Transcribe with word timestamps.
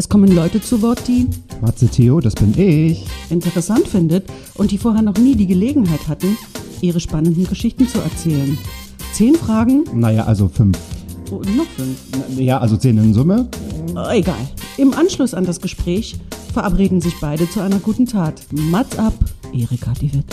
Es 0.00 0.08
kommen 0.08 0.30
Leute 0.30 0.60
zu 0.62 0.80
Wort, 0.80 1.08
die 1.08 1.26
Matze 1.60 1.88
Theo, 1.88 2.20
das 2.20 2.36
bin 2.36 2.56
ich. 2.56 3.04
interessant 3.30 3.88
findet 3.88 4.30
und 4.54 4.70
die 4.70 4.78
vorher 4.78 5.02
noch 5.02 5.16
nie 5.18 5.34
die 5.34 5.48
Gelegenheit 5.48 6.06
hatten, 6.06 6.38
ihre 6.80 7.00
spannenden 7.00 7.48
Geschichten 7.48 7.88
zu 7.88 7.98
erzählen. 7.98 8.56
Zehn 9.12 9.34
Fragen, 9.34 9.82
Naja, 9.92 10.24
also 10.24 10.48
fünf. 10.48 10.78
oh, 11.32 11.42
noch 11.56 11.66
fünf. 11.76 11.98
Ja, 12.38 12.58
also 12.58 12.76
zehn 12.76 12.96
in 12.96 13.12
Summe. 13.12 13.48
Oh, 13.96 14.08
egal. 14.12 14.36
Im 14.76 14.94
Anschluss 14.94 15.34
an 15.34 15.44
das 15.44 15.60
Gespräch 15.60 16.14
verabreden 16.52 17.00
sich 17.00 17.14
beide 17.20 17.50
zu 17.50 17.58
einer 17.60 17.80
guten 17.80 18.06
Tat. 18.06 18.40
Mats 18.52 18.96
ab, 19.00 19.14
Erika 19.52 19.94
die 20.00 20.14
Witt. 20.14 20.26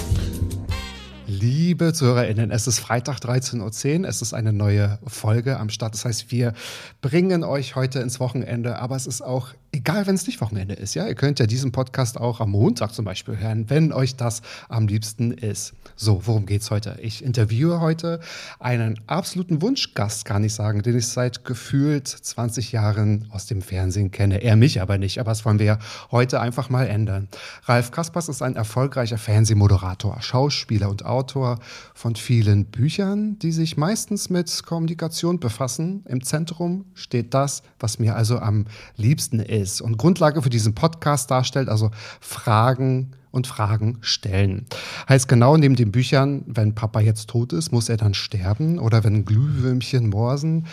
Liebe 1.27 1.91
ZuhörerInnen, 1.91 2.51
es 2.51 2.67
ist 2.67 2.79
Freitag 2.79 3.17
13.10 3.17 4.01
Uhr, 4.01 4.07
es 4.07 4.21
ist 4.21 4.33
eine 4.33 4.53
neue 4.53 4.99
Folge 5.07 5.59
am 5.59 5.69
Start. 5.69 5.93
Das 5.95 6.05
heißt, 6.05 6.31
wir 6.31 6.53
bringen 7.01 7.43
euch 7.43 7.75
heute 7.75 7.99
ins 7.99 8.19
Wochenende, 8.19 8.77
aber 8.77 8.95
es 8.95 9.07
ist 9.07 9.21
auch 9.23 9.47
egal, 9.75 10.07
wenn 10.07 10.15
es 10.15 10.25
nicht 10.25 10.41
Wochenende 10.41 10.73
ist. 10.73 10.95
Ja? 10.95 11.07
Ihr 11.07 11.15
könnt 11.15 11.39
ja 11.39 11.45
diesen 11.45 11.71
Podcast 11.71 12.19
auch 12.19 12.39
am 12.39 12.51
Montag 12.51 12.93
zum 12.93 13.05
Beispiel 13.05 13.37
hören, 13.37 13.69
wenn 13.69 13.91
euch 13.91 14.15
das 14.15 14.41
am 14.69 14.87
liebsten 14.87 15.31
ist. 15.31 15.73
So, 15.95 16.21
worum 16.25 16.45
geht's 16.45 16.71
heute? 16.71 16.97
Ich 17.01 17.23
interviewe 17.23 17.81
heute 17.81 18.19
einen 18.59 18.99
absoluten 19.07 19.61
Wunschgast, 19.61 20.25
kann 20.25 20.43
ich 20.43 20.53
sagen, 20.53 20.81
den 20.81 20.97
ich 20.97 21.07
seit 21.07 21.45
gefühlt 21.45 22.07
20 22.07 22.71
Jahren 22.71 23.27
aus 23.31 23.45
dem 23.45 23.61
Fernsehen 23.61 24.11
kenne. 24.11 24.41
Er 24.41 24.55
mich 24.55 24.81
aber 24.81 24.97
nicht, 24.97 25.19
aber 25.19 25.31
das 25.31 25.45
wollen 25.45 25.59
wir 25.59 25.79
heute 26.11 26.39
einfach 26.39 26.69
mal 26.69 26.87
ändern. 26.87 27.27
Ralf 27.65 27.91
Kaspers 27.91 28.29
ist 28.29 28.41
ein 28.41 28.55
erfolgreicher 28.55 29.17
Fernsehmoderator, 29.17 30.21
Schauspieler 30.21 30.89
und 30.89 31.05
Autor 31.05 31.59
von 31.93 32.15
vielen 32.15 32.65
Büchern, 32.65 33.37
die 33.39 33.51
sich 33.51 33.75
meistens 33.75 34.29
mit 34.29 34.63
Kommunikation 34.65 35.39
befassen. 35.39 36.03
Im 36.07 36.23
Zentrum 36.23 36.85
steht 36.93 37.33
das, 37.33 37.61
was 37.79 37.99
mir 37.99 38.15
also 38.15 38.39
am 38.39 38.65
liebsten 38.95 39.39
ist 39.39 39.64
und 39.81 39.97
Grundlage 39.97 40.41
für 40.41 40.49
diesen 40.49 40.75
Podcast 40.75 41.31
darstellt, 41.31 41.69
also 41.69 41.91
Fragen 42.19 43.11
und 43.35 43.47
Fragen 43.47 43.97
stellen. 43.99 44.65
Heißt 45.09 45.27
genau 45.27 45.57
neben 45.57 45.75
den 45.75 45.91
Büchern, 45.91 46.43
wenn 46.47 46.73
Papa 46.73 47.01
jetzt 47.01 47.29
tot 47.29 47.51
ist, 47.51 47.71
muss 47.71 47.89
er 47.89 47.97
dann 47.97 48.13
sterben 48.13 48.79
oder 48.79 49.03
wenn 49.03 49.25
Glühwürmchen 49.25 50.09
morsen, 50.09 50.65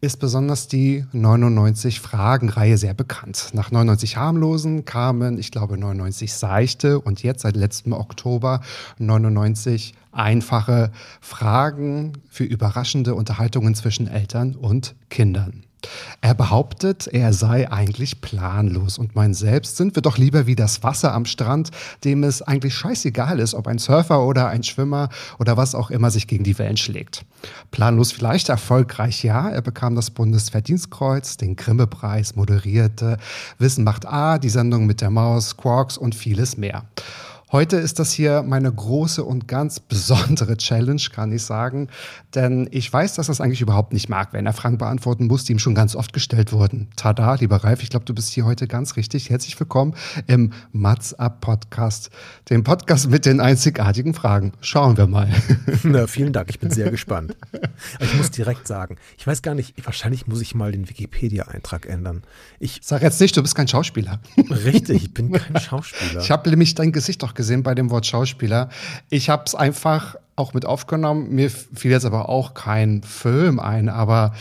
ist 0.00 0.18
besonders 0.18 0.66
die 0.66 1.04
99 1.12 2.00
Fragen-Reihe 2.00 2.78
sehr 2.78 2.94
bekannt. 2.94 3.50
Nach 3.52 3.70
99 3.70 4.16
harmlosen 4.16 4.84
kamen, 4.84 5.38
ich 5.38 5.52
glaube, 5.52 5.78
99 5.78 6.34
seichte 6.34 6.98
und 7.00 7.22
jetzt 7.22 7.42
seit 7.42 7.56
letztem 7.56 7.92
Oktober 7.92 8.60
99 8.98 9.94
einfache 10.10 10.90
Fragen 11.20 12.14
für 12.28 12.44
überraschende 12.44 13.14
Unterhaltungen 13.14 13.76
zwischen 13.76 14.08
Eltern 14.08 14.56
und 14.56 14.96
Kindern. 15.10 15.64
Er 16.20 16.34
behauptet, 16.34 17.06
er 17.06 17.32
sei 17.32 17.70
eigentlich 17.70 18.20
planlos 18.20 18.98
und 18.98 19.14
mein 19.14 19.34
Selbst 19.34 19.76
sind 19.76 19.94
wir 19.94 20.02
doch 20.02 20.18
lieber 20.18 20.46
wie 20.46 20.56
das 20.56 20.82
Wasser 20.82 21.14
am 21.14 21.24
Strand, 21.24 21.70
dem 22.04 22.24
es 22.24 22.42
eigentlich 22.42 22.74
scheißegal 22.74 23.38
ist, 23.38 23.54
ob 23.54 23.66
ein 23.66 23.78
Surfer 23.78 24.24
oder 24.24 24.48
ein 24.48 24.62
Schwimmer 24.62 25.08
oder 25.38 25.56
was 25.56 25.74
auch 25.74 25.90
immer 25.90 26.10
sich 26.10 26.26
gegen 26.26 26.44
die 26.44 26.58
Wellen 26.58 26.76
schlägt. 26.76 27.24
Planlos 27.70 28.12
vielleicht 28.12 28.48
erfolgreich, 28.48 29.24
ja. 29.24 29.48
Er 29.48 29.62
bekam 29.62 29.94
das 29.94 30.10
Bundesverdienstkreuz, 30.10 31.36
den 31.36 31.56
Grimme-Preis, 31.56 32.36
moderierte 32.36 33.16
Wissen 33.58 33.84
macht 33.84 34.06
A, 34.06 34.38
die 34.38 34.50
Sendung 34.50 34.86
mit 34.86 35.00
der 35.00 35.10
Maus, 35.10 35.56
Quarks 35.56 35.96
und 35.96 36.14
vieles 36.14 36.56
mehr. 36.56 36.84
Heute 37.52 37.78
ist 37.78 37.98
das 37.98 38.12
hier 38.12 38.44
meine 38.44 38.70
große 38.70 39.24
und 39.24 39.48
ganz 39.48 39.80
besondere 39.80 40.56
Challenge, 40.56 41.02
kann 41.12 41.32
ich 41.32 41.42
sagen. 41.42 41.88
Denn 42.36 42.68
ich 42.70 42.92
weiß, 42.92 43.14
dass 43.14 43.26
das 43.26 43.40
eigentlich 43.40 43.60
überhaupt 43.60 43.92
nicht 43.92 44.08
mag, 44.08 44.32
wenn 44.32 44.46
er 44.46 44.52
Fragen 44.52 44.78
beantworten 44.78 45.26
muss, 45.26 45.42
die 45.42 45.54
ihm 45.54 45.58
schon 45.58 45.74
ganz 45.74 45.96
oft 45.96 46.12
gestellt 46.12 46.52
wurden. 46.52 46.86
Tada, 46.94 47.34
lieber 47.34 47.56
Ralf, 47.56 47.82
ich 47.82 47.90
glaube, 47.90 48.04
du 48.04 48.14
bist 48.14 48.30
hier 48.30 48.44
heute 48.44 48.68
ganz 48.68 48.94
richtig. 48.94 49.30
Herzlich 49.30 49.58
willkommen 49.58 49.96
im 50.28 50.52
Mats 50.70 51.12
Up 51.14 51.40
Podcast, 51.40 52.10
dem 52.50 52.62
Podcast 52.62 53.10
mit 53.10 53.26
den 53.26 53.40
einzigartigen 53.40 54.14
Fragen. 54.14 54.52
Schauen 54.60 54.96
wir 54.96 55.08
mal. 55.08 55.28
Na, 55.82 56.06
vielen 56.06 56.32
Dank, 56.32 56.50
ich 56.50 56.60
bin 56.60 56.70
sehr 56.70 56.92
gespannt. 56.92 57.34
Aber 57.96 58.04
ich 58.04 58.14
muss 58.14 58.30
direkt 58.30 58.68
sagen, 58.68 58.96
ich 59.18 59.26
weiß 59.26 59.42
gar 59.42 59.56
nicht, 59.56 59.74
wahrscheinlich 59.84 60.28
muss 60.28 60.40
ich 60.40 60.54
mal 60.54 60.70
den 60.70 60.88
Wikipedia-Eintrag 60.88 61.86
ändern. 61.86 62.22
Ich, 62.60 62.78
Sag 62.84 63.02
jetzt 63.02 63.20
nicht, 63.20 63.36
du 63.36 63.42
bist 63.42 63.56
kein 63.56 63.66
Schauspieler. 63.66 64.20
richtig, 64.64 65.02
ich 65.02 65.14
bin 65.14 65.32
kein 65.32 65.60
Schauspieler. 65.60 66.20
Ich 66.20 66.30
habe 66.30 66.48
nämlich 66.48 66.76
dein 66.76 66.92
Gesicht 66.92 67.24
doch 67.24 67.34
gesehen 67.40 67.62
bei 67.62 67.74
dem 67.74 67.90
Wort 67.90 68.06
Schauspieler. 68.06 68.68
Ich 69.08 69.28
habe 69.30 69.44
es 69.46 69.54
einfach 69.54 70.16
auch 70.36 70.54
mit 70.54 70.64
aufgenommen. 70.66 71.30
Mir 71.34 71.50
fiel 71.50 71.90
jetzt 71.90 72.04
aber 72.04 72.28
auch 72.28 72.54
kein 72.54 73.02
Film 73.02 73.58
ein, 73.60 73.88
aber 73.88 74.34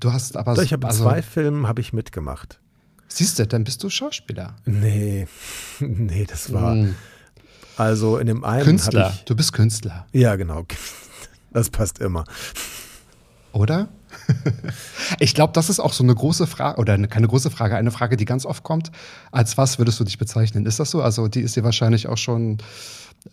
du 0.00 0.12
hast 0.12 0.36
aber 0.36 0.54
Doch, 0.54 0.62
ich 0.62 0.72
habe 0.72 0.86
also, 0.86 1.04
zwei 1.04 1.22
Filmen 1.22 1.66
habe 1.68 1.80
ich 1.80 1.92
mitgemacht. 1.92 2.58
Siehst 3.08 3.38
du, 3.38 3.46
dann 3.46 3.62
bist 3.64 3.82
du 3.82 3.90
Schauspieler. 3.90 4.54
Nee, 4.64 5.26
nee, 5.80 6.24
das 6.24 6.52
war, 6.52 6.72
Hm. 6.74 6.94
also 7.76 8.18
in 8.18 8.26
dem 8.26 8.42
einen 8.44 8.64
Künstler. 8.64 9.12
ich, 9.14 9.24
Du 9.24 9.36
bist 9.36 9.52
Künstler, 9.52 10.06
ja 10.12 10.34
genau, 10.36 10.64
das 11.52 11.70
passt 11.70 11.98
immer. 12.00 12.24
oder? 13.52 13.88
Ich 15.18 15.34
glaube, 15.34 15.52
das 15.52 15.70
ist 15.70 15.80
auch 15.80 15.92
so 15.92 16.02
eine 16.02 16.14
große 16.14 16.46
Frage, 16.46 16.78
oder 16.80 16.94
eine, 16.94 17.08
keine 17.08 17.28
große 17.28 17.50
Frage, 17.50 17.76
eine 17.76 17.90
Frage, 17.90 18.16
die 18.16 18.24
ganz 18.24 18.46
oft 18.46 18.62
kommt. 18.62 18.90
Als 19.30 19.56
was 19.56 19.78
würdest 19.78 20.00
du 20.00 20.04
dich 20.04 20.18
bezeichnen? 20.18 20.66
Ist 20.66 20.80
das 20.80 20.90
so? 20.90 21.02
Also, 21.02 21.28
die 21.28 21.40
ist 21.40 21.56
dir 21.56 21.64
wahrscheinlich 21.64 22.06
auch 22.08 22.18
schon, 22.18 22.58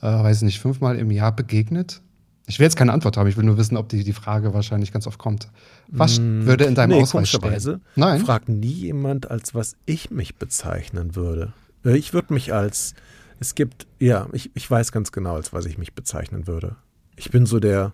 äh, 0.01 0.07
weiß 0.07 0.37
ich 0.37 0.43
nicht, 0.43 0.59
fünfmal 0.59 0.97
im 0.97 1.11
Jahr 1.11 1.35
begegnet. 1.35 2.01
Ich 2.47 2.59
will 2.59 2.65
jetzt 2.65 2.75
keine 2.75 2.91
Antwort 2.91 3.17
haben, 3.17 3.27
ich 3.27 3.37
will 3.37 3.45
nur 3.45 3.57
wissen, 3.57 3.77
ob 3.77 3.87
die, 3.89 4.03
die 4.03 4.13
Frage 4.13 4.53
wahrscheinlich 4.53 4.91
ganz 4.91 5.07
oft 5.07 5.19
kommt. 5.19 5.47
Was 5.87 6.19
würde 6.19 6.65
in 6.65 6.75
deinem 6.75 6.97
nee, 6.97 7.01
Ausweis 7.01 7.29
stehen? 7.29 7.81
Nein. 7.95 8.19
fragt 8.19 8.49
nie 8.49 8.67
jemand, 8.67 9.29
als 9.29 9.53
was 9.53 9.75
ich 9.85 10.11
mich 10.11 10.35
bezeichnen 10.35 11.15
würde. 11.15 11.53
Äh, 11.85 11.97
Ich 11.97 12.13
würde 12.13 12.33
mich 12.33 12.53
als, 12.53 12.93
es 13.39 13.55
gibt, 13.55 13.87
ja, 13.99 14.27
ich, 14.33 14.51
ich 14.53 14.69
weiß 14.69 14.91
ganz 14.91 15.11
genau, 15.11 15.35
als 15.35 15.53
was 15.53 15.65
ich 15.65 15.77
mich 15.77 15.93
bezeichnen 15.93 16.47
würde. 16.47 16.75
Ich 17.15 17.31
bin 17.31 17.45
so 17.45 17.59
der, 17.59 17.93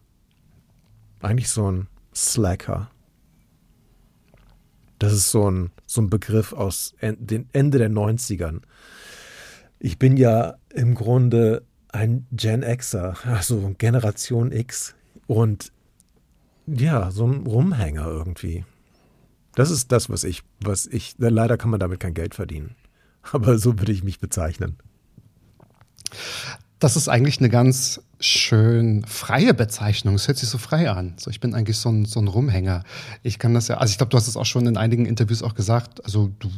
eigentlich 1.21 1.49
so 1.49 1.71
ein 1.71 1.87
Slacker. 2.17 2.89
Das 4.99 5.13
ist 5.13 5.29
so 5.29 5.49
ein, 5.49 5.71
so 5.85 6.01
ein 6.01 6.09
Begriff 6.09 6.53
aus 6.53 6.95
en, 6.99 7.15
den 7.25 7.47
Ende 7.53 7.77
der 7.77 7.89
90ern. 7.89 8.61
Ich 9.79 9.99
bin 9.99 10.17
ja 10.17 10.55
im 10.73 10.95
Grunde 10.95 11.63
ein 11.89 12.25
Gen 12.31 12.61
Xer, 12.61 13.15
also 13.25 13.75
Generation 13.77 14.51
X. 14.51 14.95
Und 15.27 15.71
ja, 16.65 17.11
so 17.11 17.27
ein 17.27 17.45
Rumhänger 17.45 18.07
irgendwie. 18.07 18.65
Das 19.53 19.69
ist 19.69 19.91
das, 19.91 20.09
was 20.09 20.23
ich, 20.23 20.43
was 20.59 20.87
ich, 20.87 21.15
leider 21.17 21.57
kann 21.57 21.69
man 21.69 21.79
damit 21.79 21.99
kein 21.99 22.13
Geld 22.13 22.33
verdienen. 22.35 22.75
Aber 23.31 23.57
so 23.57 23.77
würde 23.77 23.91
ich 23.91 24.03
mich 24.03 24.19
bezeichnen. 24.19 24.77
Das 26.79 26.95
ist 26.95 27.07
eigentlich 27.07 27.39
eine 27.39 27.49
ganz 27.49 28.01
schön 28.19 29.03
freie 29.05 29.53
Bezeichnung. 29.53 30.15
Es 30.15 30.27
hört 30.27 30.37
sich 30.37 30.49
so 30.49 30.57
frei 30.57 30.89
an. 30.89 31.13
So, 31.17 31.29
ich 31.29 31.39
bin 31.39 31.53
eigentlich 31.53 31.77
so 31.77 31.89
ein, 31.89 32.05
so 32.05 32.19
ein 32.19 32.27
Rumhänger. 32.27 32.83
Ich 33.23 33.39
kann 33.39 33.53
das 33.53 33.67
ja, 33.67 33.77
also 33.77 33.91
ich 33.91 33.97
glaube, 33.97 34.09
du 34.09 34.17
hast 34.17 34.27
es 34.27 34.37
auch 34.37 34.45
schon 34.45 34.65
in 34.65 34.77
einigen 34.77 35.05
Interviews 35.05 35.43
auch 35.43 35.55
gesagt. 35.55 36.03
Also 36.05 36.31
du 36.39 36.49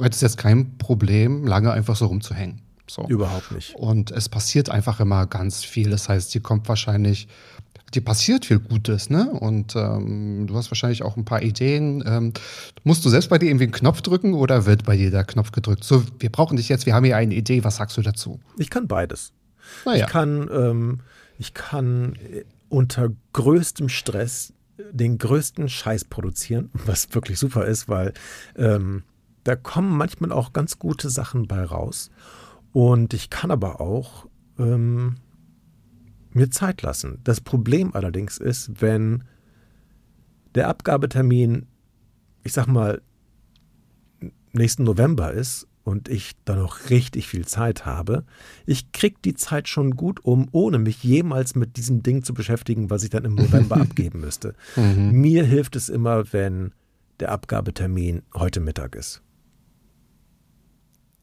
hättest 0.00 0.22
jetzt 0.22 0.38
kein 0.38 0.78
Problem, 0.78 1.46
lange 1.46 1.72
einfach 1.72 1.96
so 1.96 2.06
rumzuhängen. 2.06 2.60
So. 2.88 3.06
Überhaupt 3.08 3.50
nicht. 3.52 3.74
Und 3.74 4.10
es 4.10 4.28
passiert 4.28 4.70
einfach 4.70 5.00
immer 5.00 5.26
ganz 5.26 5.64
viel. 5.64 5.90
Das 5.90 6.08
heißt, 6.08 6.32
die 6.34 6.40
kommt 6.40 6.68
wahrscheinlich, 6.68 7.26
dir 7.94 8.02
passiert 8.02 8.44
viel 8.44 8.60
Gutes, 8.60 9.10
ne? 9.10 9.30
Und 9.30 9.74
ähm, 9.76 10.46
du 10.46 10.56
hast 10.56 10.70
wahrscheinlich 10.70 11.02
auch 11.02 11.16
ein 11.16 11.24
paar 11.24 11.42
Ideen. 11.42 12.04
Ähm, 12.06 12.32
musst 12.84 13.04
du 13.04 13.08
selbst 13.08 13.28
bei 13.28 13.38
dir 13.38 13.46
irgendwie 13.46 13.64
einen 13.64 13.72
Knopf 13.72 14.02
drücken 14.02 14.34
oder 14.34 14.66
wird 14.66 14.84
bei 14.84 14.96
dir 14.96 15.10
der 15.10 15.24
Knopf 15.24 15.52
gedrückt? 15.52 15.84
So, 15.84 16.04
wir 16.18 16.30
brauchen 16.30 16.56
dich 16.56 16.68
jetzt, 16.68 16.86
wir 16.86 16.94
haben 16.94 17.04
hier 17.04 17.16
eine 17.16 17.34
Idee, 17.34 17.64
was 17.64 17.76
sagst 17.76 17.96
du 17.96 18.02
dazu? 18.02 18.38
Ich 18.56 18.70
kann 18.70 18.86
beides. 18.86 19.32
Naja. 19.84 20.06
Ich 20.06 20.12
kann, 20.12 20.48
ähm, 20.52 21.00
ich 21.38 21.54
kann 21.54 22.14
äh, 22.16 22.44
unter 22.68 23.10
größtem 23.32 23.88
Stress 23.88 24.52
den 24.90 25.18
größten 25.18 25.68
Scheiß 25.68 26.04
produzieren, 26.06 26.70
was 26.86 27.14
wirklich 27.14 27.38
super 27.38 27.66
ist, 27.66 27.88
weil 27.88 28.12
ähm, 28.56 29.02
da 29.44 29.56
kommen 29.56 29.96
manchmal 29.96 30.32
auch 30.32 30.52
ganz 30.52 30.78
gute 30.78 31.08
Sachen 31.08 31.46
bei 31.46 31.62
raus. 31.62 32.10
Und 32.72 33.14
ich 33.14 33.30
kann 33.30 33.50
aber 33.50 33.80
auch 33.80 34.26
ähm, 34.58 35.16
mir 36.32 36.50
Zeit 36.50 36.82
lassen. 36.82 37.20
Das 37.24 37.40
Problem 37.40 37.94
allerdings 37.94 38.38
ist, 38.38 38.82
wenn 38.82 39.24
der 40.54 40.68
Abgabetermin, 40.68 41.66
ich 42.42 42.52
sag 42.52 42.66
mal, 42.66 43.00
nächsten 44.52 44.84
November 44.84 45.32
ist 45.32 45.66
und 45.86 46.08
ich 46.08 46.32
dann 46.44 46.58
noch 46.58 46.90
richtig 46.90 47.28
viel 47.28 47.46
Zeit 47.46 47.86
habe, 47.86 48.24
ich 48.66 48.90
krieg 48.90 49.22
die 49.22 49.34
Zeit 49.34 49.68
schon 49.68 49.92
gut 49.92 50.24
um, 50.24 50.48
ohne 50.50 50.78
mich 50.78 51.04
jemals 51.04 51.54
mit 51.54 51.76
diesem 51.76 52.02
Ding 52.02 52.24
zu 52.24 52.34
beschäftigen, 52.34 52.90
was 52.90 53.04
ich 53.04 53.10
dann 53.10 53.24
im 53.24 53.36
November 53.36 53.76
abgeben 53.80 54.20
müsste. 54.20 54.54
Mhm. 54.74 55.12
Mir 55.12 55.44
hilft 55.44 55.76
es 55.76 55.88
immer, 55.88 56.32
wenn 56.32 56.72
der 57.20 57.30
Abgabetermin 57.30 58.22
heute 58.34 58.58
Mittag 58.58 58.96
ist. 58.96 59.22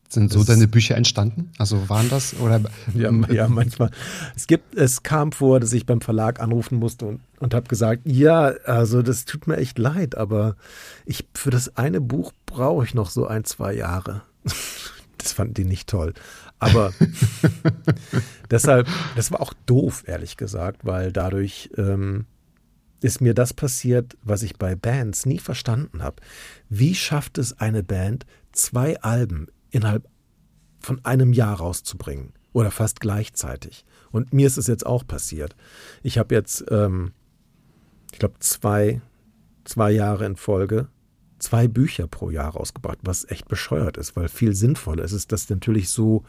Sind 0.08 0.32
so 0.32 0.40
das 0.40 0.48
deine 0.48 0.68
Bücher 0.68 0.96
entstanden? 0.96 1.52
Also 1.58 1.90
waren 1.90 2.10
das 2.10 2.34
oder? 2.40 2.62
ja, 2.94 3.12
ja, 3.32 3.50
manchmal. 3.50 3.90
Es 4.36 4.48
gibt, 4.48 4.76
es 4.76 5.04
kam 5.04 5.34
vor, 5.34 5.60
dass 5.60 5.74
ich 5.74 5.86
beim 5.86 6.00
Verlag 6.00 6.40
anrufen 6.40 6.78
musste 6.78 7.06
und, 7.06 7.22
und 7.40 7.54
habe 7.54 7.68
gesagt, 7.68 8.04
ja, 8.06 8.54
also 8.64 9.02
das 9.02 9.26
tut 9.26 9.46
mir 9.46 9.58
echt 9.58 9.78
leid, 9.78 10.16
aber 10.16 10.56
ich 11.06 11.26
für 11.34 11.50
das 11.50 11.76
eine 11.76 12.00
Buch 12.00 12.32
brauche 12.46 12.86
ich 12.86 12.94
noch 12.94 13.10
so 13.10 13.28
ein, 13.28 13.44
zwei 13.44 13.74
Jahre. 13.74 14.22
Das 15.20 15.32
fanden 15.32 15.54
die 15.54 15.64
nicht 15.64 15.88
toll. 15.88 16.14
Aber 16.60 16.92
deshalb, 18.52 18.90
das 19.16 19.32
war 19.32 19.40
auch 19.40 19.54
doof, 19.66 20.04
ehrlich 20.06 20.36
gesagt, 20.36 20.84
weil 20.84 21.14
dadurch 21.14 21.70
ähm, 21.78 22.26
ist 23.00 23.22
mir 23.22 23.34
das 23.34 23.54
passiert, 23.54 24.18
was 24.22 24.44
ich 24.44 24.58
bei 24.58 24.76
Bands 24.76 25.26
nie 25.26 25.40
verstanden 25.40 26.04
habe. 26.04 26.18
Wie 26.68 26.94
schafft 26.94 27.38
es 27.38 27.58
eine 27.58 27.84
Band, 27.84 28.26
zwei 28.52 29.00
Alben 29.00 29.48
innerhalb 29.72 30.10
von 30.80 31.04
einem 31.06 31.34
Jahr 31.34 31.58
rauszubringen 31.58 32.34
oder 32.52 32.72
fast 32.72 33.00
gleichzeitig. 33.00 33.86
Und 34.12 34.34
mir 34.34 34.48
ist 34.48 34.58
es 34.58 34.68
jetzt 34.68 34.86
auch 34.86 35.06
passiert. 35.06 35.56
Ich 36.04 36.18
habe 36.18 36.36
jetzt, 36.36 36.66
ähm, 36.70 37.14
ich 38.12 38.20
glaube, 38.20 38.36
zwei, 38.40 39.02
zwei 39.64 39.92
Jahre 39.92 40.26
in 40.26 40.36
Folge 40.36 40.88
zwei 41.44 41.68
Bücher 41.68 42.08
pro 42.08 42.30
Jahr 42.30 42.54
rausgebracht, 42.54 43.00
was 43.04 43.30
echt 43.30 43.48
bescheuert 43.48 43.98
ist, 43.98 44.16
weil 44.16 44.30
viel 44.30 44.56
sinnvoller 44.56 45.04
ist 45.04 45.12
es, 45.12 45.28
das 45.28 45.50
natürlich 45.50 45.90
so 45.90 46.24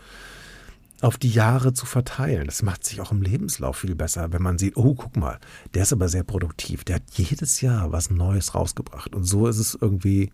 auf 1.01 1.19
die 1.19 1.31
Jahre 1.31 1.75
zu 1.75 1.87
verteilen. 1.87 2.47
Das 2.47 2.63
macht 2.63 2.85
sich 2.85 3.01
auch 3.01 3.13
im 3.13 3.23
Lebenslauf 3.23 3.79
viel 3.79 3.95
besser, 3.95 4.33
wenn 4.33 4.43
man 4.43 4.59
sieht, 4.59 4.77
oh, 4.77 4.95
guck 4.95 5.17
mal, 5.17 5.39
der 5.75 5.83
ist 5.83 5.93
aber 5.93 6.09
sehr 6.09 6.25
produktiv. 6.25 6.85
Der 6.85 6.97
hat 6.97 7.03
jedes 7.13 7.61
Jahr 7.61 7.93
was 7.93 8.11
Neues 8.11 8.55
rausgebracht. 8.55 9.15
Und 9.15 9.25
so 9.25 9.47
ist 9.47 9.59
es 9.59 9.77
irgendwie, 9.79 10.33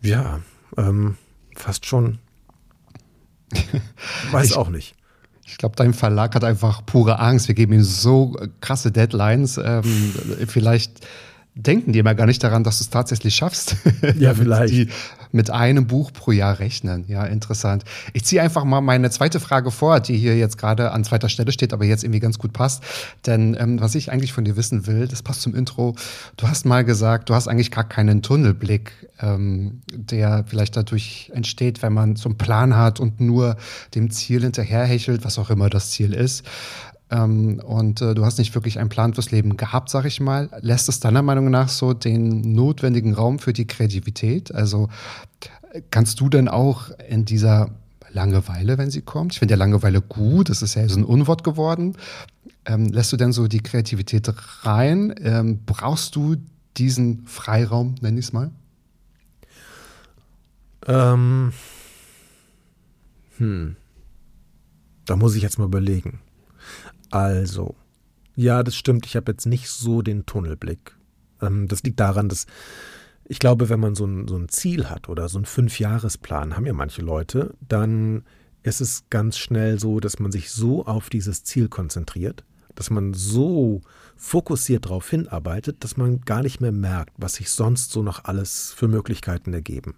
ja, 0.00 0.40
ähm, 0.76 1.16
fast 1.56 1.86
schon. 1.86 2.18
Weiß 4.30 4.50
ich, 4.50 4.56
auch 4.56 4.68
nicht. 4.68 4.94
Ich 5.46 5.58
glaube, 5.58 5.76
dein 5.76 5.92
Verlag 5.92 6.34
hat 6.34 6.44
einfach 6.44 6.86
pure 6.86 7.18
Angst. 7.18 7.48
Wir 7.48 7.54
geben 7.54 7.74
ihm 7.74 7.82
so 7.82 8.36
krasse 8.60 8.92
Deadlines. 8.92 9.58
Ähm, 9.58 10.14
vielleicht 10.46 11.06
denken 11.54 11.92
die 11.92 12.00
immer 12.00 12.14
gar 12.14 12.26
nicht 12.26 12.42
daran, 12.42 12.64
dass 12.64 12.78
du 12.78 12.84
es 12.84 12.90
tatsächlich 12.90 13.34
schaffst. 13.34 13.76
Ja, 14.18 14.34
vielleicht. 14.34 14.72
die 14.72 14.88
mit 15.32 15.50
einem 15.50 15.86
Buch 15.86 16.12
pro 16.12 16.30
Jahr 16.30 16.60
rechnen. 16.60 17.04
Ja, 17.08 17.24
interessant. 17.24 17.84
Ich 18.12 18.24
ziehe 18.24 18.40
einfach 18.40 18.64
mal 18.64 18.80
meine 18.80 19.10
zweite 19.10 19.40
Frage 19.40 19.72
vor, 19.72 19.98
die 19.98 20.16
hier 20.16 20.36
jetzt 20.36 20.58
gerade 20.58 20.92
an 20.92 21.02
zweiter 21.02 21.28
Stelle 21.28 21.50
steht, 21.50 21.72
aber 21.72 21.84
jetzt 21.84 22.04
irgendwie 22.04 22.20
ganz 22.20 22.38
gut 22.38 22.52
passt. 22.52 22.84
Denn 23.26 23.56
ähm, 23.58 23.80
was 23.80 23.96
ich 23.96 24.12
eigentlich 24.12 24.32
von 24.32 24.44
dir 24.44 24.56
wissen 24.56 24.86
will, 24.86 25.08
das 25.08 25.22
passt 25.22 25.42
zum 25.42 25.54
Intro. 25.54 25.96
Du 26.36 26.46
hast 26.46 26.66
mal 26.66 26.84
gesagt, 26.84 27.30
du 27.30 27.34
hast 27.34 27.48
eigentlich 27.48 27.72
gar 27.72 27.88
keinen 27.88 28.22
Tunnelblick, 28.22 28.92
ähm, 29.20 29.82
der 29.92 30.44
vielleicht 30.46 30.76
dadurch 30.76 31.32
entsteht, 31.34 31.82
wenn 31.82 31.92
man 31.92 32.14
so 32.14 32.28
einen 32.28 32.38
Plan 32.38 32.76
hat 32.76 33.00
und 33.00 33.20
nur 33.20 33.56
dem 33.94 34.10
Ziel 34.10 34.42
hinterherhechelt, 34.42 35.24
was 35.24 35.38
auch 35.38 35.50
immer 35.50 35.68
das 35.68 35.90
Ziel 35.90 36.14
ist. 36.14 36.44
Ähm, 37.10 37.60
und 37.64 38.00
äh, 38.00 38.14
du 38.14 38.24
hast 38.24 38.38
nicht 38.38 38.54
wirklich 38.54 38.78
einen 38.78 38.88
Plan 38.88 39.14
fürs 39.14 39.30
Leben 39.30 39.56
gehabt, 39.56 39.90
sag 39.90 40.04
ich 40.04 40.20
mal. 40.20 40.48
Lässt 40.60 40.88
es 40.88 41.00
deiner 41.00 41.22
Meinung 41.22 41.50
nach 41.50 41.68
so 41.68 41.92
den 41.92 42.54
notwendigen 42.54 43.14
Raum 43.14 43.38
für 43.38 43.52
die 43.52 43.66
Kreativität? 43.66 44.54
Also 44.54 44.88
kannst 45.90 46.20
du 46.20 46.28
denn 46.28 46.48
auch 46.48 46.90
in 47.08 47.24
dieser 47.24 47.70
Langeweile, 48.12 48.78
wenn 48.78 48.90
sie 48.90 49.02
kommt, 49.02 49.32
ich 49.32 49.38
finde 49.40 49.54
ja 49.54 49.58
Langeweile 49.58 50.00
gut, 50.00 50.48
das 50.48 50.62
ist 50.62 50.74
ja 50.74 50.88
so 50.88 50.98
ein 50.98 51.04
Unwort 51.04 51.42
geworden, 51.42 51.96
ähm, 52.64 52.86
lässt 52.86 53.12
du 53.12 53.16
denn 53.16 53.32
so 53.32 53.48
die 53.48 53.60
Kreativität 53.60 54.32
rein? 54.62 55.14
Ähm, 55.20 55.60
brauchst 55.66 56.14
du 56.16 56.36
diesen 56.76 57.26
Freiraum, 57.26 57.96
nenn 58.00 58.16
ich 58.16 58.26
es 58.26 58.32
mal? 58.32 58.50
Ähm, 60.86 61.52
hm. 63.38 63.76
Da 65.06 65.16
muss 65.16 65.34
ich 65.34 65.42
jetzt 65.42 65.58
mal 65.58 65.66
überlegen. 65.66 66.20
Also, 67.14 67.76
ja, 68.34 68.64
das 68.64 68.74
stimmt. 68.74 69.06
Ich 69.06 69.14
habe 69.14 69.30
jetzt 69.30 69.46
nicht 69.46 69.68
so 69.68 70.02
den 70.02 70.26
Tunnelblick. 70.26 70.96
Ähm, 71.40 71.68
das 71.68 71.84
liegt 71.84 72.00
daran, 72.00 72.28
dass 72.28 72.46
ich 73.24 73.38
glaube, 73.38 73.68
wenn 73.68 73.78
man 73.78 73.94
so 73.94 74.04
ein, 74.04 74.26
so 74.26 74.36
ein 74.36 74.48
Ziel 74.48 74.90
hat 74.90 75.08
oder 75.08 75.28
so 75.28 75.38
einen 75.38 75.44
Fünfjahresplan, 75.44 76.56
haben 76.56 76.66
ja 76.66 76.72
manche 76.72 77.02
Leute, 77.02 77.54
dann 77.60 78.24
ist 78.64 78.80
es 78.80 79.04
ganz 79.10 79.38
schnell 79.38 79.78
so, 79.78 80.00
dass 80.00 80.18
man 80.18 80.32
sich 80.32 80.50
so 80.50 80.86
auf 80.86 81.08
dieses 81.08 81.44
Ziel 81.44 81.68
konzentriert, 81.68 82.44
dass 82.74 82.90
man 82.90 83.14
so 83.14 83.82
fokussiert 84.16 84.86
darauf 84.86 85.08
hinarbeitet, 85.08 85.84
dass 85.84 85.96
man 85.96 86.20
gar 86.22 86.42
nicht 86.42 86.60
mehr 86.60 86.72
merkt, 86.72 87.12
was 87.16 87.34
sich 87.34 87.50
sonst 87.50 87.92
so 87.92 88.02
noch 88.02 88.24
alles 88.24 88.72
für 88.72 88.88
Möglichkeiten 88.88 89.54
ergeben. 89.54 89.94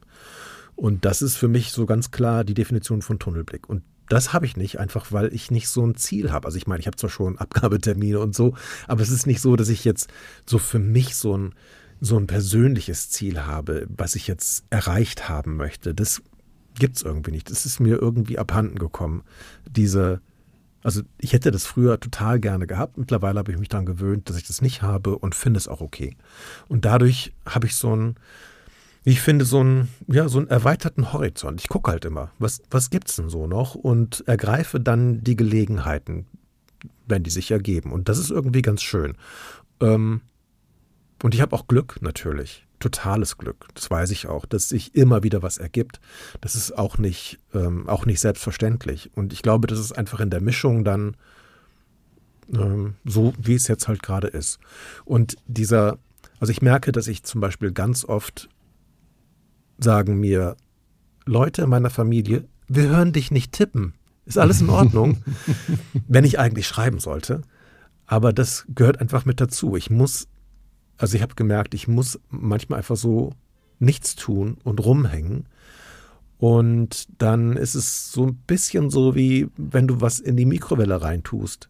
Und 0.74 1.06
das 1.06 1.22
ist 1.22 1.36
für 1.36 1.48
mich 1.48 1.72
so 1.72 1.86
ganz 1.86 2.10
klar 2.10 2.44
die 2.44 2.52
Definition 2.52 3.00
von 3.00 3.18
Tunnelblick. 3.18 3.70
Und 3.70 3.82
das 4.08 4.32
habe 4.32 4.46
ich 4.46 4.56
nicht, 4.56 4.78
einfach 4.78 5.12
weil 5.12 5.32
ich 5.34 5.50
nicht 5.50 5.68
so 5.68 5.84
ein 5.84 5.96
Ziel 5.96 6.30
habe. 6.32 6.46
Also 6.46 6.58
ich 6.58 6.66
meine, 6.66 6.80
ich 6.80 6.86
habe 6.86 6.96
zwar 6.96 7.10
schon 7.10 7.38
Abgabetermine 7.38 8.20
und 8.20 8.34
so, 8.34 8.54
aber 8.86 9.02
es 9.02 9.10
ist 9.10 9.26
nicht 9.26 9.40
so, 9.40 9.56
dass 9.56 9.68
ich 9.68 9.84
jetzt 9.84 10.08
so 10.46 10.58
für 10.58 10.78
mich 10.78 11.16
so 11.16 11.36
ein, 11.36 11.54
so 12.00 12.18
ein 12.18 12.26
persönliches 12.26 13.10
Ziel 13.10 13.40
habe, 13.40 13.86
was 13.88 14.14
ich 14.14 14.26
jetzt 14.26 14.64
erreicht 14.70 15.28
haben 15.28 15.56
möchte. 15.56 15.94
Das 15.94 16.22
gibt 16.78 16.96
es 16.96 17.02
irgendwie 17.02 17.32
nicht. 17.32 17.50
Das 17.50 17.66
ist 17.66 17.80
mir 17.80 18.00
irgendwie 18.00 18.38
abhanden 18.38 18.78
gekommen. 18.78 19.22
Diese, 19.68 20.20
also 20.82 21.02
ich 21.18 21.32
hätte 21.32 21.50
das 21.50 21.66
früher 21.66 21.98
total 21.98 22.38
gerne 22.38 22.66
gehabt. 22.66 22.98
Mittlerweile 22.98 23.38
habe 23.38 23.52
ich 23.52 23.58
mich 23.58 23.68
daran 23.68 23.86
gewöhnt, 23.86 24.28
dass 24.28 24.36
ich 24.36 24.46
das 24.46 24.62
nicht 24.62 24.82
habe 24.82 25.18
und 25.18 25.34
finde 25.34 25.58
es 25.58 25.68
auch 25.68 25.80
okay. 25.80 26.16
Und 26.68 26.84
dadurch 26.84 27.32
habe 27.46 27.66
ich 27.66 27.74
so 27.74 27.94
ein, 27.94 28.16
ich 29.08 29.20
finde 29.20 29.44
so 29.44 29.60
einen, 29.60 29.88
ja, 30.08 30.28
so 30.28 30.38
einen 30.38 30.48
erweiterten 30.48 31.12
Horizont. 31.12 31.60
Ich 31.60 31.68
gucke 31.68 31.92
halt 31.92 32.04
immer, 32.04 32.32
was, 32.40 32.60
was 32.72 32.88
es 32.92 33.14
denn 33.14 33.30
so 33.30 33.46
noch 33.46 33.76
und 33.76 34.26
ergreife 34.26 34.80
dann 34.80 35.22
die 35.22 35.36
Gelegenheiten, 35.36 36.26
wenn 37.06 37.22
die 37.22 37.30
sich 37.30 37.52
ergeben. 37.52 37.92
Und 37.92 38.08
das 38.08 38.18
ist 38.18 38.32
irgendwie 38.32 38.62
ganz 38.62 38.82
schön. 38.82 39.16
Ähm, 39.80 40.22
und 41.22 41.36
ich 41.36 41.40
habe 41.40 41.54
auch 41.54 41.68
Glück 41.68 41.98
natürlich. 42.00 42.66
Totales 42.80 43.38
Glück. 43.38 43.68
Das 43.74 43.88
weiß 43.88 44.10
ich 44.10 44.26
auch, 44.26 44.44
dass 44.44 44.70
sich 44.70 44.96
immer 44.96 45.22
wieder 45.22 45.40
was 45.40 45.58
ergibt. 45.58 46.00
Das 46.40 46.56
ist 46.56 46.76
auch 46.76 46.98
nicht, 46.98 47.38
ähm, 47.54 47.88
auch 47.88 48.06
nicht 48.06 48.18
selbstverständlich. 48.18 49.12
Und 49.14 49.32
ich 49.32 49.42
glaube, 49.42 49.68
das 49.68 49.78
ist 49.78 49.92
einfach 49.92 50.18
in 50.18 50.30
der 50.30 50.40
Mischung 50.40 50.82
dann 50.82 51.16
ähm, 52.52 52.96
so, 53.04 53.34
wie 53.38 53.54
es 53.54 53.68
jetzt 53.68 53.86
halt 53.86 54.02
gerade 54.02 54.26
ist. 54.26 54.58
Und 55.04 55.36
dieser, 55.46 55.98
also 56.40 56.50
ich 56.50 56.60
merke, 56.60 56.90
dass 56.90 57.06
ich 57.06 57.22
zum 57.22 57.40
Beispiel 57.40 57.70
ganz 57.70 58.04
oft 58.04 58.48
sagen 59.78 60.18
mir 60.18 60.56
Leute 61.24 61.62
in 61.62 61.70
meiner 61.70 61.90
Familie, 61.90 62.44
wir 62.68 62.88
hören 62.88 63.12
dich 63.12 63.30
nicht 63.30 63.52
tippen. 63.52 63.94
Ist 64.24 64.38
alles 64.38 64.60
in 64.60 64.70
Ordnung, 64.70 65.18
wenn 66.08 66.24
ich 66.24 66.38
eigentlich 66.38 66.66
schreiben 66.66 66.98
sollte. 66.98 67.42
Aber 68.06 68.32
das 68.32 68.66
gehört 68.74 69.00
einfach 69.00 69.24
mit 69.24 69.40
dazu. 69.40 69.76
Ich 69.76 69.90
muss, 69.90 70.28
also 70.96 71.16
ich 71.16 71.22
habe 71.22 71.34
gemerkt, 71.34 71.74
ich 71.74 71.88
muss 71.88 72.18
manchmal 72.28 72.78
einfach 72.78 72.96
so 72.96 73.32
nichts 73.78 74.14
tun 74.14 74.58
und 74.64 74.84
rumhängen. 74.84 75.46
Und 76.38 77.08
dann 77.18 77.56
ist 77.56 77.74
es 77.74 78.12
so 78.12 78.26
ein 78.26 78.36
bisschen 78.46 78.90
so 78.90 79.14
wie, 79.14 79.48
wenn 79.56 79.88
du 79.88 80.00
was 80.00 80.18
in 80.20 80.36
die 80.36 80.44
Mikrowelle 80.44 81.00
reintust. 81.00 81.68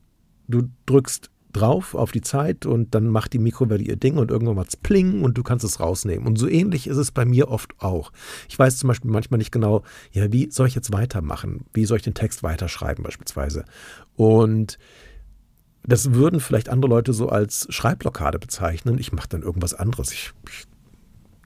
Du 0.48 0.68
drückst 0.86 1.30
drauf 1.56 1.94
auf 1.94 2.12
die 2.12 2.20
Zeit 2.20 2.66
und 2.66 2.94
dann 2.94 3.08
macht 3.08 3.32
die 3.32 3.38
Mikrowelle 3.38 3.82
ihr 3.82 3.96
Ding 3.96 4.16
und 4.16 4.30
irgendwann 4.30 4.56
macht's 4.56 4.76
pling 4.76 5.22
und 5.22 5.36
du 5.36 5.42
kannst 5.42 5.64
es 5.64 5.80
rausnehmen. 5.80 6.26
Und 6.26 6.36
so 6.36 6.48
ähnlich 6.48 6.86
ist 6.86 6.96
es 6.96 7.10
bei 7.10 7.24
mir 7.24 7.48
oft 7.48 7.72
auch. 7.78 8.12
Ich 8.48 8.58
weiß 8.58 8.78
zum 8.78 8.88
Beispiel 8.88 9.10
manchmal 9.10 9.38
nicht 9.38 9.52
genau, 9.52 9.82
ja, 10.12 10.32
wie 10.32 10.50
soll 10.50 10.68
ich 10.68 10.74
jetzt 10.74 10.92
weitermachen? 10.92 11.64
Wie 11.72 11.84
soll 11.84 11.98
ich 11.98 12.04
den 12.04 12.14
Text 12.14 12.42
weiterschreiben 12.42 13.02
beispielsweise? 13.02 13.64
Und 14.14 14.78
das 15.82 16.14
würden 16.14 16.40
vielleicht 16.40 16.68
andere 16.68 16.90
Leute 16.90 17.12
so 17.12 17.28
als 17.28 17.66
Schreibblockade 17.70 18.38
bezeichnen. 18.38 18.98
Ich 18.98 19.12
mache 19.12 19.28
dann 19.28 19.42
irgendwas 19.42 19.72
anderes. 19.72 20.12
Ich, 20.12 20.32
ich 20.48 20.66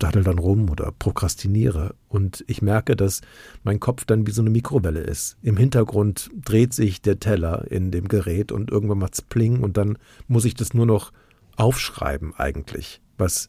daddel 0.03 0.25
dann 0.25 0.39
rum 0.39 0.71
oder 0.71 0.93
prokrastiniere. 0.93 1.95
Und 2.09 2.45
ich 2.47 2.63
merke, 2.63 2.97
dass 2.97 3.21
mein 3.63 3.81
Kopf 3.81 4.05
dann 4.05 4.27
wie 4.27 4.33
so 4.33 4.43
eine 4.43 4.51
Mikrowelle 4.51 5.01
ist. 5.01 5.37
Im 5.43 5.57
Hintergrund 5.57 6.31
dreht 6.35 6.75
sich 6.75 7.03
der 7.03 7.21
Teller 7.21 7.71
in 7.71 7.91
dem 7.91 8.09
Gerät 8.09 8.53
und 8.53 8.71
irgendwann 8.71 8.99
macht's 8.99 9.23
pling 9.23 9.61
und 9.61 9.77
dann 9.77 9.99
muss 10.27 10.45
ich 10.45 10.55
das 10.55 10.75
nur 10.75 10.87
noch 10.87 11.13
aufschreiben 11.57 12.35
eigentlich, 12.37 13.01
was, 13.19 13.49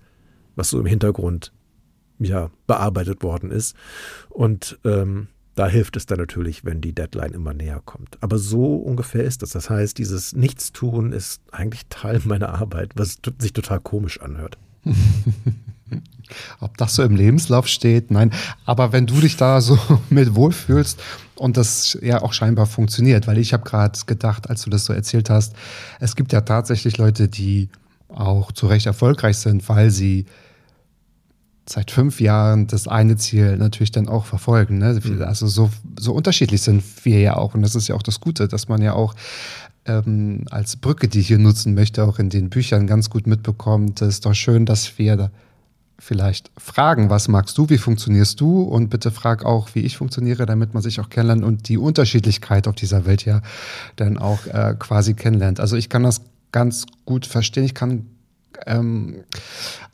was 0.56 0.70
so 0.70 0.80
im 0.80 0.86
Hintergrund 0.86 1.54
ja 2.20 2.52
bearbeitet 2.68 3.24
worden 3.24 3.52
ist. 3.52 3.76
Und 4.30 4.80
ähm, 4.84 5.28
da 5.56 5.68
hilft 5.68 5.98
es 5.98 6.06
dann 6.06 6.20
natürlich, 6.20 6.64
wenn 6.64 6.82
die 6.82 6.94
Deadline 6.94 7.34
immer 7.34 7.54
näher 7.54 7.82
kommt. 7.84 8.18
Aber 8.22 8.38
so 8.38 8.76
ungefähr 8.76 9.24
ist 9.24 9.42
das. 9.42 9.52
Das 9.52 9.70
heißt, 9.70 9.98
dieses 9.98 10.34
Nichtstun 10.34 11.12
ist 11.12 11.42
eigentlich 11.52 11.88
Teil 11.90 12.22
meiner 12.26 12.54
Arbeit, 12.54 12.92
was 12.96 13.18
sich 13.40 13.54
total 13.54 13.80
komisch 13.80 14.22
anhört. 14.22 14.58
Ob 16.60 16.78
das 16.78 16.96
so 16.96 17.04
im 17.04 17.16
Lebenslauf 17.16 17.68
steht, 17.68 18.12
nein. 18.12 18.32
Aber 18.66 18.94
wenn 18.94 19.06
du 19.06 19.20
dich 19.20 19.38
da 19.38 19.62
so 19.62 19.78
mit 20.10 20.36
wohlfühlst 20.36 21.02
und 21.36 21.58
das 21.58 21.98
ja 22.02 22.22
auch 22.22 22.34
scheinbar 22.34 22.66
funktioniert, 22.66 23.28
weil 23.28 23.38
ich 23.38 23.54
habe 23.54 23.64
gerade 23.64 24.00
gedacht, 24.06 24.50
als 24.50 24.64
du 24.64 24.70
das 24.70 24.86
so 24.86 24.94
erzählt 24.94 25.30
hast, 25.30 25.54
es 26.00 26.16
gibt 26.16 26.34
ja 26.34 26.42
tatsächlich 26.42 26.98
Leute, 26.98 27.28
die 27.28 27.70
auch 28.10 28.52
zu 28.52 28.68
Recht 28.68 28.86
erfolgreich 28.86 29.38
sind, 29.38 29.68
weil 29.70 29.90
sie 29.90 30.26
seit 31.66 31.92
fünf 31.92 32.20
Jahren 32.20 32.68
das 32.68 32.88
eine 32.88 33.16
Ziel 33.16 33.58
natürlich 33.58 33.92
dann 33.92 34.08
auch 34.08 34.26
verfolgen. 34.26 34.78
Ne? 34.78 35.00
Mhm. 35.04 35.22
Also 35.22 35.48
so, 35.48 35.70
so 36.00 36.14
unterschiedlich 36.14 36.62
sind 36.62 36.84
wir 37.04 37.20
ja 37.20 37.38
auch. 37.38 37.54
Und 37.54 37.62
das 37.62 37.76
ist 37.76 37.88
ja 37.88 37.96
auch 37.96 38.04
das 38.04 38.20
Gute, 38.20 38.48
dass 38.48 38.68
man 38.68 38.82
ja 38.82 38.94
auch 38.94 39.16
ähm, 39.86 40.46
als 40.50 40.76
Brücke, 40.76 41.08
die 41.08 41.20
ich 41.20 41.28
hier 41.28 41.40
nutzen 41.40 41.74
möchte, 41.74 42.04
auch 42.04 42.20
in 42.20 42.30
den 42.30 42.50
Büchern 42.50 42.88
ganz 42.88 43.10
gut 43.10 43.28
mitbekommt. 43.28 44.02
Es 44.02 44.16
ist 44.16 44.26
doch 44.26 44.34
schön, 44.34 44.66
dass 44.66 44.98
wir 44.98 45.32
vielleicht 46.02 46.50
fragen, 46.58 47.12
was 47.12 47.28
magst 47.28 47.56
du, 47.60 47.70
wie 47.70 47.78
funktionierst 47.78 48.42
du 48.42 48.64
und 48.64 48.90
bitte 48.90 49.12
frag 49.12 49.46
auch, 49.46 49.70
wie 49.76 49.82
ich 49.82 49.98
funktioniere, 49.98 50.48
damit 50.48 50.74
man 50.74 50.82
sich 50.82 51.00
auch 51.00 51.10
kennenlernt 51.10 51.44
und 51.44 51.70
die 51.70 51.78
Unterschiedlichkeit 51.78 52.68
auf 52.68 52.74
dieser 52.74 53.06
Welt 53.06 53.24
ja 53.24 53.42
dann 53.98 54.18
auch 54.18 54.48
äh, 54.48 54.76
quasi 54.80 55.14
kennenlernt. 55.14 55.60
Also 55.60 55.76
ich 55.76 55.90
kann 55.90 56.02
das 56.02 56.22
ganz 56.52 56.88
gut 57.06 57.28
verstehen. 57.28 57.66
Ich 57.66 57.76
kann 57.76 58.08
ähm, 58.66 59.24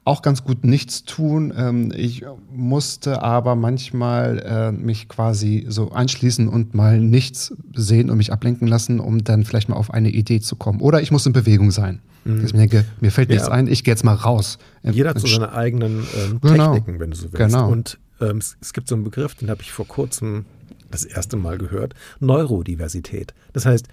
auch 0.04 0.22
ganz 0.22 0.44
gut 0.44 0.64
nichts 0.64 1.04
tun. 1.04 1.54
Ähm, 1.56 1.92
ich 1.96 2.26
musste 2.52 3.22
aber 3.22 3.56
manchmal 3.56 4.40
äh, 4.40 4.72
mich 4.72 5.10
quasi 5.10 5.66
so 5.68 5.92
anschließen 5.92 6.48
und 6.48 6.74
mal 6.74 7.00
nichts 7.00 7.54
sehen 7.76 8.10
und 8.10 8.18
mich 8.18 8.32
ablenken 8.32 8.68
lassen, 8.68 9.00
um 9.00 9.24
dann 9.24 9.44
vielleicht 9.44 9.70
mal 9.70 9.76
auf 9.76 9.92
eine 9.92 10.10
Idee 10.10 10.40
zu 10.40 10.56
kommen. 10.56 10.82
Oder 10.82 11.02
ich 11.02 11.12
muss 11.12 11.26
in 11.26 11.34
Bewegung 11.34 11.72
sein. 11.72 12.02
Mhm. 12.24 12.38
Dass 12.38 12.46
ich 12.46 12.54
mir 12.54 12.60
denke, 12.60 12.86
mir 13.02 13.12
fällt 13.12 13.30
nichts 13.30 13.48
ja. 13.48 13.54
ein, 13.54 13.68
ich 13.68 13.84
gehe 13.84 13.92
jetzt 13.92 14.04
mal 14.04 14.16
raus. 14.16 14.58
Jeder 14.84 15.10
hat 15.12 15.20
so 15.20 15.28
seine 15.28 15.54
eigenen 15.54 16.06
ähm, 16.16 16.40
genau. 16.42 16.74
Techniken, 16.74 17.00
wenn 17.00 17.12
du 17.12 17.18
so 17.18 17.24
willst. 17.34 17.38
Genau. 17.38 17.70
Und 17.70 18.00
ähm, 18.22 18.38
es 18.38 18.74
gibt 18.74 18.88
so 18.88 18.96
einen 18.96 19.04
Begriff, 19.04 19.36
den 19.36 19.50
habe 19.50 19.62
ich 19.62 19.72
vor 19.72 19.88
kurzem 19.88 20.46
das 20.90 21.04
erste 21.04 21.38
Mal 21.38 21.58
gehört, 21.58 21.94
Neurodiversität. 22.20 23.34
Das 23.54 23.66
heißt, 23.66 23.88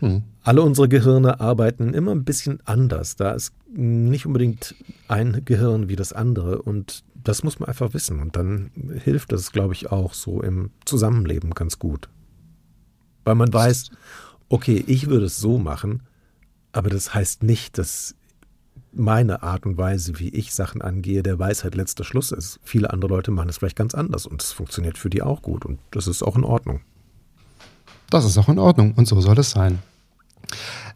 hm. 0.00 0.22
Alle 0.42 0.62
unsere 0.62 0.88
Gehirne 0.88 1.40
arbeiten 1.40 1.92
immer 1.94 2.12
ein 2.12 2.24
bisschen 2.24 2.60
anders. 2.64 3.16
Da 3.16 3.32
ist 3.32 3.52
nicht 3.72 4.26
unbedingt 4.26 4.74
ein 5.08 5.42
Gehirn 5.44 5.88
wie 5.88 5.96
das 5.96 6.12
andere 6.12 6.62
und 6.62 7.04
das 7.22 7.44
muss 7.44 7.60
man 7.60 7.68
einfach 7.68 7.92
wissen. 7.92 8.20
Und 8.20 8.36
dann 8.36 8.70
hilft 9.04 9.32
das, 9.32 9.52
glaube 9.52 9.74
ich, 9.74 9.92
auch 9.92 10.14
so 10.14 10.42
im 10.42 10.70
Zusammenleben 10.86 11.50
ganz 11.50 11.78
gut. 11.78 12.08
Weil 13.24 13.34
man 13.34 13.52
weiß, 13.52 13.90
okay, 14.48 14.82
ich 14.86 15.08
würde 15.08 15.26
es 15.26 15.38
so 15.38 15.58
machen, 15.58 16.02
aber 16.72 16.88
das 16.88 17.14
heißt 17.14 17.42
nicht, 17.42 17.76
dass 17.76 18.14
meine 18.92 19.42
Art 19.42 19.66
und 19.66 19.76
Weise, 19.76 20.18
wie 20.18 20.30
ich 20.30 20.54
Sachen 20.54 20.82
angehe, 20.82 21.22
der 21.22 21.38
Weisheit 21.38 21.74
letzter 21.74 22.02
Schluss 22.02 22.32
ist. 22.32 22.58
Viele 22.64 22.90
andere 22.90 23.10
Leute 23.10 23.30
machen 23.30 23.50
es 23.50 23.58
vielleicht 23.58 23.76
ganz 23.76 23.94
anders 23.94 24.26
und 24.26 24.42
es 24.42 24.52
funktioniert 24.52 24.98
für 24.98 25.10
die 25.10 25.22
auch 25.22 25.42
gut 25.42 25.64
und 25.64 25.78
das 25.90 26.06
ist 26.06 26.22
auch 26.22 26.34
in 26.34 26.44
Ordnung. 26.44 26.80
Das 28.08 28.24
ist 28.24 28.38
auch 28.38 28.48
in 28.48 28.58
Ordnung 28.58 28.94
und 28.94 29.06
so 29.06 29.20
soll 29.20 29.38
es 29.38 29.50
sein. 29.50 29.78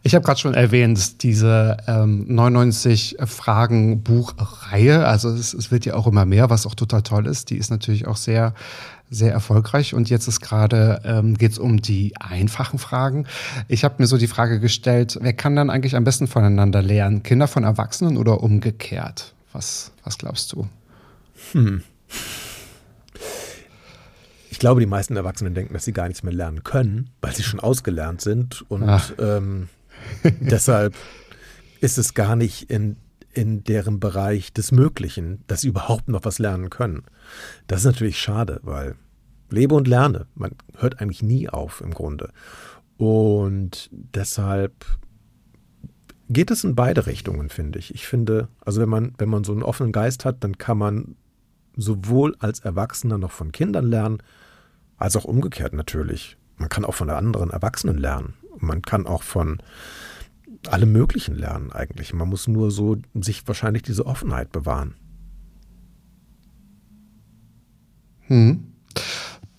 Ich 0.03 0.13
habe 0.13 0.23
gerade 0.23 0.39
schon 0.39 0.53
erwähnt, 0.53 1.23
diese 1.23 1.77
ähm, 1.87 2.25
99 2.27 3.17
Fragen 3.25 4.03
Buchreihe, 4.03 5.07
also 5.07 5.29
es, 5.29 5.53
es, 5.53 5.71
wird 5.71 5.85
ja 5.85 5.95
auch 5.95 6.05
immer 6.05 6.25
mehr, 6.25 6.51
was 6.51 6.67
auch 6.67 6.75
total 6.75 7.01
toll 7.01 7.25
ist. 7.25 7.49
Die 7.49 7.57
ist 7.57 7.71
natürlich 7.71 8.05
auch 8.05 8.17
sehr, 8.17 8.53
sehr 9.09 9.31
erfolgreich. 9.31 9.95
Und 9.95 10.09
jetzt 10.11 10.27
ist 10.27 10.41
gerade, 10.41 11.01
ähm, 11.03 11.35
geht 11.35 11.53
es 11.53 11.57
um 11.57 11.81
die 11.81 12.13
einfachen 12.19 12.77
Fragen. 12.77 13.25
Ich 13.67 13.83
habe 13.83 13.95
mir 13.97 14.07
so 14.07 14.17
die 14.17 14.27
Frage 14.27 14.59
gestellt, 14.59 15.17
wer 15.21 15.33
kann 15.33 15.55
dann 15.55 15.71
eigentlich 15.71 15.95
am 15.95 16.03
besten 16.03 16.27
voneinander 16.27 16.83
lernen? 16.83 17.23
Kinder 17.23 17.47
von 17.47 17.63
Erwachsenen 17.63 18.17
oder 18.17 18.43
umgekehrt? 18.43 19.33
Was, 19.53 19.91
was 20.03 20.17
glaubst 20.17 20.53
du? 20.53 20.67
Hm. 21.53 21.81
Ich 24.55 24.59
glaube, 24.59 24.79
die 24.79 24.85
meisten 24.85 25.17
Erwachsenen 25.17 25.53
denken, 25.53 25.73
dass 25.73 25.83
sie 25.83 25.91
gar 25.91 26.07
nichts 26.07 26.23
mehr 26.23 26.31
lernen 26.31 26.63
können, 26.63 27.09
weil 27.19 27.35
sie 27.35 27.43
schon 27.43 27.59
ausgelernt 27.59 28.21
sind. 28.21 28.63
Und 28.69 29.13
ähm, 29.19 29.67
deshalb 30.23 30.95
ist 31.81 31.97
es 31.97 32.13
gar 32.13 32.37
nicht 32.37 32.71
in, 32.71 32.95
in 33.33 33.65
deren 33.65 33.99
Bereich 33.99 34.53
des 34.53 34.71
Möglichen, 34.71 35.43
dass 35.47 35.59
sie 35.59 35.67
überhaupt 35.67 36.07
noch 36.07 36.23
was 36.23 36.39
lernen 36.39 36.69
können. 36.69 37.03
Das 37.67 37.81
ist 37.81 37.85
natürlich 37.85 38.17
schade, 38.17 38.61
weil 38.63 38.95
lebe 39.49 39.75
und 39.75 39.89
lerne. 39.89 40.25
Man 40.35 40.51
hört 40.77 41.01
eigentlich 41.01 41.21
nie 41.21 41.49
auf 41.49 41.81
im 41.81 41.93
Grunde. 41.93 42.31
Und 42.95 43.89
deshalb 43.91 44.85
geht 46.29 46.49
es 46.49 46.63
in 46.63 46.75
beide 46.75 47.07
Richtungen, 47.07 47.49
finde 47.49 47.77
ich. 47.77 47.93
Ich 47.93 48.07
finde, 48.07 48.47
also 48.61 48.79
wenn 48.79 48.87
man, 48.89 49.15
wenn 49.17 49.27
man 49.27 49.43
so 49.43 49.51
einen 49.51 49.63
offenen 49.63 49.91
Geist 49.91 50.23
hat, 50.23 50.45
dann 50.45 50.57
kann 50.57 50.77
man 50.77 51.17
sowohl 51.75 52.37
als 52.39 52.61
Erwachsener 52.61 53.17
noch 53.17 53.31
von 53.31 53.51
Kindern 53.51 53.87
lernen, 53.87 54.19
als 54.97 55.15
auch 55.15 55.25
umgekehrt 55.25 55.73
natürlich. 55.73 56.37
Man 56.57 56.69
kann 56.69 56.85
auch 56.85 56.93
von 56.93 57.09
anderen 57.09 57.49
Erwachsenen 57.49 57.97
lernen. 57.97 58.33
Man 58.57 58.81
kann 58.81 59.07
auch 59.07 59.23
von 59.23 59.61
allem 60.67 60.91
Möglichen 60.91 61.35
lernen 61.35 61.71
eigentlich. 61.71 62.13
Man 62.13 62.29
muss 62.29 62.47
nur 62.47 62.71
so 62.71 62.97
sich 63.13 63.47
wahrscheinlich 63.47 63.83
diese 63.83 64.05
Offenheit 64.05 64.51
bewahren. 64.51 64.95
Hm. 68.27 68.71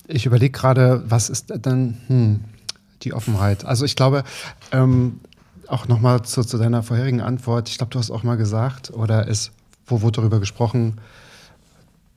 Ich 0.07 0.25
überlege 0.25 0.51
gerade, 0.51 1.03
was 1.07 1.29
ist 1.29 1.53
denn 1.65 1.97
hm, 2.07 2.39
die 3.03 3.13
Offenheit? 3.13 3.65
Also 3.65 3.85
ich 3.85 3.95
glaube, 3.95 4.23
ähm, 4.71 5.19
auch 5.67 5.87
nochmal 5.87 6.23
zu, 6.23 6.43
zu 6.43 6.57
deiner 6.57 6.83
vorherigen 6.83 7.21
Antwort, 7.21 7.69
ich 7.69 7.77
glaube, 7.77 7.91
du 7.91 7.99
hast 7.99 8.11
auch 8.11 8.23
mal 8.23 8.37
gesagt, 8.37 8.91
oder 8.91 9.27
es, 9.27 9.51
wo 9.85 10.01
wurde 10.01 10.21
darüber 10.21 10.39
gesprochen, 10.39 10.99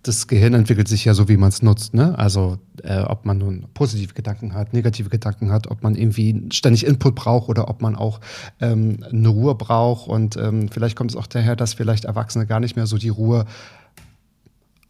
das 0.03 0.27
Gehirn 0.27 0.55
entwickelt 0.55 0.89
sich 0.89 1.05
ja 1.05 1.13
so, 1.13 1.29
wie 1.29 1.37
man 1.37 1.51
es 1.51 1.63
nutzt. 1.63 1.93
Ne? 1.93 2.19
Also 2.19 2.59
äh, 2.83 3.01
ob 3.01 3.27
man 3.27 3.39
nun 3.39 3.67
positive 3.75 4.15
Gedanken 4.15 4.55
hat, 4.55 4.73
negative 4.73 5.11
Gedanken 5.11 5.53
hat, 5.53 5.71
ob 5.71 5.83
man 5.83 5.95
irgendwie 5.95 6.49
ständig 6.53 6.87
Input 6.87 7.15
braucht 7.15 7.49
oder 7.49 7.69
ob 7.69 7.83
man 7.83 7.97
auch 7.97 8.21
ähm, 8.61 9.05
eine 9.11 9.29
Ruhe 9.29 9.55
braucht. 9.55 10.09
Und 10.09 10.37
ähm, 10.37 10.69
vielleicht 10.71 10.97
kommt 10.97 11.11
es 11.11 11.17
auch 11.17 11.27
daher, 11.27 11.55
dass 11.55 11.75
vielleicht 11.75 12.07
Erwachsene 12.07 12.47
gar 12.47 12.61
nicht 12.61 12.77
mehr 12.77 12.87
so 12.87 12.97
die 12.97 13.11
Ruhe 13.11 13.45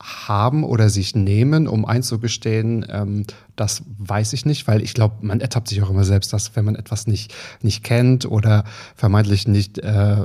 haben 0.02 0.64
oder 0.64 0.88
sich 0.88 1.14
nehmen, 1.14 1.68
um 1.68 1.84
einzugestehen, 1.84 2.86
ähm, 2.88 3.24
das 3.56 3.82
weiß 3.98 4.32
ich 4.32 4.46
nicht, 4.46 4.66
weil 4.66 4.82
ich 4.82 4.94
glaube, 4.94 5.16
man 5.20 5.40
ertappt 5.40 5.68
sich 5.68 5.82
auch 5.82 5.90
immer 5.90 6.04
selbst, 6.04 6.32
dass 6.32 6.56
wenn 6.56 6.64
man 6.64 6.74
etwas 6.74 7.06
nicht, 7.06 7.34
nicht 7.62 7.84
kennt 7.84 8.24
oder 8.24 8.64
vermeintlich 8.96 9.46
nicht 9.46 9.78
äh, 9.78 10.24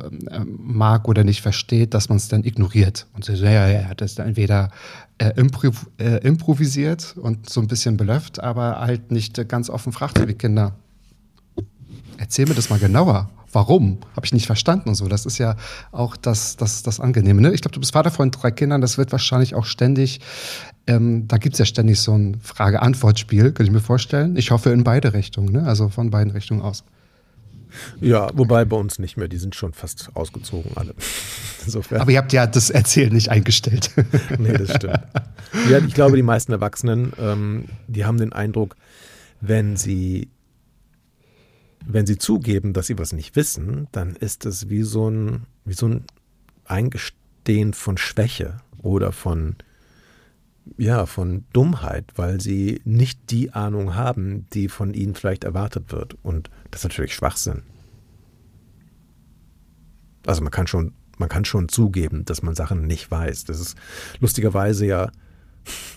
mag 0.58 1.08
oder 1.08 1.24
nicht 1.24 1.42
versteht, 1.42 1.94
dass 1.94 2.08
man 2.08 2.18
es 2.18 2.30
dann 2.30 2.46
ignoriert 2.46 3.08
und 3.14 3.26
so, 3.26 3.34
ja, 3.34 3.68
ja, 3.68 3.94
das 3.94 4.12
ist 4.12 4.20
entweder 4.20 4.70
äh, 5.18 5.32
improv 5.36 5.90
äh, 5.98 6.18
improvisiert 6.26 7.16
und 7.18 7.50
so 7.50 7.60
ein 7.60 7.68
bisschen 7.68 7.98
belöfft, 7.98 8.40
aber 8.42 8.80
halt 8.80 9.12
nicht 9.12 9.48
ganz 9.50 9.70
offen 9.70 9.92
fragt, 9.92 10.26
wie 10.26 10.34
Kinder. 10.34 10.74
Erzähl 12.18 12.48
mir 12.48 12.56
das 12.56 12.70
mal 12.70 12.80
genauer 12.80 13.30
warum? 13.56 14.00
Habe 14.16 14.26
ich 14.26 14.34
nicht 14.34 14.46
verstanden 14.46 14.90
und 14.90 14.96
so. 14.96 15.08
Das 15.08 15.26
ist 15.26 15.40
ja 15.40 15.56
auch 15.92 16.18
das, 16.18 16.58
das, 16.58 16.84
das 16.84 17.00
Angenehme. 17.00 17.42
Ne? 17.42 17.54
Ich 17.54 17.62
glaube, 17.62 17.74
du 17.74 17.80
bist 17.80 17.94
Vater 17.94 18.12
von 18.12 18.30
drei 18.30 18.52
Kindern, 18.52 18.82
das 18.82 19.00
wird 19.00 19.12
wahrscheinlich 19.12 19.56
auch 19.56 19.66
ständig, 19.66 20.20
ähm, 20.86 21.28
da 21.28 21.38
gibt 21.38 21.56
es 21.56 21.60
ja 21.60 21.66
ständig 21.66 22.02
so 22.02 22.14
ein 22.16 22.40
Frage-Antwort-Spiel, 22.42 23.46
könnte 23.46 23.64
ich 23.64 23.72
mir 23.72 23.80
vorstellen. 23.80 24.36
Ich 24.36 24.52
hoffe 24.52 24.70
in 24.70 24.84
beide 24.84 25.14
Richtungen, 25.14 25.52
ne? 25.52 25.66
also 25.66 25.90
von 25.90 26.12
beiden 26.12 26.32
Richtungen 26.32 26.62
aus. 26.62 26.84
Ja, 28.00 28.30
wobei 28.36 28.64
bei 28.64 28.78
uns 28.78 29.00
nicht 29.00 29.18
mehr, 29.18 29.28
die 29.28 29.38
sind 29.38 29.56
schon 29.56 29.74
fast 29.74 30.10
ausgezogen 30.14 30.72
alle. 30.76 30.94
Insofern. 31.66 32.02
Aber 32.02 32.12
ihr 32.12 32.20
habt 32.20 32.32
ja 32.32 32.46
das 32.48 32.70
Erzählen 32.70 33.12
nicht 33.12 33.30
eingestellt. 33.30 33.92
nee, 34.38 34.54
das 34.54 34.76
stimmt. 34.76 35.00
Ja, 35.70 35.80
ich 35.80 35.94
glaube, 35.94 36.16
die 36.16 36.24
meisten 36.24 36.52
Erwachsenen, 36.52 37.12
ähm, 37.20 37.66
die 37.88 38.06
haben 38.06 38.18
den 38.18 38.32
Eindruck, 38.32 38.76
wenn 39.42 39.76
sie 39.76 40.30
wenn 41.88 42.06
sie 42.06 42.18
zugeben, 42.18 42.74
dass 42.74 42.88
sie 42.88 42.98
was 42.98 43.14
nicht 43.14 43.36
wissen, 43.36 43.88
dann 43.92 44.16
ist 44.16 44.46
es 44.46 44.70
wie 44.70 44.84
so 44.84 45.10
ein, 45.10 45.46
wie 45.66 45.74
so 45.74 45.88
ein 45.88 46.06
Eingestehen 46.66 47.74
von 47.74 47.98
Schwäche 47.98 48.58
oder 48.80 49.12
von, 49.12 49.56
ja, 50.78 51.06
von 51.06 51.46
Dummheit, 51.54 52.06
weil 52.16 52.42
sie 52.42 52.82
nicht 52.86 53.30
die 53.30 53.54
Ahnung 53.54 53.96
haben, 53.96 54.48
die 54.54 54.68
von 54.68 54.94
ihnen 54.94 55.16
vielleicht 55.16 55.44
erwartet 55.44 55.92
wird. 55.92 56.18
Und 56.24 56.50
das 56.72 56.82
ist 56.82 56.86
natürlich 56.86 57.14
Schwachsinn. 57.14 57.64
Also 60.26 60.42
man 60.42 60.52
kann 60.52 60.66
schon, 60.66 60.94
man 61.18 61.30
kann 61.30 61.46
schon 61.46 61.70
zugeben, 61.70 62.26
dass 62.26 62.42
man 62.42 62.56
Sachen 62.56 62.88
nicht 62.88 63.12
weiß. 63.12 63.46
Das 63.46 63.60
ist 63.60 63.78
lustigerweise 64.20 64.88
ja 64.88 65.12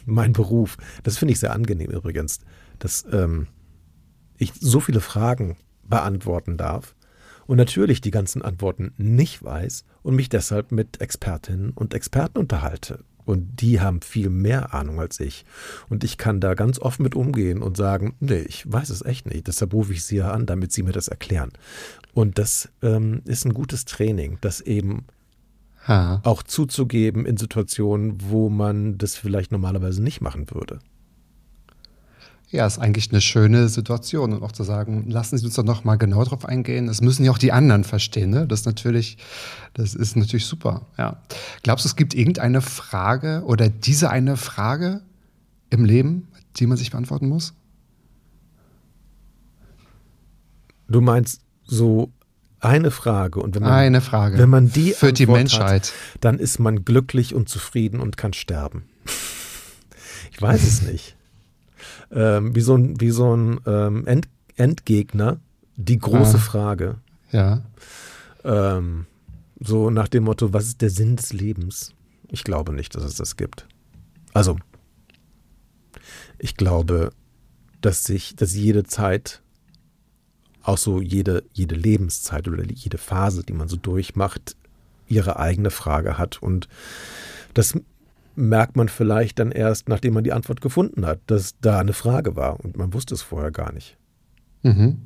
mein 0.05 0.35
Beruf. 0.35 0.77
Das 1.03 1.17
finde 1.17 1.33
ich 1.33 1.41
sehr 1.41 1.53
angenehm 1.53 1.91
übrigens, 1.91 2.41
dass 2.79 3.07
ähm, 3.11 3.47
ich 4.37 4.53
so 4.53 4.81
viele 4.81 5.01
Fragen 5.01 5.57
beantworten 5.89 6.57
darf 6.57 6.95
und 7.47 7.57
natürlich 7.57 8.01
die 8.01 8.11
ganzen 8.11 8.43
Antworten 8.43 8.93
nicht 8.99 9.43
weiß 9.43 9.85
und 10.03 10.15
mich 10.15 10.29
deshalb 10.29 10.71
mit 10.71 11.01
Expertinnen 11.01 11.71
und 11.71 11.95
Experten 11.95 12.39
unterhalte. 12.39 13.05
Und 13.25 13.61
die 13.61 13.81
haben 13.81 14.01
viel 14.01 14.31
mehr 14.31 14.73
Ahnung 14.73 15.01
als 15.01 15.21
ich. 15.21 15.45
Und 15.91 16.03
ich 16.03 16.17
kann 16.17 16.41
da 16.41 16.55
ganz 16.55 16.79
offen 16.79 17.03
mit 17.03 17.15
umgehen 17.15 17.61
und 17.61 17.77
sagen, 17.77 18.15
nee, 18.21 18.41
ich 18.41 18.71
weiß 18.71 18.89
es 18.89 19.05
echt 19.05 19.27
nicht. 19.27 19.49
Deshalb 19.49 19.75
rufe 19.75 19.93
ich 19.93 20.05
sie 20.05 20.17
ja 20.17 20.31
an, 20.31 20.47
damit 20.47 20.73
sie 20.73 20.83
mir 20.83 20.93
das 20.93 21.09
erklären. 21.09 21.51
Und 22.15 22.39
das 22.39 22.71
ähm, 22.81 23.21
ist 23.27 23.45
ein 23.45 23.53
gutes 23.53 23.85
Training, 23.85 24.39
das 24.41 24.63
eben 24.63 25.05
Ha. 25.87 26.21
auch 26.25 26.43
zuzugeben 26.43 27.27
in 27.27 27.37
Situationen, 27.37 28.17
wo 28.23 28.49
man 28.49 28.99
das 28.99 29.17
vielleicht 29.17 29.53
normalerweise 29.53 30.03
nicht 30.03 30.21
machen 30.21 30.51
würde. 30.51 30.81
Ja, 32.51 32.67
ist 32.67 32.79
eigentlich 32.79 33.11
eine 33.13 33.21
schöne 33.21 33.69
Situation 33.69 34.33
und 34.33 34.43
auch 34.43 34.53
zu 34.53 34.63
sagen, 34.65 35.05
lassen 35.11 35.37
Sie 35.37 35.45
uns 35.45 35.55
doch 35.55 35.65
noch 35.65 35.85
mal 35.85 35.97
genau 35.97 36.25
drauf 36.25 36.47
eingehen. 36.47 36.87
Das 36.87 37.03
müssen 37.03 37.23
ja 37.25 37.31
auch 37.31 37.37
die 37.39 37.53
anderen 37.53 37.85
verstehen. 37.85 38.31
Ne? 38.31 38.47
Das 38.47 38.61
ist 38.61 38.67
natürlich, 38.67 39.19
das 39.75 39.95
ist 39.95 40.17
natürlich 40.17 40.47
super. 40.47 40.87
Ja. 40.97 41.23
Glaubst 41.63 41.85
du, 41.85 41.89
es 41.89 41.97
gibt 41.97 42.15
irgendeine 42.15 42.63
Frage 42.63 43.43
oder 43.45 43.69
diese 43.69 44.09
eine 44.11 44.39
Frage 44.39 45.03
im 45.69 45.85
Leben, 45.85 46.29
die 46.57 46.67
man 46.67 46.79
sich 46.79 46.91
beantworten 46.91 47.29
muss? 47.29 47.53
Du 50.89 51.03
meinst 51.03 51.43
so 51.65 52.11
eine 52.61 52.91
Frage 52.91 53.41
und 53.41 53.55
wenn 53.55 53.63
man, 53.63 53.73
Eine 53.73 54.01
Frage. 54.01 54.39
wenn 54.39 54.49
man 54.49 54.73
die 54.73 54.93
für 54.93 55.13
die 55.13 55.25
Antwort 55.25 55.39
Menschheit. 55.39 55.83
hat, 55.83 55.93
dann 56.23 56.39
ist 56.39 56.59
man 56.59 56.85
glücklich 56.85 57.35
und 57.35 57.49
zufrieden 57.51 58.01
und 58.01 58.17
kann 58.17 58.33
sterben. 58.33 58.85
Ich 60.31 60.43
weiß 60.43 60.63
es 60.63 60.83
nicht. 60.83 61.17
Ähm, 62.11 62.55
wie 62.55 62.61
so 62.61 62.75
ein, 62.77 63.01
wie 63.01 63.11
so 63.11 63.37
ein 63.37 63.61
ähm, 63.67 64.07
End, 64.07 64.29
Endgegner, 64.57 65.39
die 65.77 65.99
große 65.99 66.37
Ah. 66.37 66.41
Frage. 66.41 66.97
Ja. 67.31 67.63
Ähm, 68.45 69.07
so 69.61 69.91
nach 69.91 70.09
dem 70.09 70.25
Motto, 70.25 70.53
was 70.53 70.65
ist 70.67 70.81
der 70.81 70.91
Sinn 70.91 71.17
des 71.17 71.33
Lebens? 71.33 71.93
Ich 72.29 72.45
glaube 72.45 72.73
nicht, 72.73 72.95
dass 72.95 73.05
es 73.05 73.17
das 73.17 73.37
gibt. 73.37 73.67
Also, 74.33 74.57
ich 76.39 76.57
glaube, 76.57 77.11
dass 77.81 78.05
sich, 78.05 78.37
dass 78.37 78.55
jede 78.55 78.85
Zeit, 78.85 79.43
auch 80.63 80.79
so 80.79 81.01
jede, 81.01 81.45
jede 81.53 81.75
Lebenszeit 81.75 82.47
oder 82.49 82.65
jede 82.65 82.99
Phase, 82.99 83.43
die 83.43 83.53
man 83.53 83.69
so 83.69 83.77
durchmacht, 83.77 84.57
ihre 85.07 85.39
eigene 85.39 85.71
Frage 85.71 86.19
hat. 86.19 86.43
Und 86.43 86.69
das 87.55 87.79
merkt 88.39 88.77
man 88.77 88.89
vielleicht 88.89 89.39
dann 89.39 89.51
erst, 89.51 89.89
nachdem 89.89 90.15
man 90.15 90.25
die 90.25 90.33
Antwort 90.33 90.61
gefunden 90.61 91.05
hat, 91.05 91.21
dass 91.27 91.59
da 91.61 91.81
eine 91.81 91.93
Frage 91.93 92.37
war 92.37 92.61
und 92.61 92.77
man 92.77 92.95
wusste 92.95 93.15
es 93.15 93.23
vorher 93.23 93.51
gar 93.51 93.73
nicht. 93.73 93.97
Mhm. 94.63 94.99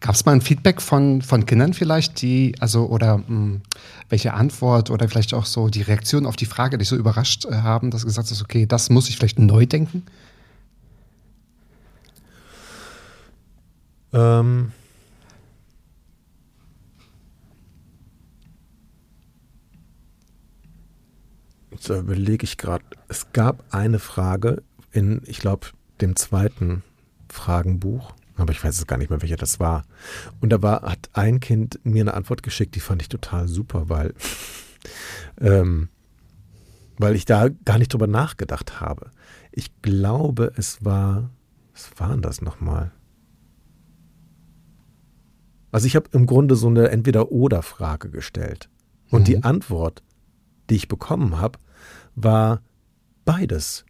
Gab 0.00 0.14
es 0.14 0.24
mal 0.24 0.32
ein 0.32 0.40
Feedback 0.40 0.80
von, 0.80 1.22
von 1.22 1.46
Kindern 1.46 1.74
vielleicht, 1.74 2.22
die, 2.22 2.54
also, 2.58 2.86
oder 2.86 3.18
mh, 3.18 3.60
welche 4.08 4.34
Antwort 4.34 4.90
oder 4.90 5.08
vielleicht 5.08 5.34
auch 5.34 5.44
so 5.44 5.68
die 5.68 5.82
Reaktion 5.82 6.26
auf 6.26 6.36
die 6.36 6.46
Frage 6.46 6.78
dich 6.78 6.88
so 6.88 6.96
überrascht 6.96 7.44
äh, 7.44 7.52
haben, 7.52 7.90
dass 7.90 8.00
du 8.00 8.06
gesagt 8.06 8.30
hast, 8.30 8.42
okay, 8.42 8.66
das 8.66 8.90
muss 8.90 9.08
ich 9.08 9.16
vielleicht 9.16 9.38
neu 9.38 9.66
denken? 9.66 10.04
Ähm, 14.12 14.72
jetzt 21.80 21.88
überlege 21.98 22.44
ich 22.44 22.56
gerade. 22.56 22.84
Es 23.08 23.32
gab 23.32 23.64
eine 23.70 23.98
Frage 23.98 24.62
in, 24.92 25.22
ich 25.26 25.38
glaube, 25.38 25.68
dem 26.00 26.16
zweiten 26.16 26.82
Fragenbuch, 27.28 28.12
aber 28.36 28.52
ich 28.52 28.62
weiß 28.62 28.78
jetzt 28.78 28.88
gar 28.88 28.96
nicht 28.96 29.10
mehr, 29.10 29.22
welcher 29.22 29.36
das 29.36 29.60
war. 29.60 29.84
Und 30.40 30.50
da 30.50 30.62
war, 30.62 30.82
hat 30.82 31.10
ein 31.12 31.40
Kind 31.40 31.78
mir 31.84 32.02
eine 32.02 32.14
Antwort 32.14 32.42
geschickt, 32.42 32.74
die 32.74 32.80
fand 32.80 33.02
ich 33.02 33.08
total 33.08 33.48
super, 33.48 33.88
weil, 33.88 34.14
ähm, 35.40 35.88
weil 36.98 37.16
ich 37.16 37.24
da 37.24 37.48
gar 37.48 37.78
nicht 37.78 37.92
drüber 37.92 38.06
nachgedacht 38.06 38.80
habe. 38.80 39.10
Ich 39.52 39.70
glaube, 39.82 40.52
es 40.56 40.84
war, 40.84 41.30
was 41.72 41.90
war 41.98 42.10
denn 42.10 42.22
das 42.22 42.40
nochmal? 42.42 42.92
Also 45.72 45.86
ich 45.86 45.96
habe 45.96 46.08
im 46.12 46.26
Grunde 46.26 46.56
so 46.56 46.68
eine 46.68 46.88
Entweder-Oder-Frage 46.88 48.10
gestellt. 48.10 48.68
Und 49.10 49.20
Mhm. 49.20 49.24
die 49.24 49.42
Antwort, 49.44 50.02
die 50.68 50.76
ich 50.76 50.88
bekommen 50.88 51.38
habe, 51.38 51.58
war 52.22 52.62
beides. 53.24 53.84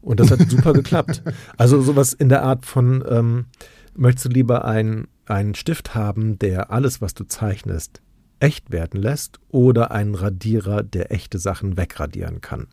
Und 0.00 0.20
das 0.20 0.30
hat 0.30 0.48
super 0.50 0.72
geklappt. 0.74 1.22
Also 1.56 1.80
sowas 1.80 2.12
in 2.12 2.28
der 2.28 2.42
Art 2.42 2.66
von, 2.66 3.04
ähm, 3.08 3.46
möchtest 3.94 4.26
du 4.26 4.30
lieber 4.30 4.64
ein, 4.64 5.08
einen 5.26 5.54
Stift 5.54 5.94
haben, 5.94 6.38
der 6.38 6.70
alles, 6.70 7.00
was 7.00 7.14
du 7.14 7.24
zeichnest, 7.24 8.02
echt 8.40 8.70
werden 8.70 9.00
lässt 9.00 9.40
oder 9.48 9.90
einen 9.90 10.14
Radierer, 10.14 10.82
der 10.82 11.12
echte 11.12 11.38
Sachen 11.38 11.76
wegradieren 11.76 12.40
kann? 12.40 12.66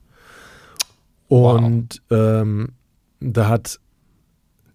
Und 1.27 2.01
ähm, 2.09 2.73
da 3.21 3.47
hat, 3.47 3.79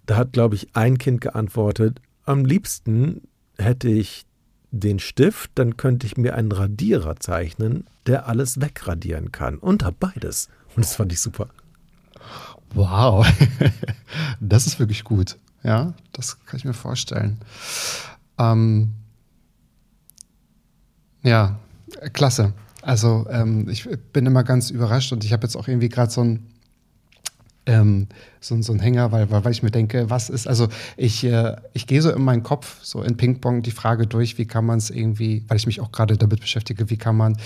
da 0.07 0.17
hat, 0.17 0.33
glaube 0.33 0.55
ich, 0.55 0.75
ein 0.75 0.97
Kind 0.97 1.21
geantwortet, 1.21 2.01
am 2.25 2.47
liebsten 2.47 3.29
hätte 3.59 3.89
ich 3.89 4.27
den 4.77 4.99
Stift, 4.99 5.51
dann 5.55 5.77
könnte 5.77 6.07
ich 6.07 6.17
mir 6.17 6.35
einen 6.35 6.53
Radierer 6.53 7.17
zeichnen, 7.17 7.85
der 8.07 8.29
alles 8.29 8.61
wegradieren 8.61 9.33
kann. 9.33 9.59
Und 9.59 9.85
hab 9.85 9.99
beides. 10.01 10.49
Und 10.75 10.85
das 10.85 10.97
fand 10.97 11.13
ich 11.13 11.21
super. 11.21 11.49
Wow, 12.75 13.27
das 14.41 14.67
ist 14.67 14.79
wirklich 14.79 15.05
gut. 15.05 15.39
Ja, 15.63 15.95
das 16.13 16.45
kann 16.45 16.59
ich 16.59 16.65
mir 16.65 16.75
vorstellen. 16.75 17.39
Ähm, 18.39 18.93
ja, 21.23 21.59
klasse. 22.13 22.53
Also 22.83 23.27
ähm, 23.31 23.69
ich 23.69 23.89
bin 24.13 24.27
immer 24.27 24.45
ganz 24.45 24.71
überrascht 24.71 25.13
und 25.13 25.25
ich 25.25 25.33
habe 25.33 25.45
jetzt 25.45 25.57
auch 25.57 25.67
irgendwie 25.67 25.89
gerade 25.89 26.11
so 26.13 26.23
ein 26.23 26.47
ähm, 27.67 28.07
so, 28.41 28.55
ein- 28.55 28.63
so 28.63 28.73
ein 28.73 28.79
Hänger, 28.81 29.13
weil, 29.13 29.31
weil, 29.31 29.45
weil 29.45 29.53
ich 29.53 29.63
mir 29.63 29.71
denke, 29.71 30.09
was 30.09 30.31
ist, 30.31 30.47
also 30.47 30.69
ich, 30.97 31.25
äh, 31.25 31.57
ich 31.73 31.87
gehe 31.87 32.01
so 32.01 32.11
in 32.13 32.23
meinen 32.23 32.43
Kopf, 32.43 32.77
so 32.83 33.03
in 33.03 33.17
Ping-Pong, 33.17 33.63
die 33.63 33.71
Frage 33.73 34.07
durch, 34.07 34.39
wie 34.39 34.47
kann 34.47 34.65
man 34.65 34.79
es 34.79 34.91
irgendwie, 34.91 35.45
weil 35.49 35.57
ich 35.57 35.67
mich 35.67 35.81
auch 35.81 35.91
gerade 35.93 36.17
damit 36.17 36.41
beschäftige, 36.41 36.89
wie 36.91 36.97
kann 36.97 37.17
man 37.17 37.37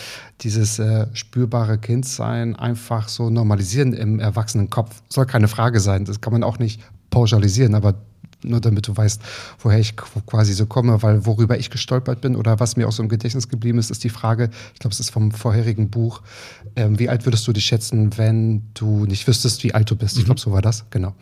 dieses 0.42 0.78
äh, 0.78 1.06
spürbare 1.14 1.78
Kindsein 1.78 2.54
einfach 2.56 3.08
so 3.08 3.30
normalisieren 3.30 3.92
im 3.94 4.20
erwachsenen 4.20 4.68
Kopf. 4.70 5.02
Soll 5.08 5.26
keine 5.26 5.48
Frage 5.48 5.80
sein, 5.80 6.04
das 6.04 6.20
kann 6.20 6.32
man 6.32 6.42
auch 6.44 6.58
nicht 6.58 6.80
pauschalisieren, 7.10 7.74
aber 7.74 7.94
nur 8.42 8.60
damit 8.60 8.88
du 8.88 8.96
weißt, 8.96 9.20
woher 9.58 9.78
ich 9.78 9.92
qu- 9.94 10.22
quasi 10.26 10.52
so 10.52 10.66
komme, 10.66 11.02
weil 11.02 11.26
worüber 11.26 11.58
ich 11.58 11.70
gestolpert 11.70 12.20
bin 12.20 12.36
oder 12.36 12.60
was 12.60 12.76
mir 12.76 12.88
auch 12.88 12.92
so 12.92 13.02
im 13.02 13.08
Gedächtnis 13.08 13.48
geblieben 13.48 13.78
ist, 13.78 13.90
ist 13.90 14.04
die 14.04 14.08
Frage, 14.10 14.50
ich 14.74 14.80
glaube, 14.80 14.92
es 14.92 15.00
ist 15.00 15.10
vom 15.10 15.30
vorherigen 15.32 15.90
Buch, 15.90 16.22
ähm, 16.76 16.98
wie 16.98 17.08
alt 17.08 17.26
würdest 17.26 17.46
du 17.46 17.52
dich 17.52 17.64
schätzen, 17.64 18.16
wenn 18.18 18.62
du 18.74 19.04
nicht 19.06 19.26
wüsstest, 19.26 19.62
wie 19.64 19.74
alt 19.74 19.90
du 19.90 19.96
bist? 19.96 20.18
Ich 20.18 20.24
glaube, 20.24 20.40
so 20.40 20.52
war 20.52 20.62
das, 20.62 20.84
genau. 20.90 21.14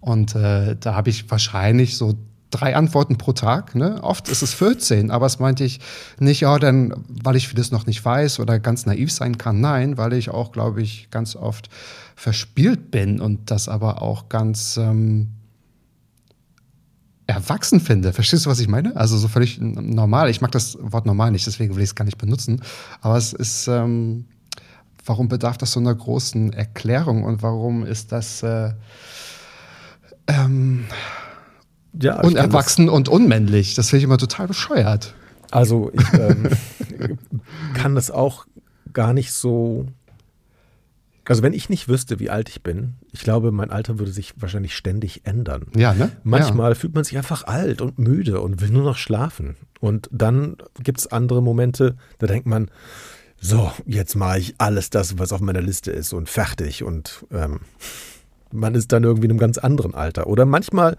Und 0.00 0.34
äh, 0.34 0.76
da 0.78 0.94
habe 0.94 1.10
ich 1.10 1.30
wahrscheinlich 1.30 1.96
so 1.96 2.14
drei 2.50 2.76
Antworten 2.76 3.18
pro 3.18 3.32
Tag. 3.32 3.74
Ne? 3.74 4.02
Oft 4.02 4.28
ist 4.28 4.42
es 4.42 4.54
14, 4.54 5.10
aber 5.10 5.26
es 5.26 5.38
meinte 5.38 5.64
ich 5.64 5.80
nicht, 6.18 6.40
ja, 6.40 6.58
dann, 6.58 6.94
weil 7.08 7.36
ich 7.36 7.48
vieles 7.48 7.72
noch 7.72 7.84
nicht 7.86 8.02
weiß 8.02 8.40
oder 8.40 8.58
ganz 8.58 8.86
naiv 8.86 9.12
sein 9.12 9.36
kann. 9.36 9.60
Nein, 9.60 9.98
weil 9.98 10.14
ich 10.14 10.30
auch, 10.30 10.52
glaube 10.52 10.80
ich, 10.80 11.08
ganz 11.10 11.36
oft 11.36 11.68
verspielt 12.16 12.90
bin 12.90 13.20
und 13.20 13.50
das 13.50 13.68
aber 13.68 14.00
auch 14.02 14.28
ganz 14.28 14.76
ähm, 14.76 15.28
erwachsen 17.28 17.78
finde. 17.78 18.12
Verstehst 18.12 18.46
du, 18.46 18.50
was 18.50 18.58
ich 18.58 18.66
meine? 18.68 18.96
Also 18.96 19.16
so 19.18 19.28
völlig 19.28 19.60
normal. 19.60 20.30
Ich 20.30 20.40
mag 20.40 20.50
das 20.50 20.76
Wort 20.80 21.06
normal 21.06 21.30
nicht, 21.30 21.46
deswegen 21.46 21.76
will 21.76 21.82
ich 21.82 21.90
es 21.90 21.94
gar 21.94 22.04
nicht 22.06 22.18
benutzen. 22.18 22.62
Aber 23.02 23.16
es 23.16 23.32
ist, 23.34 23.68
ähm, 23.68 24.24
warum 25.04 25.28
bedarf 25.28 25.58
das 25.58 25.72
so 25.72 25.78
einer 25.80 25.94
großen 25.94 26.52
Erklärung 26.54 27.24
und 27.24 27.42
warum 27.42 27.84
ist 27.84 28.12
das 28.12 28.42
äh, 28.42 28.70
ähm, 30.26 30.86
Ja, 32.00 32.14
kann 32.14 32.22
das- 32.22 32.30
unerwachsen 32.32 32.88
und 32.88 33.08
unmännlich? 33.08 33.74
Das 33.74 33.90
finde 33.90 33.98
ich 33.98 34.04
immer 34.04 34.18
total 34.18 34.46
bescheuert. 34.48 35.14
Also 35.50 35.90
ich 35.92 36.12
ähm, 36.18 36.48
kann 37.74 37.94
das 37.94 38.10
auch 38.10 38.46
gar 38.92 39.12
nicht 39.12 39.32
so. 39.32 39.86
Also 41.28 41.42
wenn 41.42 41.52
ich 41.52 41.68
nicht 41.68 41.88
wüsste, 41.88 42.20
wie 42.20 42.30
alt 42.30 42.48
ich 42.48 42.62
bin, 42.62 42.94
ich 43.12 43.20
glaube, 43.20 43.52
mein 43.52 43.70
Alter 43.70 43.98
würde 43.98 44.12
sich 44.12 44.34
wahrscheinlich 44.36 44.74
ständig 44.74 45.22
ändern. 45.24 45.66
Ja, 45.76 45.94
ne? 45.94 46.10
Manchmal 46.24 46.74
fühlt 46.74 46.94
man 46.94 47.04
sich 47.04 47.16
einfach 47.16 47.44
alt 47.44 47.80
und 47.80 47.98
müde 47.98 48.40
und 48.40 48.60
will 48.60 48.70
nur 48.70 48.84
noch 48.84 48.96
schlafen. 48.96 49.56
Und 49.80 50.08
dann 50.10 50.56
gibt 50.82 51.00
es 51.00 51.06
andere 51.06 51.42
Momente, 51.42 51.96
da 52.18 52.26
denkt 52.26 52.46
man, 52.46 52.70
so, 53.40 53.70
jetzt 53.86 54.16
mache 54.16 54.38
ich 54.38 54.54
alles 54.58 54.90
das, 54.90 55.18
was 55.18 55.32
auf 55.32 55.40
meiner 55.40 55.62
Liste 55.62 55.92
ist 55.92 56.12
und 56.12 56.28
fertig. 56.28 56.82
Und 56.82 57.24
ähm, 57.30 57.60
man 58.52 58.74
ist 58.74 58.92
dann 58.92 59.04
irgendwie 59.04 59.26
in 59.26 59.32
einem 59.32 59.38
ganz 59.38 59.58
anderen 59.58 59.94
Alter. 59.94 60.26
Oder 60.26 60.46
manchmal 60.46 60.96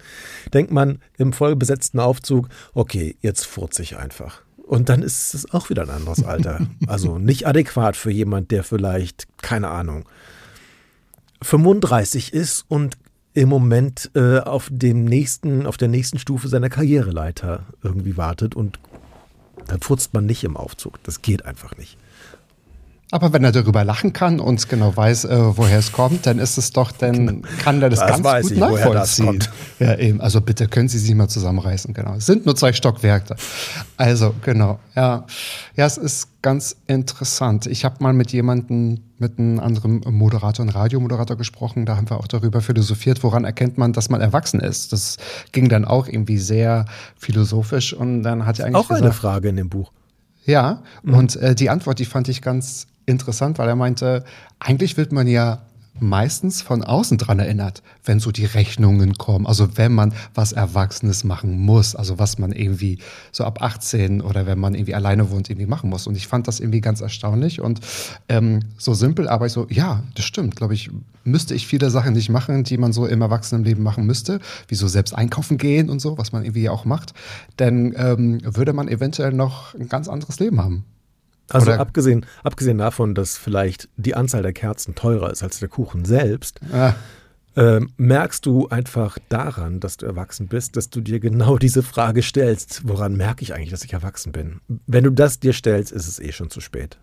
denkt 0.53 0.71
man 0.71 0.99
im 1.17 1.33
vollbesetzten 1.33 1.99
Aufzug, 1.99 2.49
okay, 2.73 3.17
jetzt 3.21 3.45
furze 3.45 3.81
ich 3.81 3.97
einfach. 3.97 4.41
Und 4.69 4.87
dann 4.87 5.01
ist 5.01 5.33
es 5.33 5.51
auch 5.51 5.71
wieder 5.71 5.81
ein 5.81 5.89
anderes 5.89 6.23
Alter. 6.23 6.67
Also 6.87 7.17
nicht 7.17 7.47
adäquat 7.47 7.97
für 7.97 8.11
jemand, 8.11 8.51
der 8.51 8.63
vielleicht, 8.63 9.27
keine 9.41 9.69
Ahnung, 9.69 10.05
35 11.41 12.33
ist 12.33 12.65
und 12.67 12.95
im 13.33 13.49
Moment 13.49 14.11
äh, 14.13 14.37
auf 14.37 14.69
dem 14.71 15.05
nächsten, 15.05 15.65
auf 15.65 15.77
der 15.77 15.87
nächsten 15.87 16.19
Stufe 16.19 16.49
seiner 16.49 16.69
Karriereleiter 16.69 17.63
irgendwie 17.81 18.15
wartet 18.15 18.53
und 18.53 18.79
dann 19.65 19.81
furzt 19.81 20.13
man 20.13 20.27
nicht 20.27 20.43
im 20.43 20.55
Aufzug. 20.55 21.01
Das 21.01 21.23
geht 21.23 21.45
einfach 21.45 21.75
nicht. 21.77 21.97
Aber 23.11 23.33
wenn 23.33 23.43
er 23.43 23.51
darüber 23.51 23.83
lachen 23.83 24.13
kann 24.13 24.39
und 24.39 24.69
genau 24.69 24.95
weiß, 24.95 25.25
äh, 25.25 25.57
woher 25.57 25.79
es 25.79 25.91
kommt, 25.91 26.27
dann 26.27 26.37
ist 26.37 26.59
es 26.59 26.71
doch, 26.71 26.91
dann 26.91 27.41
kann 27.57 27.81
er 27.81 27.89
das, 27.89 28.01
Das 28.01 28.21
ganz 28.21 28.43
gut 28.43 28.51
ich, 28.51 28.59
nachvollziehen. 28.59 29.43
Ja, 29.79 29.97
eben. 29.97 30.21
Also 30.21 30.41
bitte 30.41 30.67
können 30.67 30.89
Sie 30.89 30.99
sich 30.99 31.15
mal 31.15 31.27
zusammenreißen, 31.27 31.95
genau. 31.95 32.13
Es 32.13 32.27
sind 32.27 32.45
nur 32.45 32.55
zwei 32.55 32.71
Stockwerke. 32.71 33.35
Also, 33.97 34.35
genau. 34.43 34.79
Ja, 34.95 35.25
ja 35.75 35.85
es 35.87 35.97
ist 35.97 36.27
ganz 36.43 36.75
interessant. 36.85 37.65
Ich 37.65 37.83
habe 37.83 37.95
mal 37.99 38.13
mit 38.13 38.31
jemandem, 38.31 38.99
mit 39.17 39.39
einem 39.39 39.59
anderen 39.59 40.01
Moderator, 40.05 40.63
einem 40.63 40.75
Radiomoderator 40.75 41.35
gesprochen. 41.35 41.87
Da 41.87 41.97
haben 41.97 42.07
wir 42.11 42.17
auch 42.19 42.27
darüber 42.27 42.61
philosophiert, 42.61 43.23
woran 43.23 43.43
erkennt 43.43 43.79
man, 43.79 43.91
dass 43.91 44.09
man 44.11 44.21
erwachsen 44.21 44.59
ist. 44.59 44.93
Das 44.93 45.17
ging 45.51 45.67
dann 45.67 45.83
auch 45.83 46.07
irgendwie 46.07 46.37
sehr 46.37 46.85
philosophisch 47.17 47.91
und 47.91 48.21
dann 48.21 48.45
hat 48.45 48.59
er 48.59 48.67
eigentlich 48.67 48.75
Auch 48.75 48.91
eine 48.91 48.99
gesagt, 48.99 49.15
Frage 49.15 49.49
in 49.49 49.55
dem 49.55 49.69
Buch. 49.69 49.91
ja, 50.45 50.83
und 51.03 51.37
äh, 51.37 51.55
die 51.55 51.71
Antwort, 51.71 51.97
die 51.97 52.05
fand 52.05 52.29
ich 52.29 52.43
ganz 52.43 52.85
interessant, 53.09 53.57
weil 53.57 53.67
er 53.67 53.75
meinte, 53.75 54.23
eigentlich 54.59 54.97
wird 54.97 55.11
man 55.11 55.27
ja 55.27 55.63
meistens 56.01 56.61
von 56.61 56.83
außen 56.83 57.17
dran 57.17 57.39
erinnert, 57.39 57.83
wenn 58.05 58.19
so 58.19 58.31
die 58.31 58.45
Rechnungen 58.45 59.15
kommen. 59.15 59.45
Also 59.45 59.77
wenn 59.77 59.93
man 59.93 60.13
was 60.33 60.51
Erwachsenes 60.51 61.23
machen 61.23 61.59
muss, 61.59 61.95
also 61.95 62.19
was 62.19 62.39
man 62.39 62.51
irgendwie 62.51 62.99
so 63.31 63.43
ab 63.43 63.61
18 63.61 64.21
oder 64.21 64.45
wenn 64.45 64.59
man 64.59 64.75
irgendwie 64.75 64.95
alleine 64.95 65.29
wohnt, 65.29 65.49
irgendwie 65.49 65.67
machen 65.67 65.89
muss. 65.89 66.07
Und 66.07 66.15
ich 66.15 66.27
fand 66.27 66.47
das 66.47 66.59
irgendwie 66.59 66.81
ganz 66.81 67.01
erstaunlich 67.01 67.61
und 67.61 67.81
ähm, 68.27 68.61
so 68.77 68.93
simpel, 68.93 69.27
aber 69.27 69.45
ich 69.45 69.53
so, 69.53 69.67
ja, 69.69 70.03
das 70.15 70.25
stimmt, 70.25 70.55
glaube 70.55 70.73
ich, 70.73 70.89
müsste 71.23 71.53
ich 71.53 71.67
viele 71.67 71.89
Sachen 71.89 72.13
nicht 72.13 72.29
machen, 72.29 72.63
die 72.63 72.77
man 72.77 72.93
so 72.93 73.05
im 73.05 73.21
Erwachsenenleben 73.21 73.83
machen 73.83 74.05
müsste, 74.05 74.39
wie 74.67 74.75
so 74.75 74.87
selbst 74.87 75.13
einkaufen 75.13 75.57
gehen 75.57 75.89
und 75.89 75.99
so, 75.99 76.17
was 76.17 76.31
man 76.31 76.43
irgendwie 76.43 76.69
auch 76.69 76.85
macht, 76.85 77.13
dann 77.57 77.93
ähm, 77.97 78.39
würde 78.43 78.73
man 78.73 78.87
eventuell 78.87 79.33
noch 79.33 79.73
ein 79.75 79.89
ganz 79.89 80.07
anderes 80.07 80.39
Leben 80.39 80.59
haben. 80.59 80.85
Also 81.49 81.71
Oder- 81.71 81.79
abgesehen, 81.79 82.25
abgesehen 82.43 82.77
davon, 82.77 83.15
dass 83.15 83.37
vielleicht 83.37 83.89
die 83.97 84.15
Anzahl 84.15 84.41
der 84.43 84.53
Kerzen 84.53 84.95
teurer 84.95 85.31
ist 85.31 85.43
als 85.43 85.59
der 85.59 85.69
Kuchen 85.69 86.05
selbst, 86.05 86.59
Ah, 86.71 86.93
ähm, 87.55 87.89
merkst 87.97 88.45
du 88.45 88.69
einfach 88.69 89.17
daran, 89.27 89.79
dass 89.79 89.97
du 89.97 90.05
erwachsen 90.05 90.47
bist, 90.47 90.77
dass 90.77 90.89
du 90.89 91.01
dir 91.01 91.19
genau 91.19 91.57
diese 91.57 91.83
Frage 91.83 92.21
stellst, 92.21 92.81
woran 92.87 93.17
merke 93.17 93.41
ich 93.43 93.53
eigentlich, 93.53 93.71
dass 93.71 93.83
ich 93.83 93.91
erwachsen 93.93 94.31
bin? 94.31 94.61
Wenn 94.87 95.03
du 95.03 95.09
das 95.09 95.39
dir 95.39 95.53
stellst, 95.53 95.91
ist 95.91 96.07
es 96.07 96.19
eh 96.19 96.31
schon 96.31 96.49
zu 96.49 96.61
spät. 96.61 96.97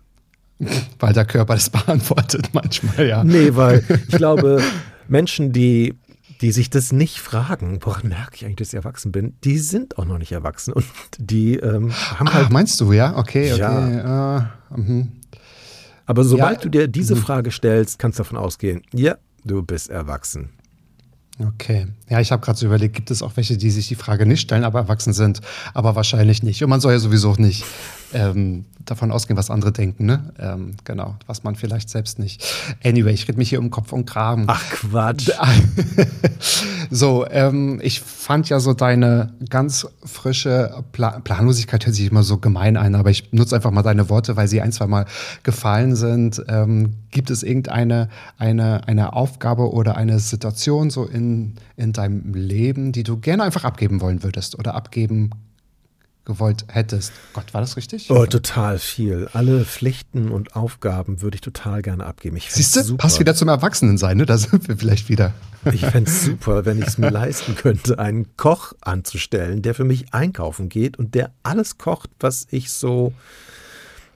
weil 0.99 1.13
der 1.13 1.25
Körper 1.25 1.53
das 1.53 1.69
beantwortet 1.69 2.49
manchmal, 2.53 3.05
ja. 3.07 3.23
Nee, 3.23 3.55
weil 3.55 3.83
ich 4.07 4.15
glaube, 4.15 4.61
Menschen, 5.07 5.51
die, 5.51 5.93
die 6.41 6.51
sich 6.51 6.69
das 6.69 6.91
nicht 6.91 7.19
fragen, 7.19 7.79
woran 7.81 8.09
merke 8.09 8.35
ich 8.35 8.45
eigentlich, 8.45 8.57
dass 8.57 8.67
ich 8.69 8.73
erwachsen 8.75 9.11
bin, 9.11 9.35
die 9.43 9.57
sind 9.57 9.97
auch 9.97 10.05
noch 10.05 10.17
nicht 10.19 10.31
erwachsen 10.31 10.71
und 10.73 10.85
die 11.17 11.55
ähm, 11.55 11.91
haben 11.93 12.27
Ah, 12.27 12.33
halt. 12.33 12.49
meinst 12.51 12.79
du, 12.79 12.91
ja? 12.93 13.17
Okay, 13.17 13.51
okay. 13.53 13.59
Ja. 13.61 14.51
äh, 14.75 14.79
mhm. 14.79 15.11
Aber 16.05 16.23
sobald 16.23 16.57
Ja, 16.59 16.63
du 16.63 16.69
dir 16.69 16.87
diese 16.87 17.15
Frage 17.15 17.51
stellst, 17.51 17.99
kannst 17.99 18.19
du 18.19 18.23
davon 18.23 18.37
ausgehen, 18.37 18.81
ja, 18.93 19.17
du 19.43 19.61
bist 19.63 19.89
erwachsen. 19.89 20.49
Okay. 21.39 21.87
Ja, 22.09 22.19
ich 22.19 22.31
habe 22.31 22.43
gerade 22.43 22.57
so 22.57 22.65
überlegt, 22.65 22.95
gibt 22.95 23.11
es 23.11 23.21
auch 23.21 23.35
welche, 23.35 23.57
die 23.57 23.69
sich 23.69 23.87
die 23.87 23.95
Frage 23.95 24.25
nicht 24.25 24.41
stellen, 24.41 24.63
aber 24.63 24.79
erwachsen 24.79 25.13
sind, 25.13 25.41
aber 25.73 25.95
wahrscheinlich 25.95 26.41
nicht. 26.41 26.63
Und 26.63 26.69
man 26.69 26.81
soll 26.81 26.93
ja 26.93 26.99
sowieso 26.99 27.33
nicht 27.37 27.63
ähm, 28.13 28.65
davon 28.85 29.11
ausgehen, 29.11 29.37
was 29.37 29.49
andere 29.49 29.71
denken, 29.71 30.05
ne? 30.05 30.33
Ähm, 30.39 30.75
genau, 30.83 31.15
was 31.25 31.43
man 31.43 31.55
vielleicht 31.55 31.89
selbst 31.89 32.19
nicht. 32.19 32.43
Anyway, 32.83 33.11
ich 33.11 33.27
rede 33.27 33.37
mich 33.37 33.49
hier 33.49 33.59
um 33.59 33.69
Kopf 33.69 33.91
und 33.91 34.05
Kragen. 34.05 34.45
Ach 34.47 34.63
Quatsch. 34.69 35.29
So, 36.89 37.25
ähm, 37.29 37.79
ich 37.83 38.01
fand 38.01 38.49
ja 38.49 38.59
so 38.59 38.73
deine 38.73 39.33
ganz 39.49 39.87
frische 40.05 40.83
Pla 40.91 41.19
Planlosigkeit 41.19 41.85
hört 41.85 41.95
sich 41.95 42.09
immer 42.09 42.23
so 42.23 42.37
gemein 42.37 42.77
ein, 42.77 42.95
aber 42.95 43.09
ich 43.09 43.33
nutze 43.33 43.55
einfach 43.55 43.71
mal 43.71 43.81
deine 43.81 44.09
Worte, 44.09 44.37
weil 44.37 44.47
sie 44.47 44.61
ein, 44.61 44.71
zwei 44.71 44.87
Mal 44.87 45.05
gefallen 45.43 45.95
sind. 45.95 46.43
Ähm, 46.47 46.93
gibt 47.11 47.29
es 47.29 47.43
irgendeine 47.43 48.09
eine, 48.37 48.87
eine 48.87 49.13
Aufgabe 49.13 49.71
oder 49.71 49.97
eine 49.97 50.19
Situation 50.19 50.89
so 50.89 51.05
in, 51.05 51.55
in 51.75 51.93
deinem 51.93 52.33
Leben, 52.33 52.91
die 52.91 53.03
du 53.03 53.17
gerne 53.17 53.43
einfach 53.43 53.65
abgeben 53.65 54.01
wollen 54.01 54.23
würdest 54.23 54.57
oder 54.57 54.75
abgeben 54.75 55.31
gewollt 56.27 56.65
hättest? 56.67 57.11
Gott, 57.33 57.53
war 57.53 57.61
das 57.61 57.77
richtig? 57.77 58.11
Oh, 58.11 58.25
total 58.27 58.77
viel. 58.77 59.27
Alle 59.33 59.65
Pflichten 59.65 60.29
und 60.29 60.55
Aufgaben 60.55 61.21
würde 61.21 61.35
ich 61.35 61.41
total 61.41 61.81
gerne 61.81 62.05
abgeben. 62.05 62.37
Ich 62.37 62.51
Siehst 62.51 62.75
du, 62.75 62.83
super. 62.83 63.01
passt 63.01 63.19
wieder 63.19 63.33
zum 63.33 63.47
Erwachsenensein, 63.47 64.17
ne? 64.17 64.27
Da 64.27 64.37
sind 64.37 64.67
wir 64.67 64.77
vielleicht 64.77 65.09
wieder. 65.09 65.33
Ich 65.73 65.85
fände 65.85 66.11
es 66.11 66.23
super, 66.23 66.65
wenn 66.65 66.79
ich 66.79 66.87
es 66.87 66.97
mir 66.97 67.09
leisten 67.09 67.55
könnte, 67.55 67.97
einen 67.97 68.37
Koch 68.37 68.73
anzustellen, 68.81 69.61
der 69.63 69.73
für 69.73 69.85
mich 69.85 70.13
einkaufen 70.13 70.69
geht 70.69 70.97
und 70.99 71.15
der 71.15 71.31
alles 71.43 71.77
kocht, 71.77 72.09
was 72.19 72.45
ich 72.51 72.69
so 72.69 73.13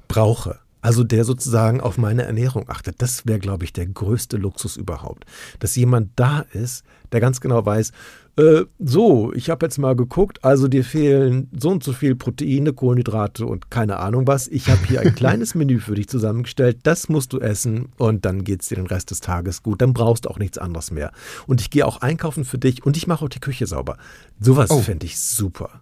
brauche. 0.08 0.60
Also 0.82 1.04
der 1.04 1.26
sozusagen 1.26 1.80
auf 1.80 1.98
meine 1.98 2.24
Ernährung 2.24 2.66
achtet. 2.68 3.02
Das 3.02 3.26
wäre, 3.26 3.40
glaube 3.40 3.66
ich, 3.66 3.74
der 3.74 3.86
größte 3.86 4.38
Luxus 4.38 4.78
überhaupt. 4.78 5.26
Dass 5.60 5.76
jemand 5.76 6.12
da 6.16 6.40
ist, 6.54 6.84
der 7.12 7.20
ganz 7.20 7.40
genau 7.40 7.66
weiß, 7.66 7.92
äh, 8.38 8.64
so, 8.80 9.34
ich 9.34 9.50
habe 9.50 9.66
jetzt 9.66 9.78
mal 9.78 9.96
geguckt, 9.96 10.44
also 10.44 10.68
dir 10.68 10.84
fehlen 10.84 11.50
so 11.58 11.70
und 11.70 11.84
so 11.84 11.94
viel 11.94 12.16
Proteine, 12.16 12.74
Kohlenhydrate 12.74 13.46
und 13.46 13.70
keine 13.70 13.98
Ahnung 13.98 14.26
was. 14.28 14.48
Ich 14.48 14.70
habe 14.70 14.86
hier 14.88 15.02
ein 15.02 15.16
kleines 15.16 15.54
Menü 15.56 15.80
für 15.80 15.96
dich 15.96 16.08
zusammengestellt, 16.08 16.80
das 16.84 17.10
musst 17.10 17.34
du 17.34 17.40
essen 17.40 17.90
und 17.98 18.26
dann 18.26 18.44
geht's 18.44 18.70
dir 18.70 18.76
den 18.76 18.88
Rest 18.88 19.12
des 19.12 19.20
Tages 19.20 19.64
gut. 19.64 19.82
Dann 19.82 19.94
brauchst 19.94 20.26
du 20.26 20.30
auch 20.30 20.40
nichts 20.40 20.58
anderes 20.58 20.92
mehr. 20.92 21.12
Und 21.48 21.62
ich 21.62 21.70
gehe 21.70 21.86
auch 21.86 22.02
einkaufen 22.02 22.46
für 22.46 22.58
dich 22.58 22.86
und 22.86 22.98
ich 22.98 23.08
mache 23.08 23.26
auch 23.26 23.30
die 23.30 23.40
Küche 23.40 23.68
sauber. 23.68 23.98
Sowas 24.40 24.70
Oh. 24.72 24.80
fände 24.80 25.06
ich 25.06 25.20
super. 25.20 25.82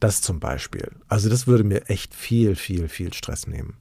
Das 0.00 0.20
zum 0.20 0.40
Beispiel. 0.40 0.90
Also 1.08 1.28
das 1.28 1.46
würde 1.46 1.64
mir 1.64 1.88
echt 1.88 2.14
viel, 2.14 2.56
viel, 2.56 2.88
viel 2.88 3.12
Stress 3.12 3.46
nehmen. 3.46 3.74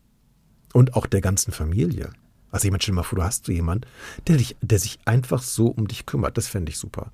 Und 0.74 0.96
auch 0.96 1.06
der 1.06 1.22
ganzen 1.22 1.52
Familie. 1.52 2.10
Also 2.54 2.68
jemand, 2.68 2.84
stell 2.84 2.94
dir 2.94 2.98
mal 2.98 3.04
vor, 3.04 3.18
du 3.18 3.24
hast 3.24 3.46
so 3.46 3.52
jemand, 3.52 3.88
der, 4.28 4.38
dich, 4.38 4.56
der 4.62 4.78
sich 4.78 5.00
einfach 5.06 5.42
so 5.42 5.68
um 5.68 5.88
dich 5.88 6.06
kümmert. 6.06 6.38
Das 6.38 6.48
fände 6.48 6.70
ich 6.72 6.78
super. 6.78 7.12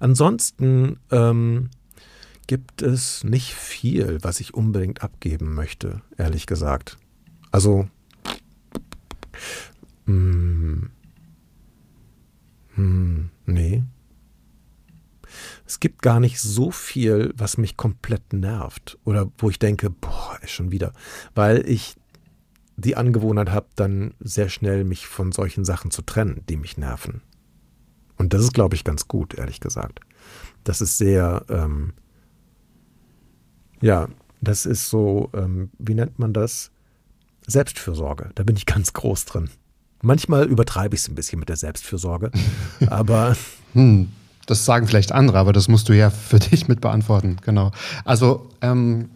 Ansonsten 0.00 0.98
ähm, 1.10 1.70
gibt 2.46 2.82
es 2.82 3.24
nicht 3.24 3.54
viel, 3.54 4.18
was 4.20 4.38
ich 4.38 4.52
unbedingt 4.52 5.02
abgeben 5.02 5.54
möchte, 5.54 6.02
ehrlich 6.18 6.46
gesagt. 6.46 6.98
Also, 7.50 7.88
mm, 10.04 10.84
hm, 12.74 13.30
nee. 13.46 13.84
Es 15.66 15.80
gibt 15.80 16.02
gar 16.02 16.20
nicht 16.20 16.38
so 16.38 16.70
viel, 16.70 17.32
was 17.34 17.56
mich 17.56 17.78
komplett 17.78 18.34
nervt 18.34 18.98
oder 19.04 19.32
wo 19.38 19.48
ich 19.48 19.58
denke, 19.58 19.88
boah, 19.88 20.38
ist 20.42 20.50
schon 20.50 20.70
wieder, 20.70 20.92
weil 21.34 21.66
ich 21.66 21.96
die 22.82 22.96
Angewohnheit 22.96 23.50
habe, 23.50 23.66
dann 23.76 24.14
sehr 24.20 24.48
schnell 24.48 24.84
mich 24.84 25.06
von 25.06 25.32
solchen 25.32 25.64
Sachen 25.64 25.90
zu 25.90 26.02
trennen, 26.02 26.42
die 26.48 26.56
mich 26.56 26.76
nerven. 26.76 27.22
Und 28.18 28.34
das 28.34 28.42
ist, 28.42 28.54
glaube 28.54 28.74
ich, 28.74 28.84
ganz 28.84 29.08
gut, 29.08 29.34
ehrlich 29.34 29.60
gesagt. 29.60 30.00
Das 30.64 30.80
ist 30.80 30.98
sehr, 30.98 31.44
ähm, 31.48 31.94
ja, 33.80 34.08
das 34.40 34.66
ist 34.66 34.90
so, 34.90 35.30
ähm, 35.32 35.70
wie 35.78 35.94
nennt 35.94 36.18
man 36.18 36.32
das? 36.32 36.70
Selbstfürsorge. 37.46 38.30
Da 38.34 38.44
bin 38.44 38.56
ich 38.56 38.66
ganz 38.66 38.92
groß 38.92 39.24
drin. 39.24 39.50
Manchmal 40.02 40.46
übertreibe 40.46 40.94
ich 40.94 41.02
es 41.02 41.08
ein 41.08 41.14
bisschen 41.14 41.40
mit 41.40 41.48
der 41.48 41.56
Selbstfürsorge, 41.56 42.30
aber 42.86 43.36
Hm, 43.74 44.08
das 44.46 44.64
sagen 44.64 44.86
vielleicht 44.86 45.12
andere, 45.12 45.38
aber 45.38 45.52
das 45.52 45.68
musst 45.68 45.88
du 45.88 45.92
ja 45.92 46.10
für 46.10 46.38
dich 46.40 46.68
mit 46.68 46.80
beantworten, 46.80 47.36
genau. 47.42 47.70
Also 48.04 48.48
ähm, 48.60 49.10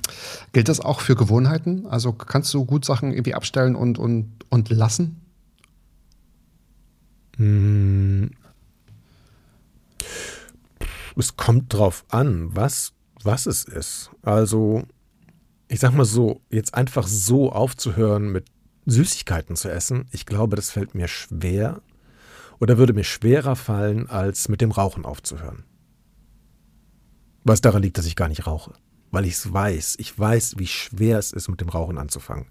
gilt 0.53 0.69
das 0.69 0.81
auch 0.81 1.01
für 1.01 1.17
Gewohnheiten? 1.17 1.87
Also 1.87 2.13
kannst 2.13 2.53
du 2.55 2.65
gut 2.65 2.85
Sachen 2.85 3.13
irgendwie 3.13 3.35
abstellen 3.35 3.75
und, 3.75 3.99
und, 3.99 4.31
und 4.51 4.71
lassen? 4.71 5.21
Es 11.17 11.37
kommt 11.37 11.73
drauf 11.73 12.05
an, 12.09 12.55
was, 12.55 12.93
was 13.23 13.47
es 13.47 13.65
ist. 13.65 14.11
Also, 14.23 14.85
ich 15.69 15.81
sag 15.81 15.93
mal 15.93 16.07
so, 16.07 16.41
jetzt 16.51 16.75
einfach 16.75 17.07
so 17.07 17.53
aufzuhören 17.53 18.33
mit 18.33 18.47
Süßigkeiten 18.87 19.57
zu 19.57 19.71
essen, 19.71 20.07
ich 20.13 20.25
glaube, 20.25 20.57
das 20.57 20.71
fällt 20.71 20.95
mir 20.95 21.09
schwer 21.09 21.83
oder 22.59 22.79
würde 22.79 22.93
mir 22.93 23.05
schwerer 23.05 23.57
fallen, 23.57 24.09
als 24.09 24.49
mit 24.49 24.61
dem 24.61 24.71
Rauchen 24.71 25.05
aufzuhören. 25.05 25.65
Was 27.45 27.61
daran 27.61 27.83
liegt, 27.83 27.99
dass 27.99 28.07
ich 28.07 28.17
gar 28.17 28.29
nicht 28.29 28.47
rauche. 28.47 28.73
Weil 29.13 29.25
ich 29.25 29.35
es 29.35 29.53
weiß. 29.53 29.97
Ich 29.99 30.19
weiß, 30.19 30.57
wie 30.59 30.67
schwer 30.67 31.19
es 31.19 31.33
ist, 31.33 31.49
mit 31.49 31.61
dem 31.61 31.69
Rauchen 31.69 31.97
anzufangen. 31.97 32.47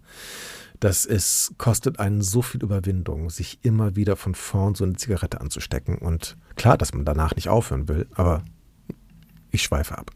Das 0.80 1.06
ist, 1.06 1.54
kostet 1.58 2.00
einen 2.00 2.22
so 2.22 2.42
viel 2.42 2.64
Überwindung, 2.64 3.30
sich 3.30 3.60
immer 3.64 3.96
wieder 3.96 4.16
von 4.16 4.36
vorn 4.36 4.76
so 4.76 4.84
eine 4.84 4.96
Zigarette 4.96 5.42
anzustecken. 5.42 5.98
Und 5.98 6.38
klar, 6.56 6.78
dass 6.78 6.94
man 6.94 7.06
danach 7.06 7.36
nicht 7.36 7.50
aufhören 7.50 7.88
will, 7.88 8.08
aber 8.14 8.44
ich 9.52 9.64
schweife 9.64 9.98
ab. 9.98 10.12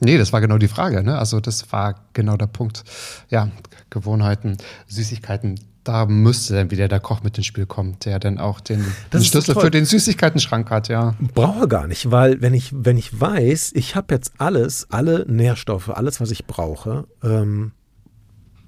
Nee, 0.00 0.18
das 0.18 0.32
war 0.32 0.40
genau 0.40 0.58
die 0.58 0.68
Frage. 0.68 1.02
Ne? 1.02 1.18
Also 1.18 1.40
das 1.40 1.72
war 1.72 2.06
genau 2.12 2.36
der 2.36 2.48
Punkt. 2.48 2.84
Ja, 3.30 3.50
Gewohnheiten, 3.90 4.58
Süßigkeiten. 4.86 5.58
Da 5.86 6.04
müsste 6.04 6.54
dann 6.54 6.72
wieder 6.72 6.88
der 6.88 6.98
Koch 6.98 7.22
mit 7.22 7.38
ins 7.38 7.46
Spiel 7.46 7.64
kommen, 7.64 7.96
der 8.04 8.18
dann 8.18 8.38
auch 8.38 8.58
den, 8.58 8.84
den 9.12 9.20
so 9.20 9.24
Schlüssel 9.24 9.54
für 9.54 9.70
den 9.70 9.84
Süßigkeiten-Schrank 9.84 10.68
hat, 10.68 10.88
ja. 10.88 11.14
Brauche 11.32 11.68
gar 11.68 11.86
nicht, 11.86 12.10
weil 12.10 12.42
wenn 12.42 12.54
ich, 12.54 12.72
wenn 12.74 12.96
ich 12.96 13.20
weiß, 13.20 13.70
ich 13.72 13.94
habe 13.94 14.12
jetzt 14.12 14.32
alles, 14.38 14.88
alle 14.90 15.24
Nährstoffe, 15.28 15.90
alles, 15.90 16.20
was 16.20 16.32
ich 16.32 16.46
brauche, 16.46 17.06
ähm, 17.22 17.70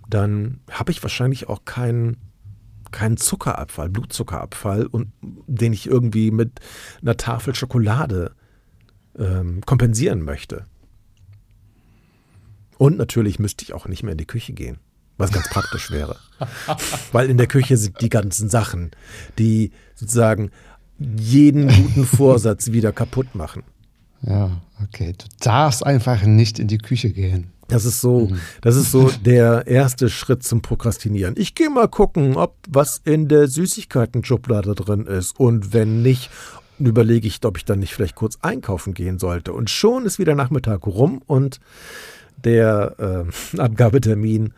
dann 0.09 0.61
habe 0.71 0.93
ich 0.93 1.03
wahrscheinlich 1.03 1.49
auch 1.49 1.65
keinen 1.65 2.19
keinen 2.93 3.17
Zuckerabfall, 3.17 3.89
Blutzuckerabfall 3.89 4.87
und 4.87 5.09
den 5.21 5.73
ich 5.73 5.89
irgendwie 5.89 6.31
mit 6.31 6.61
einer 7.03 7.17
Tafel 7.17 7.57
Schokolade 7.57 8.31
ähm, 9.19 9.61
kompensieren 9.67 10.23
möchte. 10.23 10.67
Und 12.79 12.97
natürlich 12.97 13.41
müsste 13.41 13.65
ich 13.65 13.75
auch 13.75 13.89
nicht 13.89 14.05
mehr 14.05 14.13
in 14.13 14.19
die 14.19 14.27
Küche 14.27 14.53
gehen, 14.53 14.79
was 15.19 15.33
ganz 15.33 15.49
praktisch 15.51 15.91
wäre. 15.91 16.17
Weil 17.13 17.29
in 17.29 17.37
der 17.37 17.47
Küche 17.47 17.77
sind 17.77 18.01
die 18.01 18.09
ganzen 18.09 18.49
Sachen, 18.49 18.93
die 19.39 19.73
sozusagen 19.95 20.51
jeden 20.99 21.69
guten 21.69 22.07
Vorsatz 22.07 22.73
wieder 22.73 22.93
kaputt 22.93 23.35
machen. 23.35 23.63
Ja, 24.23 24.63
okay. 24.83 25.15
Du 25.17 25.27
darfst 25.41 25.85
einfach 25.85 26.23
nicht 26.23 26.59
in 26.59 26.69
die 26.69 26.79
Küche 26.79 27.11
gehen. 27.11 27.53
Das 27.69 27.85
ist 27.85 28.01
so, 28.01 28.31
das 28.63 28.77
ist 28.77 28.91
so 28.91 29.11
der 29.25 29.67
erste 29.67 30.09
Schritt 30.09 30.43
zum 30.43 30.63
Prokrastinieren. 30.63 31.35
Ich 31.37 31.55
gehe 31.55 31.69
mal 31.69 31.87
gucken, 31.87 32.37
ob 32.37 32.57
was 32.67 33.03
in 33.05 33.29
der 33.29 33.47
Süßigkeiten-Schublade 33.47 34.75
drin 34.75 35.05
ist. 35.05 35.39
Und 35.39 35.75
wenn 35.75 36.01
nicht, 36.01 36.31
überlege 36.79 37.29
ich, 37.29 37.45
ob 37.45 37.59
ich 37.59 37.67
dann 37.67 37.81
nicht 37.81 37.95
vielleicht 37.95 38.15
kurz 38.15 38.39
einkaufen 38.41 38.95
gehen 38.95 39.19
sollte. 39.19 39.53
Und 39.53 39.69
schon 39.69 40.07
ist 40.07 40.19
wieder 40.19 40.35
Nachmittag 40.35 40.87
rum 40.87 41.21
und 41.27 41.61
der 42.43 43.27
äh, 43.55 43.59
Abgabetermin 43.61 44.55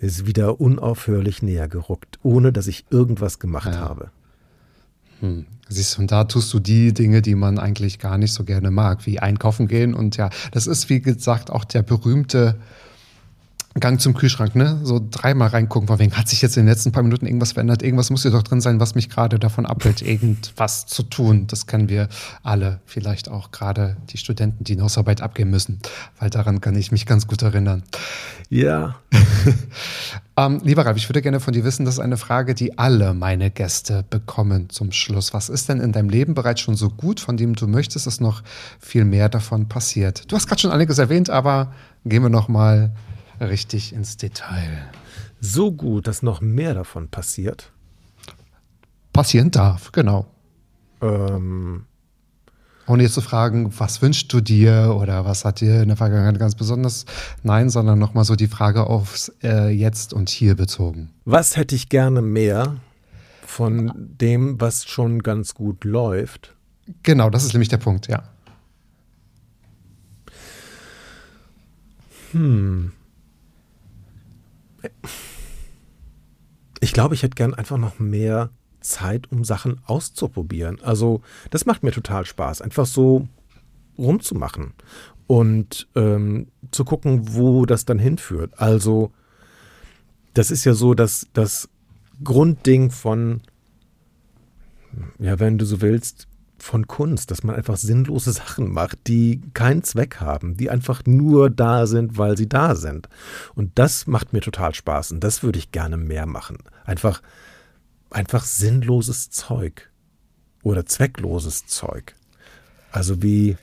ist 0.00 0.26
wieder 0.26 0.60
unaufhörlich 0.60 1.42
näher 1.42 1.68
gerückt, 1.68 2.18
ohne 2.22 2.52
dass 2.52 2.66
ich 2.66 2.86
irgendwas 2.90 3.38
gemacht 3.38 3.72
Ja. 3.74 3.80
habe. 3.80 4.10
Hm. 5.20 5.46
Siehst 5.68 5.96
du, 5.96 6.00
und 6.02 6.10
da 6.10 6.24
tust 6.24 6.52
du 6.52 6.58
die 6.58 6.92
Dinge, 6.92 7.22
die 7.22 7.34
man 7.34 7.58
eigentlich 7.58 7.98
gar 7.98 8.18
nicht 8.18 8.32
so 8.32 8.42
gerne 8.44 8.70
mag, 8.70 9.06
wie 9.06 9.20
einkaufen 9.20 9.68
gehen. 9.68 9.94
Und 9.94 10.16
ja, 10.16 10.30
das 10.52 10.66
ist, 10.66 10.88
wie 10.88 11.00
gesagt, 11.00 11.50
auch 11.50 11.64
der 11.64 11.82
berühmte 11.82 12.56
Gang 13.78 14.00
zum 14.00 14.14
Kühlschrank, 14.14 14.56
ne? 14.56 14.80
So 14.82 15.00
dreimal 15.10 15.48
reingucken, 15.48 15.86
von 15.86 16.00
wegen, 16.00 16.16
hat 16.16 16.28
sich 16.28 16.42
jetzt 16.42 16.56
in 16.56 16.64
den 16.64 16.68
letzten 16.68 16.90
paar 16.90 17.04
Minuten 17.04 17.26
irgendwas 17.26 17.52
verändert? 17.52 17.82
Irgendwas 17.82 18.10
muss 18.10 18.22
hier 18.22 18.32
doch 18.32 18.42
drin 18.42 18.60
sein, 18.60 18.80
was 18.80 18.96
mich 18.96 19.08
gerade 19.08 19.38
davon 19.38 19.64
abhält, 19.64 20.02
irgendwas 20.06 20.86
zu 20.86 21.04
tun. 21.04 21.46
Das 21.46 21.66
kennen 21.66 21.88
wir 21.88 22.08
alle. 22.42 22.80
Vielleicht 22.84 23.28
auch 23.28 23.52
gerade 23.52 23.96
die 24.10 24.18
Studenten, 24.18 24.64
die 24.64 24.72
eine 24.72 24.82
Hausarbeit 24.82 25.20
abgeben 25.20 25.50
müssen. 25.50 25.78
Weil 26.18 26.30
daran 26.30 26.60
kann 26.60 26.74
ich 26.74 26.90
mich 26.90 27.06
ganz 27.06 27.28
gut 27.28 27.42
erinnern. 27.42 27.84
Ja, 28.48 28.96
Ähm, 30.40 30.60
lieber 30.64 30.86
Ralf, 30.86 30.96
ich 30.96 31.06
würde 31.08 31.20
gerne 31.20 31.38
von 31.38 31.52
dir 31.52 31.64
wissen, 31.64 31.84
das 31.84 31.94
ist 31.94 32.00
eine 32.00 32.16
Frage, 32.16 32.54
die 32.54 32.78
alle 32.78 33.12
meine 33.12 33.50
Gäste 33.50 34.04
bekommen 34.08 34.70
zum 34.70 34.90
Schluss. 34.90 35.34
Was 35.34 35.50
ist 35.50 35.68
denn 35.68 35.80
in 35.80 35.92
deinem 35.92 36.08
Leben 36.08 36.32
bereits 36.32 36.60
schon 36.62 36.76
so 36.76 36.88
gut, 36.88 37.20
von 37.20 37.36
dem 37.36 37.54
du 37.54 37.66
möchtest, 37.66 38.06
dass 38.06 38.20
noch 38.20 38.42
viel 38.78 39.04
mehr 39.04 39.28
davon 39.28 39.68
passiert? 39.68 40.30
Du 40.32 40.36
hast 40.36 40.46
gerade 40.46 40.62
schon 40.62 40.70
einiges 40.70 40.96
erwähnt, 40.98 41.28
aber 41.28 41.72
gehen 42.06 42.22
wir 42.22 42.30
noch 42.30 42.48
mal 42.48 42.90
richtig 43.48 43.92
ins 43.92 44.16
Detail. 44.16 44.90
so 45.40 45.72
gut, 45.72 46.06
dass 46.06 46.22
noch 46.22 46.40
mehr 46.40 46.74
davon 46.74 47.08
passiert. 47.08 47.72
Passieren 49.12 49.50
darf, 49.50 49.90
genau. 49.92 50.26
Ähm, 51.02 51.84
Ohne 52.86 53.02
jetzt 53.04 53.14
zu 53.14 53.20
fragen, 53.22 53.72
was 53.78 54.02
wünschst 54.02 54.32
du 54.32 54.40
dir 54.40 54.94
oder 55.00 55.24
was 55.24 55.44
hat 55.44 55.60
dir 55.60 55.82
in 55.82 55.88
der 55.88 55.96
Vergangenheit 55.96 56.38
ganz 56.38 56.54
besonders? 56.54 57.06
Nein, 57.42 57.70
sondern 57.70 57.98
noch 57.98 58.14
mal 58.14 58.24
so 58.24 58.36
die 58.36 58.46
Frage 58.48 58.86
aufs 58.86 59.32
äh, 59.42 59.68
Jetzt 59.70 60.12
und 60.12 60.28
Hier 60.28 60.54
bezogen. 60.54 61.10
was 61.24 61.56
hätte 61.56 61.74
ich 61.74 61.88
gerne 61.88 62.22
mehr 62.22 62.76
von 63.46 63.92
dem, 63.96 64.60
was 64.60 64.84
schon 64.86 65.22
ganz 65.22 65.54
gut 65.54 65.84
läuft? 65.84 66.54
Genau, 67.02 67.30
das 67.30 67.44
ist 67.44 67.52
nämlich 67.54 67.68
der 67.68 67.78
Punkt, 67.78 68.06
ja. 68.08 68.22
Ich 76.80 76.92
glaube, 76.92 77.14
ich 77.14 77.22
hätte 77.22 77.34
gern 77.34 77.54
einfach 77.54 77.76
noch 77.76 77.98
mehr 77.98 78.50
Zeit, 78.80 79.30
um 79.30 79.44
Sachen 79.44 79.80
auszuprobieren. 79.86 80.80
Also, 80.82 81.22
das 81.50 81.66
macht 81.66 81.82
mir 81.82 81.92
total 81.92 82.24
Spaß, 82.24 82.62
einfach 82.62 82.86
so 82.86 83.28
rumzumachen 83.98 84.72
und 85.26 85.88
ähm, 85.94 86.48
zu 86.70 86.84
gucken, 86.84 87.34
wo 87.34 87.66
das 87.66 87.84
dann 87.84 87.98
hinführt. 87.98 88.54
Also, 88.56 89.12
das 90.34 90.50
ist 90.50 90.64
ja 90.64 90.74
so, 90.74 90.94
dass 90.94 91.28
das 91.32 91.68
Grundding 92.24 92.90
von, 92.90 93.42
ja, 95.18 95.38
wenn 95.38 95.58
du 95.58 95.64
so 95.64 95.80
willst, 95.80 96.28
von 96.62 96.86
Kunst, 96.86 97.30
dass 97.30 97.42
man 97.42 97.56
einfach 97.56 97.76
sinnlose 97.76 98.32
Sachen 98.32 98.70
macht, 98.72 99.06
die 99.06 99.40
keinen 99.54 99.82
Zweck 99.82 100.20
haben, 100.20 100.56
die 100.56 100.70
einfach 100.70 101.02
nur 101.06 101.50
da 101.50 101.86
sind, 101.86 102.18
weil 102.18 102.36
sie 102.36 102.48
da 102.48 102.74
sind. 102.74 103.08
Und 103.54 103.78
das 103.78 104.06
macht 104.06 104.32
mir 104.32 104.40
total 104.40 104.74
Spaß 104.74 105.12
und 105.12 105.24
das 105.24 105.42
würde 105.42 105.58
ich 105.58 105.72
gerne 105.72 105.96
mehr 105.96 106.26
machen. 106.26 106.58
Einfach, 106.84 107.22
einfach 108.10 108.44
sinnloses 108.44 109.30
Zeug 109.30 109.90
oder 110.62 110.84
zweckloses 110.86 111.66
Zeug. 111.66 112.14
Also 112.92 113.22
wie, 113.22 113.56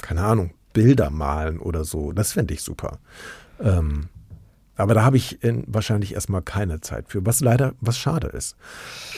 keine 0.00 0.22
Ahnung, 0.24 0.52
Bilder 0.72 1.10
malen 1.10 1.58
oder 1.58 1.84
so. 1.84 2.12
Das 2.12 2.32
fände 2.32 2.54
ich 2.54 2.62
super. 2.62 2.98
Ähm, 3.60 4.08
aber 4.76 4.94
da 4.94 5.02
habe 5.02 5.16
ich 5.16 5.42
in, 5.42 5.64
wahrscheinlich 5.66 6.14
erstmal 6.14 6.42
keine 6.42 6.80
Zeit 6.80 7.08
für, 7.08 7.26
was 7.26 7.40
leider, 7.40 7.74
was 7.80 7.98
schade 7.98 8.28
ist. 8.28 8.56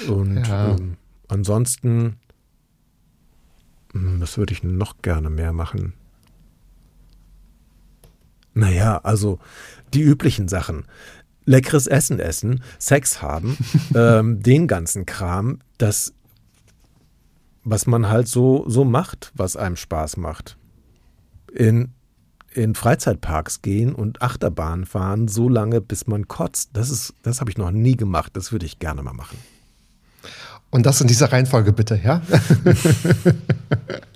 Und 0.09 0.43
Ja. 0.47 0.71
ähm, 0.73 0.97
ansonsten, 1.33 2.17
hm, 3.93 4.21
was 4.21 4.39
würde 4.39 4.53
ich 4.53 4.63
noch 4.63 5.03
gerne 5.03 5.31
mehr 5.31 5.53
machen? 5.53 5.95
Naja, 8.55 8.99
also 8.99 9.39
die 9.95 10.03
üblichen 10.03 10.49
Sachen. 10.49 10.85
Leckeres 11.45 11.87
Essen 11.87 12.21
essen, 12.21 12.63
Sex 12.79 13.23
haben, 13.23 13.57
ähm, 13.95 14.43
den 14.43 14.67
ganzen 14.67 15.07
Kram, 15.07 15.61
das, 15.79 16.13
was 17.65 17.87
man 17.87 18.09
halt 18.09 18.29
so, 18.29 18.65
so 18.69 18.85
macht, 18.85 19.33
was 19.35 19.57
einem 19.57 19.77
Spaß 19.77 20.17
macht. 20.17 20.57
In, 21.53 21.93
in 22.53 22.75
Freizeitparks 22.75 23.63
gehen 23.63 23.95
und 23.95 24.23
Achterbahn 24.23 24.85
fahren, 24.85 25.29
so 25.29 25.49
lange, 25.49 25.81
bis 25.81 26.07
man 26.07 26.29
kotzt. 26.29 26.71
Das 26.75 26.91
ist, 26.91 27.15
das 27.23 27.41
habe 27.41 27.51
ich 27.51 27.59
noch 27.59 27.71
nie 27.71 27.97
gemacht. 27.97 28.37
Das 28.37 28.53
würde 28.53 28.67
ich 28.67 28.79
gerne 28.79 29.03
mal 29.03 29.13
machen. 29.13 29.39
Und 30.71 30.87
das 30.87 31.01
in 31.01 31.09
dieser 31.09 31.33
Reihenfolge 31.33 31.73
bitte, 31.73 32.01
ja? 32.03 32.23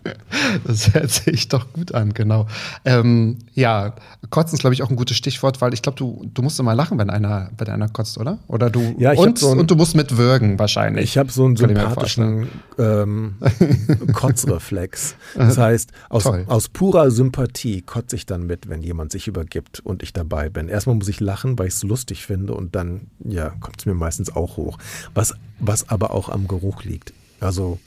das 0.65 0.93
hört 0.95 1.11
sich 1.11 1.49
doch 1.49 1.73
gut 1.73 1.95
an, 1.95 2.13
genau. 2.15 2.47
Ähm, 2.85 3.39
ja, 3.55 3.95
Kotzen 4.31 4.55
ist, 4.55 4.61
glaube 4.61 4.75
ich, 4.75 4.83
auch 4.83 4.91
ein 4.91 4.97
gutes 4.97 5.17
Stichwort, 5.17 5.61
weil 5.61 5.73
ich 5.75 5.83
glaube, 5.83 5.97
du, 5.97 6.29
du 6.33 6.43
musst 6.43 6.59
immer 6.61 6.75
lachen, 6.75 6.99
wenn 6.99 7.11
einer, 7.11 7.51
wenn 7.57 7.69
einer 7.69 7.89
kotzt, 7.89 8.19
oder? 8.19 8.39
Oder 8.49 8.71
du 8.71 8.95
Ja, 8.99 9.13
ich 9.13 9.19
und, 9.19 9.39
so 9.39 9.51
ein- 9.53 9.59
und 9.59 9.71
du 9.71 9.77
musst 9.77 9.95
mitwirken 9.95 10.59
wahrscheinlich. 10.59 11.05
Ich 11.05 11.19
habe 11.19 11.31
so 11.31 11.45
einen 11.45 11.57
sympathischen 11.57 12.49
ähm, 12.79 13.37
Kotzreflex. 14.13 15.15
Das 15.35 15.59
heißt, 15.59 15.91
aus, 16.09 16.25
Toll. 16.25 16.45
aus 16.49 16.69
purer 16.69 17.11
Sympathie 17.11 17.83
kotze 17.83 18.17
ich 18.17 18.27
dann 18.27 18.47
mit, 18.47 18.69
wenn 18.69 18.83
jemand 18.83 19.13
sich 19.13 19.27
übergibt 19.29 19.81
und 19.81 20.03
ich 20.03 20.13
dabei 20.13 20.49
bin. 20.49 20.69
Erstmal 20.69 20.97
muss 20.97 21.09
ich 21.09 21.21
lachen, 21.21 21.59
weil 21.59 21.69
ich 21.69 21.75
es 21.75 21.83
lustig 21.83 22.27
finde 22.27 22.55
und 22.55 22.75
dann 22.75 23.03
ja, 23.25 23.51
kommt 23.61 23.81
es 23.81 23.87
mir 23.87 23.95
meistens 23.95 24.35
auch 24.35 24.57
hoch. 24.57 24.79
Was, 25.15 25.35
was 25.59 25.89
aber 25.89 26.13
auch 26.13 26.29
am 26.29 26.49
Geruch 26.49 26.85
liegt. 26.85 27.13
Also 27.41 27.79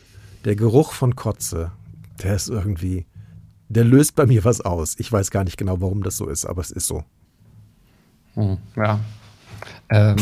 der 0.46 0.56
Geruch 0.56 0.94
von 0.94 1.16
Kotze, 1.16 1.72
der 2.24 2.36
ist 2.36 2.50
irgendwie, 2.50 3.06
der 3.70 3.84
löst 3.84 4.16
bei 4.16 4.26
mir 4.26 4.44
was 4.44 4.62
aus. 4.62 4.96
Ich 4.98 5.12
weiß 5.12 5.32
gar 5.32 5.44
nicht 5.44 5.58
genau, 5.58 5.82
warum 5.82 6.04
das 6.04 6.18
so 6.18 6.28
ist, 6.28 6.46
aber 6.46 6.62
es 6.62 6.72
ist 6.72 6.88
so. 6.88 7.04
Hm, 8.36 8.58
ja. 8.76 9.00
Ähm, 9.90 10.16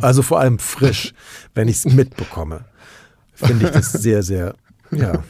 Also 0.00 0.22
vor 0.22 0.40
allem 0.40 0.58
frisch, 0.58 1.14
wenn 1.54 1.68
ich 1.68 1.76
es 1.76 1.84
mitbekomme, 1.92 2.64
finde 3.34 3.66
ich 3.66 3.72
das 3.72 3.92
sehr, 3.92 4.22
sehr, 4.22 4.54
ja, 4.90 5.22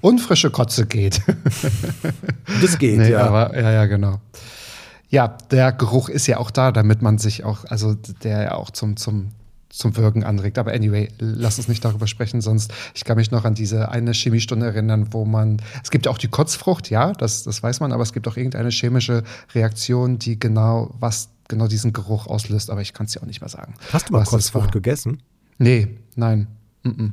und 0.00 0.20
frische 0.20 0.50
Kotze 0.50 0.86
geht. 0.86 1.22
das 2.60 2.78
geht, 2.78 2.98
Nee, 2.98 3.12
ja. 3.12 3.26
aber 3.26 3.58
ja, 3.58 3.70
ja, 3.70 3.86
genau. 3.86 4.20
Ja, 5.08 5.28
der 5.50 5.72
Geruch 5.72 6.08
ist 6.08 6.26
ja 6.26 6.38
auch 6.38 6.50
da, 6.50 6.72
damit 6.72 7.00
man 7.00 7.18
sich 7.18 7.44
auch, 7.44 7.64
also 7.66 7.94
der 8.22 8.42
ja 8.42 8.54
auch 8.54 8.70
zum, 8.70 8.96
zum, 8.96 9.30
zum 9.74 9.96
Wirken 9.96 10.24
anregt. 10.24 10.58
Aber 10.58 10.72
anyway, 10.72 11.08
lass 11.18 11.58
uns 11.58 11.68
nicht 11.68 11.84
darüber 11.84 12.06
sprechen, 12.06 12.40
sonst, 12.40 12.72
ich 12.94 13.04
kann 13.04 13.16
mich 13.16 13.30
noch 13.30 13.44
an 13.44 13.54
diese 13.54 13.90
eine 13.90 14.12
Chemiestunde 14.12 14.66
erinnern, 14.66 15.08
wo 15.10 15.24
man, 15.24 15.60
es 15.82 15.90
gibt 15.90 16.06
ja 16.06 16.12
auch 16.12 16.18
die 16.18 16.28
Kotzfrucht, 16.28 16.90
ja, 16.90 17.12
das, 17.12 17.42
das 17.42 17.62
weiß 17.62 17.80
man, 17.80 17.92
aber 17.92 18.02
es 18.02 18.12
gibt 18.12 18.28
auch 18.28 18.36
irgendeine 18.36 18.70
chemische 18.70 19.24
Reaktion, 19.54 20.18
die 20.18 20.38
genau, 20.38 20.94
was 21.00 21.30
genau 21.48 21.66
diesen 21.66 21.92
Geruch 21.92 22.26
auslöst, 22.26 22.70
aber 22.70 22.82
ich 22.82 22.92
kann 22.92 23.06
es 23.06 23.14
ja 23.14 23.22
auch 23.22 23.26
nicht 23.26 23.40
mehr 23.40 23.50
sagen. 23.50 23.74
Hast 23.92 24.08
du 24.08 24.12
mal 24.12 24.24
Kotzfrucht 24.24 24.72
gegessen? 24.72 25.22
Nee, 25.58 25.88
nein. 26.14 26.46
Mm-mm. 26.84 27.12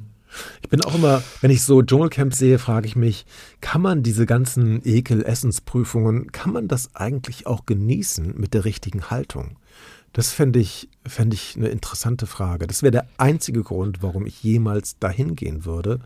Ich 0.61 0.69
bin 0.69 0.81
auch 0.85 0.95
immer, 0.95 1.21
wenn 1.41 1.51
ich 1.51 1.63
so 1.63 1.81
Dschungelcamp 1.81 2.33
sehe, 2.33 2.57
frage 2.57 2.87
ich 2.87 2.95
mich, 2.95 3.25
kann 3.59 3.81
man 3.81 4.01
diese 4.01 4.25
ganzen 4.25 4.81
Ekel-Essensprüfungen, 4.85 6.31
kann 6.31 6.53
man 6.53 6.67
das 6.69 6.95
eigentlich 6.95 7.47
auch 7.47 7.65
genießen 7.65 8.39
mit 8.39 8.53
der 8.53 8.63
richtigen 8.63 9.09
Haltung? 9.09 9.57
Das 10.13 10.31
fände 10.31 10.59
ich, 10.59 10.89
fänd 11.05 11.33
ich 11.33 11.55
eine 11.55 11.69
interessante 11.69 12.27
Frage. 12.27 12.67
Das 12.67 12.83
wäre 12.83 12.91
der 12.91 13.07
einzige 13.17 13.63
Grund, 13.63 14.03
warum 14.03 14.25
ich 14.25 14.43
jemals 14.43 14.99
dahin 14.99 15.35
gehen 15.35 15.63
würde, 15.65 15.99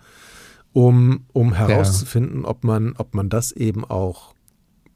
um, 0.74 1.26
um 1.34 1.54
herauszufinden, 1.54 2.46
ob, 2.46 2.64
man, 2.64 2.96
ob 2.98 3.16
man 3.16 3.30
das 3.30 3.52
eben 3.52 3.84
auch, 3.84 4.36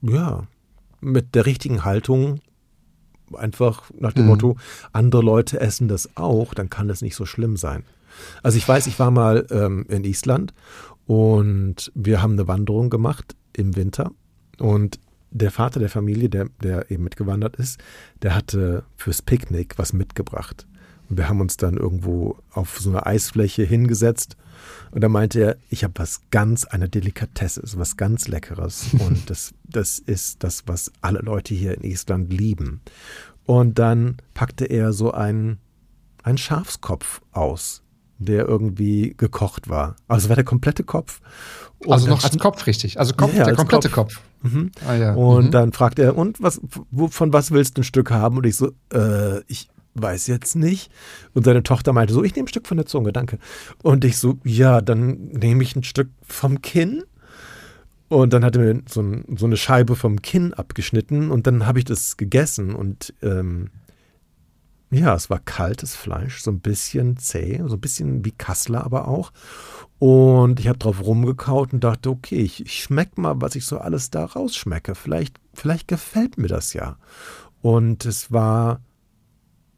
ja, 0.01 0.47
mit 1.01 1.33
der 1.33 1.45
richtigen 1.45 1.85
Haltung 1.85 2.41
Einfach 3.35 3.91
nach 3.97 4.13
dem 4.13 4.23
Mhm. 4.23 4.29
Motto, 4.29 4.57
andere 4.91 5.21
Leute 5.21 5.59
essen 5.59 5.87
das 5.87 6.17
auch, 6.17 6.53
dann 6.53 6.69
kann 6.69 6.87
das 6.87 7.01
nicht 7.01 7.15
so 7.15 7.25
schlimm 7.25 7.57
sein. 7.57 7.83
Also 8.43 8.57
ich 8.57 8.67
weiß, 8.67 8.87
ich 8.87 8.99
war 8.99 9.11
mal 9.11 9.45
ähm, 9.51 9.85
in 9.87 10.03
Island 10.03 10.53
und 11.05 11.91
wir 11.95 12.21
haben 12.21 12.33
eine 12.33 12.47
Wanderung 12.47 12.89
gemacht 12.89 13.35
im 13.53 13.75
Winter 13.75 14.11
und 14.57 14.99
der 15.31 15.51
Vater 15.51 15.79
der 15.79 15.89
Familie, 15.89 16.29
der, 16.29 16.47
der 16.61 16.89
eben 16.91 17.03
mitgewandert 17.03 17.55
ist, 17.55 17.79
der 18.21 18.35
hatte 18.35 18.83
fürs 18.95 19.21
Picknick 19.21 19.77
was 19.77 19.93
mitgebracht. 19.93 20.67
Und 21.09 21.17
wir 21.17 21.27
haben 21.27 21.41
uns 21.41 21.57
dann 21.57 21.77
irgendwo 21.77 22.37
auf 22.51 22.79
so 22.79 22.89
eine 22.89 23.05
Eisfläche 23.05 23.63
hingesetzt 23.63 24.37
und 24.91 25.01
da 25.01 25.09
meinte 25.09 25.39
er, 25.39 25.57
ich 25.69 25.83
habe 25.83 25.93
was 25.97 26.21
ganz, 26.31 26.65
eine 26.65 26.89
Delikatesse, 26.89 27.61
was 27.75 27.97
ganz 27.97 28.27
Leckeres. 28.27 28.87
Und 28.99 29.29
das, 29.29 29.53
das 29.63 29.99
ist 29.99 30.43
das, 30.43 30.63
was 30.65 30.91
alle 31.01 31.19
Leute 31.19 31.53
hier 31.53 31.75
in 31.75 31.83
Island 31.83 32.31
lieben. 32.33 32.81
Und 33.45 33.79
dann 33.79 34.17
packte 34.33 34.65
er 34.65 34.93
so 34.93 35.11
einen, 35.11 35.59
einen 36.23 36.37
Schafskopf 36.37 37.21
aus, 37.31 37.81
der 38.17 38.47
irgendwie 38.47 39.13
gekocht 39.17 39.69
war. 39.69 39.95
Also 40.07 40.29
war 40.29 40.35
der 40.35 40.45
komplette 40.45 40.83
Kopf. 40.83 41.21
Und 41.79 41.93
Also 41.93 42.07
noch 42.07 42.23
als 42.23 42.37
Kopf 42.37 42.67
richtig. 42.67 42.99
Also 42.99 43.13
Kopf, 43.13 43.33
Ja, 43.33 43.45
der 43.45 43.55
komplette 43.55 43.89
Kopf. 43.89 44.15
Kopf. 44.15 44.23
Mhm. 44.41 44.71
Ah, 44.87 44.95
ja. 44.95 45.13
Und 45.13 45.45
Mhm. 45.47 45.51
dann 45.51 45.73
fragt 45.73 45.99
er, 45.99 46.17
und 46.17 46.41
was, 46.41 46.61
wo, 46.91 47.07
von 47.07 47.33
was 47.33 47.51
willst 47.51 47.77
du 47.77 47.81
ein 47.81 47.83
Stück 47.83 48.11
haben? 48.11 48.37
Und 48.37 48.45
ich 48.45 48.55
so, 48.55 48.71
äh, 48.93 49.39
ich 49.47 49.69
weiß 49.95 50.27
jetzt 50.27 50.55
nicht. 50.55 50.91
Und 51.33 51.43
seine 51.45 51.63
Tochter 51.63 51.93
meinte 51.93 52.13
so, 52.13 52.23
ich 52.23 52.35
nehme 52.35 52.45
ein 52.45 52.49
Stück 52.49 52.67
von 52.67 52.77
der 52.77 52.85
Zunge, 52.85 53.11
danke. 53.11 53.37
Und 53.83 54.05
ich 54.05 54.17
so, 54.17 54.37
ja, 54.43 54.81
dann 54.81 55.27
nehme 55.29 55.63
ich 55.63 55.75
ein 55.75 55.83
Stück 55.83 56.09
vom 56.21 56.61
Kinn. 56.61 57.03
Und 58.07 58.33
dann 58.33 58.43
hat 58.43 58.55
er 58.55 58.61
mir 58.73 58.81
so, 58.89 59.01
ein, 59.01 59.23
so 59.37 59.45
eine 59.45 59.57
Scheibe 59.57 59.95
vom 59.95 60.21
Kinn 60.21 60.53
abgeschnitten 60.53 61.29
und 61.29 61.45
dann 61.45 61.67
habe 61.67 61.77
ich 61.77 61.85
das 61.85 62.17
gegessen 62.17 62.73
und 62.73 63.13
ähm, 63.21 63.69
ja, 64.91 65.13
es 65.13 65.29
war 65.29 65.39
kaltes 65.39 65.95
Fleisch, 65.95 66.41
so 66.41 66.51
ein 66.51 66.61
bisschen 66.61 67.17
zäh, 67.17 67.61
so 67.67 67.75
ein 67.75 67.81
bisschen 67.81 68.25
wie 68.25 68.31
Kassler 68.31 68.83
aber 68.83 69.07
auch. 69.07 69.31
Und 69.99 70.59
ich 70.59 70.67
habe 70.67 70.79
drauf 70.79 71.03
rumgekaut 71.03 71.73
und 71.73 71.83
dachte, 71.83 72.09
okay, 72.09 72.37
ich, 72.37 72.65
ich 72.65 72.83
schmeck 72.83 73.17
mal, 73.17 73.41
was 73.41 73.55
ich 73.55 73.65
so 73.65 73.77
alles 73.77 74.09
da 74.09 74.25
rausschmecke. 74.25 74.95
Vielleicht, 74.95 75.39
vielleicht 75.53 75.87
gefällt 75.87 76.37
mir 76.37 76.47
das 76.47 76.73
ja. 76.73 76.97
Und 77.61 78.05
es 78.05 78.31
war, 78.31 78.81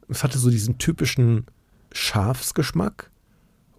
es 0.07 0.23
hatte 0.23 0.37
so 0.37 0.49
diesen 0.49 0.77
typischen 0.77 1.45
Schafsgeschmack. 1.91 3.09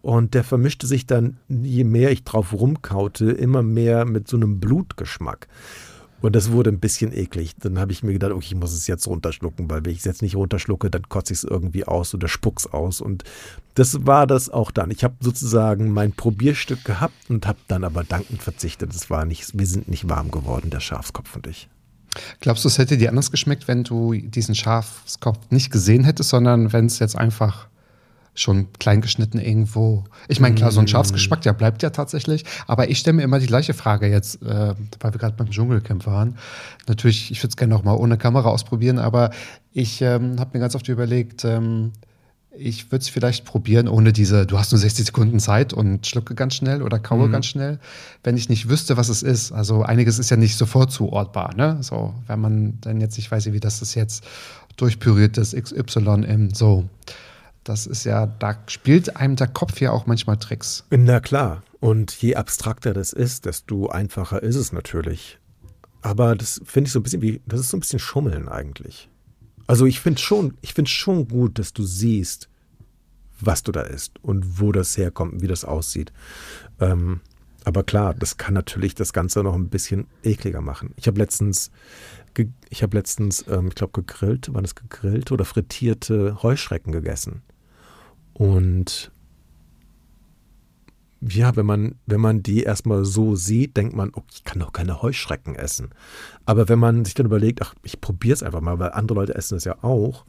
Und 0.03 0.35
der 0.35 0.43
vermischte 0.43 0.89
sich 0.89 1.07
dann, 1.07 1.39
je 1.49 1.85
mehr 1.85 2.11
ich 2.11 2.25
drauf 2.25 2.53
rumkaute, 2.53 3.31
immer 3.31 3.63
mehr 3.63 4.05
mit 4.05 4.27
so 4.27 4.37
einem 4.37 4.59
Blutgeschmack. 4.59 5.47
Und 6.23 6.37
das 6.37 6.53
wurde 6.53 6.71
ein 6.71 6.79
bisschen 6.79 7.13
eklig. 7.13 7.55
Dann 7.59 7.79
habe 7.79 7.93
ich 7.93 8.03
mir 8.03 8.13
gedacht, 8.13 8.31
okay, 8.31 8.47
ich 8.47 8.55
muss 8.55 8.73
es 8.73 8.87
jetzt 8.87 9.07
runterschlucken, 9.09 9.69
weil 9.69 9.85
wenn 9.85 9.93
ich 9.93 9.99
es 9.99 10.05
jetzt 10.05 10.23
nicht 10.23 10.37
runterschlucke, 10.37 10.89
dann 10.89 11.09
kotze 11.09 11.33
ich 11.33 11.41
es 11.41 11.45
irgendwie 11.45 11.85
aus 11.85 12.15
oder 12.15 12.29
spuck's 12.29 12.67
aus. 12.67 13.01
Und 13.01 13.25
das 13.75 14.07
war 14.07 14.29
das 14.29 14.49
auch 14.49 14.71
dann. 14.71 14.93
Ich 14.93 15.03
habe 15.03 15.15
sozusagen 15.21 15.91
mein 15.91 16.13
Probierstück 16.13 16.85
gehabt 16.85 17.29
und 17.29 17.47
habe 17.47 17.59
dann 17.67 17.83
aber 17.83 18.05
dankend 18.05 18.41
verzichtet. 18.41 18.95
Es 18.95 19.11
war 19.11 19.25
nicht, 19.25 19.59
wir 19.59 19.67
sind 19.67 19.89
nicht 19.89 20.09
warm 20.09 20.31
geworden, 20.31 20.71
der 20.71 20.81
Schafskopf 20.81 21.35
und 21.35 21.49
ich. 21.49 21.69
Glaubst 22.41 22.65
du, 22.65 22.69
es 22.69 22.79
hätte 22.79 22.99
dir 22.99 23.09
anders 23.09 23.31
geschmeckt, 23.31 23.67
wenn 23.69 23.85
du 23.85 24.15
diesen 24.15 24.55
Schafskopf 24.55 25.39
nicht 25.51 25.73
gesehen 25.73 26.05
hättest, 26.05 26.29
sondern 26.29 26.73
wenn 26.73 26.87
es 26.87 26.99
jetzt 26.99 27.17
einfach 27.17 27.69
schon 28.35 28.73
klein 28.79 29.01
geschnitten 29.03 29.39
irgendwo. 29.39 30.05
Ich 30.29 30.41
meine, 30.41 30.55
klar, 30.55 30.73
so 30.73 30.81
Mm. 30.81 30.85
ein 30.85 30.89
Schafsgeschmack, 30.89 31.43
der 31.43 31.53
bleibt 31.53 31.83
ja 31.83 31.91
tatsächlich. 31.91 32.45
Aber 32.67 32.89
ich 32.89 32.99
stelle 32.99 33.17
mir 33.17 33.23
immer 33.23 33.39
die 33.39 33.47
gleiche 33.47 33.75
Frage 33.75 34.07
jetzt, 34.09 34.43
äh, 34.43 34.75
weil 35.01 35.13
wir 35.13 35.19
gerade 35.19 35.37
beim 35.37 35.51
Dschungelcamp 35.51 36.07
waren. 36.07 36.39
Natürlich, 36.87 37.31
ich 37.31 37.39
würde 37.43 37.51
es 37.51 37.57
gerne 37.57 37.75
noch 37.75 37.85
mal 37.85 37.95
ohne 37.95 38.17
Kamera 38.17 38.49
ausprobieren, 38.49 38.99
aber 38.99 39.31
ich 39.73 40.01
ähm, 40.01 40.41
habe 40.41 40.51
mir 40.55 40.61
ganz 40.61 40.75
oft 40.75 40.89
überlegt, 40.89 41.45
ähm, 41.45 41.93
ich 42.55 42.93
würde 42.93 43.03
es 43.03 43.09
vielleicht 43.09 43.47
probieren, 43.47 43.89
ohne 43.89 44.13
diese, 44.13 44.45
du 44.47 44.59
hast 44.59 44.73
nur 44.73 44.79
60 44.79 45.07
Sekunden 45.07 45.41
Zeit 45.41 45.73
und 45.73 46.07
schlucke 46.07 46.35
ganz 46.35 46.55
schnell 46.55 46.83
oder 46.83 46.99
kaue 46.99 47.31
ganz 47.31 47.47
schnell, 47.47 47.79
wenn 48.25 48.37
ich 48.37 48.51
nicht 48.51 48.69
wüsste, 48.69 48.99
was 48.99 49.09
es 49.09 49.23
ist. 49.23 49.53
Also 49.53 49.83
einiges 49.85 50.19
ist 50.19 50.29
ja 50.31 50.37
nicht 50.37 50.59
sofort 50.59 50.93
zuortbar, 50.93 51.55
ne? 51.55 51.79
So, 51.81 52.13
wenn 52.27 52.41
man 52.41 52.79
dann 52.83 53.01
jetzt 53.01 53.17
nicht 53.17 53.31
weiß, 53.31 53.51
wie 53.55 53.61
das 53.61 53.81
ist 53.81 53.95
jetzt 53.95 54.23
durchpüriert 54.77 55.39
ist, 55.39 55.55
XY 55.55 56.25
im 56.29 56.51
so. 56.53 56.85
Das 57.65 57.87
ist 57.87 58.05
ja, 58.05 58.27
da 58.27 58.59
spielt 58.67 59.17
einem 59.17 59.37
der 59.37 59.47
Kopf 59.47 59.81
ja 59.81 59.93
auch 59.93 60.07
manchmal 60.07 60.37
Tricks. 60.37 60.85
Na 60.91 61.21
klar. 61.21 61.63
Und 61.81 62.13
je 62.13 62.37
abstrakter 62.37 62.93
das 62.93 63.13
ist, 63.13 63.47
desto 63.47 63.89
einfacher 63.89 64.43
ist 64.43 64.57
es 64.57 64.73
natürlich. 64.73 65.39
Aber 66.01 66.35
das 66.35 66.61
finde 66.65 66.89
ich 66.89 66.93
so 66.93 66.99
ein 66.99 67.03
bisschen 67.05 67.23
wie, 67.23 67.41
das 67.47 67.61
ist 67.61 67.71
so 67.71 67.77
ein 67.77 67.81
bisschen 67.81 68.01
Schummeln 68.01 68.49
eigentlich. 68.49 69.09
Also 69.67 69.87
ich 69.87 70.01
finde 70.01 70.21
schon, 70.21 70.55
ich 70.61 70.75
finde 70.75 70.91
schon 70.91 71.29
gut, 71.29 71.59
dass 71.59 71.73
du 71.73 71.85
siehst, 71.85 72.49
was 73.41 73.63
du 73.63 73.73
da 73.73 73.83
isst 73.83 74.23
und 74.23 74.61
wo 74.61 74.73
das 74.73 74.97
herkommt, 74.97 75.41
wie 75.43 75.47
das 75.47 75.65
aussieht. 75.65 76.13
Ähm, 76.81 77.21
aber 77.65 77.85
klar, 77.85 78.15
das 78.15 78.37
kann 78.37 78.55
natürlich 78.55 78.95
das 78.95 79.13
Ganze 79.13 79.43
noch 79.43 79.55
ein 79.55 79.69
bisschen 79.69 80.07
ekliger 80.25 80.61
machen. 80.61 80.93
Ich 80.97 81.07
habe 81.07 81.19
letztens, 81.19 81.71
ich 82.71 82.83
habe 82.83 82.97
letztens, 82.97 83.45
ähm, 83.49 83.69
ich 83.69 83.77
glaube 83.77 84.03
gegrillt, 84.03 84.53
waren 84.53 84.65
es 84.65 84.75
gegrillte 84.75 85.35
oder 85.35 85.45
frittierte 85.45 86.43
Heuschrecken 86.43 86.93
gegessen. 86.93 87.43
Und 88.35 89.13
ja, 91.21 91.55
wenn 91.55 91.67
man, 91.67 91.95
wenn 92.07 92.21
man 92.21 92.43
die 92.43 92.63
erstmal 92.65 93.05
so 93.05 93.37
sieht, 93.37 93.77
denkt 93.77 93.95
man, 93.95 94.11
oh, 94.15 94.23
ich 94.33 94.43
kann 94.45 94.59
doch 94.59 94.73
keine 94.73 95.03
Heuschrecken 95.03 95.55
essen. 95.55 95.91
Aber 96.47 96.69
wenn 96.69 96.79
man 96.79 97.05
sich 97.05 97.15
dann 97.15 97.27
überlegt, 97.27 97.63
ach, 97.63 97.75
ich 97.83 98.01
probiere 98.01 98.35
es 98.35 98.43
einfach 98.43 98.61
mal, 98.61 98.79
weil 98.79 98.91
andere 98.93 99.21
Leute 99.21 99.35
essen 99.35 99.57
es 99.57 99.65
ja 99.65 99.83
auch. 99.83 100.25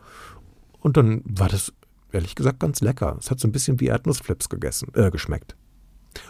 Und 0.82 0.98
dann 0.98 1.22
war 1.26 1.50
das 1.50 1.74
ehrlich 2.12 2.36
gesagt 2.36 2.60
ganz 2.60 2.82
lecker. 2.82 3.18
Es 3.20 3.32
hat 3.32 3.40
so 3.40 3.48
ein 3.48 3.52
bisschen 3.52 3.80
wie 3.80 3.88
Erdnussflips 3.88 4.50
gegessen, 4.50 4.90
äh, 4.94 5.10
geschmeckt. 5.10 5.56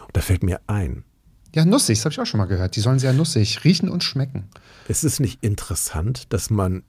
Und 0.00 0.16
da 0.16 0.22
fällt 0.22 0.42
mir 0.42 0.60
ein, 0.66 1.04
Ja, 1.54 1.64
nussig, 1.66 1.98
das 1.98 2.06
habe 2.06 2.12
ich 2.12 2.20
auch 2.20 2.26
schon 2.26 2.38
mal 2.38 2.46
gehört. 2.46 2.74
Die 2.76 2.80
sollen 2.80 2.98
sehr 2.98 3.12
nussig 3.12 3.64
riechen 3.64 3.90
und 3.90 4.02
schmecken. 4.02 4.48
ist 4.88 5.04
es 5.04 5.20
nicht 5.20 5.44
interessant, 5.44 6.32
dass 6.32 6.48
man, 6.48 6.84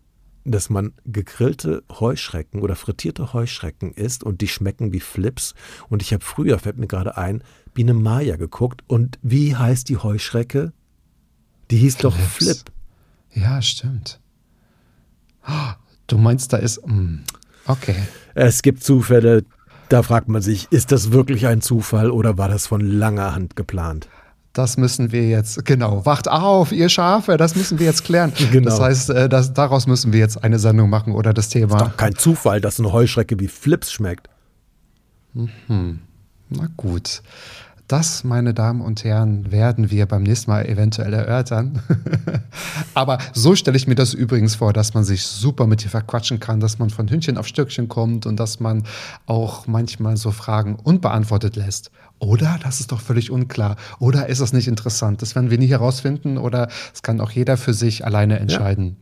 dass 0.45 0.69
man 0.69 0.93
gegrillte 1.05 1.83
Heuschrecken 1.91 2.61
oder 2.61 2.75
frittierte 2.75 3.33
Heuschrecken 3.33 3.91
isst 3.91 4.23
und 4.23 4.41
die 4.41 4.47
schmecken 4.47 4.93
wie 4.93 4.99
Flips? 4.99 5.53
Und 5.89 6.01
ich 6.01 6.13
habe 6.13 6.23
früher, 6.23 6.59
fällt 6.59 6.77
mir 6.77 6.87
gerade 6.87 7.17
ein, 7.17 7.43
Biene 7.73 7.93
Maya 7.93 8.35
geguckt. 8.37 8.83
Und 8.87 9.19
wie 9.21 9.55
heißt 9.55 9.89
die 9.89 9.97
Heuschrecke? 9.97 10.71
Die 11.71 11.77
hieß 11.77 11.97
doch 11.97 12.15
Flips. 12.15 12.61
Flip. 12.61 12.71
Ja, 13.43 13.61
stimmt. 13.61 14.19
Ah, 15.43 15.75
Du 16.07 16.17
meinst, 16.17 16.53
da 16.53 16.57
ist. 16.57 16.85
mm, 16.87 17.17
okay. 17.65 17.95
Es 18.35 18.61
gibt 18.61 18.83
Zufälle, 18.83 19.43
da 19.89 20.03
fragt 20.03 20.27
man 20.27 20.41
sich, 20.41 20.67
ist 20.71 20.91
das 20.91 21.11
wirklich 21.11 21.47
ein 21.47 21.61
Zufall 21.61 22.11
oder 22.11 22.37
war 22.37 22.47
das 22.47 22.67
von 22.67 22.81
langer 22.81 23.33
Hand 23.33 23.55
geplant? 23.55 24.07
Das 24.55 24.77
müssen 24.77 25.11
wir 25.11 25.27
jetzt, 25.27 25.65
genau, 25.65 26.05
wacht 26.05 26.29
auf, 26.29 26.71
ihr 26.71 26.87
Schafe, 26.87 27.35
das 27.35 27.57
müssen 27.57 27.77
wir 27.77 27.87
jetzt 27.87 28.05
klären. 28.05 28.31
Genau. 28.51 28.69
Das 28.69 28.79
heißt, 28.79 29.09
äh, 29.09 29.27
das, 29.27 29.51
daraus 29.53 29.85
müssen 29.85 30.13
wir 30.13 30.21
jetzt 30.21 30.41
eine 30.45 30.59
Sendung 30.59 30.89
machen 30.89 31.13
oder 31.13 31.33
das 31.33 31.49
Thema. 31.49 31.77
Doch 31.77 31.97
kein 31.97 32.15
Zufall, 32.15 32.61
dass 32.61 32.79
eine 32.79 32.93
Heuschrecke 32.93 33.37
wie 33.37 33.49
Flips 33.49 33.91
schmeckt. 33.91 34.29
Na 35.33 36.67
gut. 36.77 37.21
Das, 37.87 38.23
meine 38.23 38.55
Damen 38.55 38.81
und 38.81 39.03
Herren, 39.03 39.51
werden 39.51 39.91
wir 39.91 40.07
beim 40.07 40.23
nächsten 40.23 40.49
Mal 40.49 40.65
eventuell 40.65 41.13
erörtern. 41.13 41.83
Aber 42.95 43.19
so 43.31 43.55
stelle 43.55 43.77
ich 43.77 43.85
mir 43.85 43.93
das 43.93 44.15
übrigens 44.15 44.55
vor, 44.55 44.73
dass 44.73 44.95
man 44.95 45.03
sich 45.03 45.23
super 45.27 45.67
mit 45.67 45.83
dir 45.83 45.89
verquatschen 45.89 46.39
kann, 46.39 46.59
dass 46.59 46.79
man 46.79 46.89
von 46.89 47.07
Hündchen 47.07 47.37
auf 47.37 47.45
Stöckchen 47.45 47.87
kommt 47.87 48.25
und 48.25 48.39
dass 48.39 48.59
man 48.59 48.83
auch 49.27 49.67
manchmal 49.67 50.17
so 50.17 50.31
Fragen 50.31 50.77
unbeantwortet 50.77 51.55
lässt. 51.55 51.91
Oder 52.17 52.59
das 52.63 52.79
ist 52.79 52.91
doch 52.91 53.01
völlig 53.01 53.29
unklar. 53.29 53.75
Oder 53.99 54.29
ist 54.29 54.39
es 54.39 54.51
nicht 54.51 54.67
interessant? 54.67 55.21
Das 55.21 55.35
werden 55.35 55.51
wir 55.51 55.59
nie 55.59 55.67
herausfinden 55.67 56.39
oder 56.39 56.69
es 56.91 57.03
kann 57.03 57.21
auch 57.21 57.29
jeder 57.29 57.55
für 57.55 57.75
sich 57.75 58.03
alleine 58.03 58.39
entscheiden. 58.39 58.97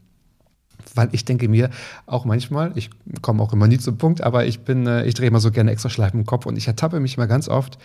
Weil 0.93 1.08
ich 1.13 1.24
denke 1.24 1.48
mir 1.48 1.69
auch 2.06 2.26
manchmal, 2.26 2.74
ich 2.76 2.89
komme 3.22 3.41
auch 3.41 3.54
immer 3.54 3.67
nie 3.67 3.78
zum 3.78 3.98
Punkt, 3.98 4.22
aber 4.22 4.46
ich 4.46 4.60
bin, 4.62 4.86
äh, 4.88 5.06
ich 5.06 5.13
drehe 5.13 5.28
immer 5.28 5.39
so 5.39 5.52
gerne 5.52 5.72
extra 5.72 5.89
Schleifen 5.89 6.19
im 6.19 6.26
Kopf 6.26 6.46
und 6.46 6.58
ich 6.58 6.67
ertappe 6.67 7.00
mich 7.00 7.15
immer 7.15 7.28
ganz 7.28 7.48
oft 7.48 7.78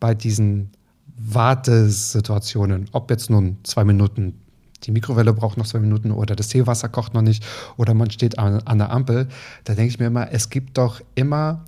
bei 0.00 0.14
diesen 0.14 0.70
Wartesituationen, 1.18 2.88
ob 2.92 3.10
jetzt 3.10 3.30
nun 3.30 3.58
zwei 3.62 3.84
Minuten 3.84 4.40
die 4.84 4.92
Mikrowelle 4.92 5.32
braucht 5.32 5.56
noch 5.56 5.66
zwei 5.66 5.78
Minuten 5.78 6.10
oder 6.10 6.36
das 6.36 6.48
Teewasser 6.48 6.88
kocht 6.88 7.14
noch 7.14 7.22
nicht 7.22 7.44
oder 7.76 7.94
man 7.94 8.10
steht 8.10 8.38
an, 8.38 8.60
an 8.60 8.78
der 8.78 8.90
Ampel, 8.90 9.28
da 9.64 9.74
denke 9.74 9.88
ich 9.88 9.98
mir 9.98 10.06
immer, 10.06 10.30
es 10.32 10.50
gibt 10.50 10.78
doch 10.78 11.00
immer 11.14 11.64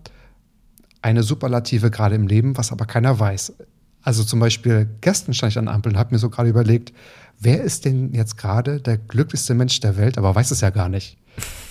eine 1.01 1.23
Superlative 1.23 1.91
gerade 1.91 2.15
im 2.15 2.27
Leben, 2.27 2.57
was 2.57 2.73
aber 2.73 2.85
keiner 2.85 3.19
weiß. 3.19 3.55
Also 4.03 4.25
zum 4.25 4.41
Beispiel 4.41 4.89
gestern 5.01 5.35
stand 5.35 5.53
ich 5.53 5.59
an 5.59 5.67
der 5.67 5.75
Ampel 5.75 5.93
und 5.93 5.99
habe 5.99 6.15
mir 6.15 6.19
so 6.19 6.31
gerade 6.31 6.49
überlegt, 6.49 6.93
wer 7.41 7.63
ist 7.63 7.85
denn 7.85 8.13
jetzt 8.15 8.37
gerade 8.37 8.81
der 8.81 8.99
glücklichste 8.99 9.55
Mensch 9.55 9.81
der 9.81 9.97
Welt, 9.97 10.19
aber 10.19 10.35
weiß 10.35 10.51
es 10.51 10.61
ja 10.61 10.71
gar 10.71 10.89
nicht. 10.89 11.17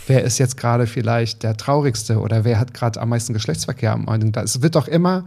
Wer 0.07 0.23
ist 0.23 0.37
jetzt 0.37 0.55
gerade 0.55 0.87
vielleicht 0.87 1.43
der 1.43 1.57
traurigste 1.57 2.19
oder 2.19 2.45
wer 2.45 2.59
hat 2.59 2.73
gerade 2.73 3.01
am 3.01 3.09
meisten 3.09 3.33
Geschlechtsverkehr 3.33 3.91
am 3.91 4.07
Ende? 4.07 4.39
Es 4.39 4.61
wird 4.61 4.75
doch 4.75 4.87
immer, 4.87 5.25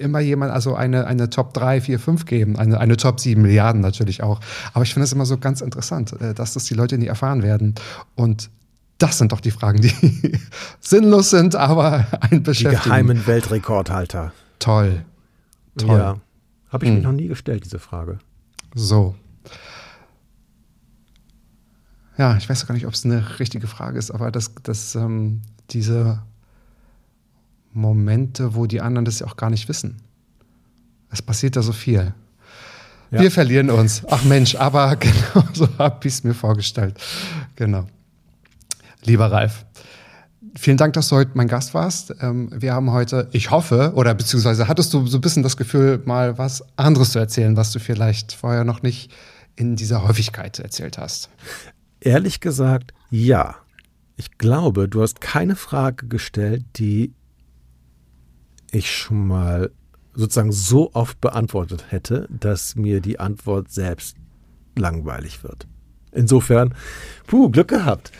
immer 0.00 0.20
jemand, 0.20 0.52
also 0.52 0.74
eine, 0.74 1.06
eine 1.06 1.28
Top 1.30 1.52
3, 1.54 1.80
4, 1.82 1.98
5 2.00 2.24
geben, 2.24 2.56
eine, 2.58 2.80
eine 2.80 2.96
Top 2.96 3.20
7 3.20 3.40
Milliarden 3.42 3.80
natürlich 3.82 4.22
auch. 4.22 4.40
Aber 4.72 4.84
ich 4.84 4.94
finde 4.94 5.04
es 5.04 5.12
immer 5.12 5.26
so 5.26 5.36
ganz 5.38 5.60
interessant, 5.60 6.12
äh, 6.20 6.32
dass 6.34 6.54
das 6.54 6.64
die 6.64 6.74
Leute 6.74 6.96
nie 6.98 7.06
erfahren 7.06 7.42
werden. 7.42 7.74
Und 8.14 8.50
Das 8.98 9.18
sind 9.18 9.32
doch 9.32 9.40
die 9.40 9.50
Fragen, 9.50 9.82
die 9.82 9.92
sinnlos 10.80 11.28
sind, 11.28 11.54
aber 11.54 12.06
ein 12.22 12.30
Die 12.30 12.40
beschäftigen. 12.40 12.84
geheimen 12.84 13.26
Weltrekordhalter. 13.26 14.32
Toll. 14.58 15.04
Toll. 15.76 15.98
Ja. 15.98 16.16
Habe 16.70 16.86
ich 16.86 16.90
mich 16.90 17.02
Hm. 17.04 17.10
noch 17.10 17.12
nie 17.12 17.28
gestellt, 17.28 17.64
diese 17.66 17.78
Frage. 17.78 18.18
So. 18.74 19.14
Ja, 22.18 22.36
ich 22.38 22.48
weiß 22.48 22.66
gar 22.66 22.74
nicht, 22.74 22.86
ob 22.86 22.94
es 22.94 23.04
eine 23.04 23.38
richtige 23.38 23.66
Frage 23.66 23.98
ist, 23.98 24.10
aber 24.10 24.30
das, 24.30 24.52
das, 24.62 24.94
ähm, 24.94 25.42
diese 25.70 26.22
Momente, 27.76 28.54
wo 28.54 28.66
die 28.66 28.80
anderen 28.80 29.04
das 29.04 29.20
ja 29.20 29.26
auch 29.26 29.36
gar 29.36 29.50
nicht 29.50 29.68
wissen. 29.68 29.98
Es 31.10 31.22
passiert 31.22 31.56
da 31.56 31.62
so 31.62 31.72
viel. 31.72 32.14
Ja. 33.10 33.20
Wir 33.20 33.30
verlieren 33.30 33.70
uns. 33.70 34.02
Ach 34.10 34.24
Mensch, 34.24 34.56
aber 34.56 34.96
genau 35.00 35.46
so 35.52 35.68
habe 35.78 36.08
ich 36.08 36.14
es 36.14 36.24
mir 36.24 36.34
vorgestellt. 36.34 36.98
Genau. 37.54 37.86
Lieber 39.04 39.30
Ralf, 39.30 39.64
vielen 40.56 40.76
Dank, 40.76 40.94
dass 40.94 41.08
du 41.08 41.16
heute 41.16 41.32
mein 41.34 41.46
Gast 41.46 41.74
warst. 41.74 42.14
Ähm, 42.20 42.50
wir 42.52 42.74
haben 42.74 42.90
heute, 42.90 43.28
ich 43.32 43.50
hoffe, 43.50 43.92
oder 43.94 44.14
beziehungsweise 44.14 44.66
hattest 44.66 44.92
du 44.92 45.06
so 45.06 45.18
ein 45.18 45.20
bisschen 45.20 45.44
das 45.44 45.56
Gefühl, 45.56 46.02
mal 46.04 46.38
was 46.38 46.64
anderes 46.76 47.12
zu 47.12 47.20
erzählen, 47.20 47.56
was 47.56 47.70
du 47.70 47.78
vielleicht 47.78 48.32
vorher 48.32 48.64
noch 48.64 48.82
nicht 48.82 49.12
in 49.54 49.76
dieser 49.76 50.02
Häufigkeit 50.02 50.58
erzählt 50.58 50.98
hast. 50.98 51.30
Ehrlich 52.00 52.40
gesagt, 52.40 52.92
ja. 53.10 53.56
Ich 54.16 54.38
glaube, 54.38 54.88
du 54.88 55.02
hast 55.02 55.20
keine 55.20 55.56
Frage 55.56 56.08
gestellt, 56.08 56.64
die 56.76 57.12
ich 58.70 58.90
schon 58.90 59.26
mal 59.26 59.70
sozusagen 60.14 60.52
so 60.52 60.90
oft 60.94 61.20
beantwortet 61.20 61.86
hätte, 61.90 62.26
dass 62.30 62.74
mir 62.74 63.00
die 63.00 63.20
Antwort 63.20 63.70
selbst 63.70 64.16
langweilig 64.76 65.42
wird. 65.44 65.66
Insofern, 66.12 66.74
puh, 67.26 67.50
Glück 67.50 67.68
gehabt. 67.68 68.12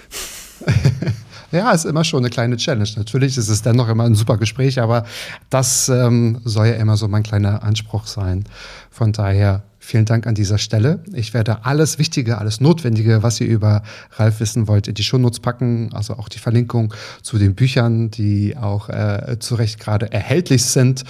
Ja, 1.53 1.71
ist 1.73 1.85
immer 1.85 2.05
schon 2.05 2.21
eine 2.21 2.31
kleine 2.31 2.57
Challenge. 2.57 2.89
Natürlich 2.97 3.39
ist 3.39 3.49
es 3.49 3.63
dennoch 3.63 3.89
immer 3.89 4.05
ein 4.05 4.15
super 4.15 4.37
Gespräch, 4.37 4.81
aber 4.81 5.05
das 5.51 5.89
ähm, 5.89 6.41
soll 6.45 6.67
ja 6.67 6.75
immer 6.75 6.97
so 6.97 7.09
mein 7.09 7.23
kleiner 7.23 7.63
Anspruch 7.63 8.07
sein. 8.07 8.45
Von 8.91 9.13
daher 9.13 9.63
vielen 9.79 10.05
Dank 10.05 10.27
an 10.27 10.35
dieser 10.35 10.59
Stelle. 10.59 11.01
Ich 11.13 11.33
werde 11.33 11.65
alles 11.65 11.99
Wichtige, 11.99 12.39
alles 12.39 12.61
Notwendige, 12.61 13.23
was 13.23 13.41
ihr 13.41 13.47
über 13.47 13.83
Ralf 14.13 14.41
wissen 14.41 14.67
wollt, 14.67 14.89
in 14.89 14.95
die 14.95 15.05
Shownotes 15.05 15.41
packen. 15.41 15.91
Also 15.93 16.15
auch 16.15 16.29
die 16.29 16.39
Verlinkung 16.41 16.93
zu 17.23 17.39
den 17.39 17.55
Büchern, 17.55 18.11
die 18.11 18.57
auch 18.57 18.89
äh, 18.89 19.37
zu 19.39 19.55
Recht 19.55 19.79
gerade 19.79 20.11
erhältlich 20.13 20.65
sind. 20.65 21.05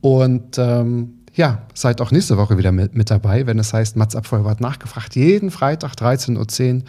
Und 0.00 0.58
ähm, 0.58 1.18
ja, 1.34 1.62
seid 1.74 2.00
auch 2.00 2.10
nächste 2.10 2.36
Woche 2.36 2.58
wieder 2.58 2.72
mit, 2.72 2.94
mit 2.94 3.10
dabei, 3.10 3.46
wenn 3.46 3.58
es 3.58 3.72
heißt 3.72 3.96
Mats 3.96 4.16
Abvollbart 4.16 4.60
nachgefragt. 4.60 5.14
Jeden 5.14 5.50
Freitag 5.50 5.94
13.10 5.94 6.74
Uhr 6.76 6.82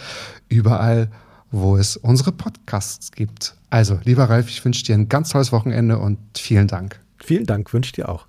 überall, 0.49 1.09
wo 1.53 1.77
es 1.77 1.97
unsere 1.97 2.31
Podcasts 2.31 3.11
gibt. 3.11 3.53
Also, 3.69 3.99
lieber 4.03 4.23
Ralf, 4.25 4.49
ich 4.49 4.65
wünsche 4.65 4.83
dir 4.83 4.95
ein 4.95 5.07
ganz 5.07 5.29
tolles 5.29 5.51
Wochenende 5.51 5.99
und 5.99 6.17
vielen 6.35 6.67
Dank. 6.67 6.99
Vielen 7.23 7.45
Dank, 7.45 7.71
wünsche 7.73 7.93
dir 7.93 8.09
auch. 8.09 8.25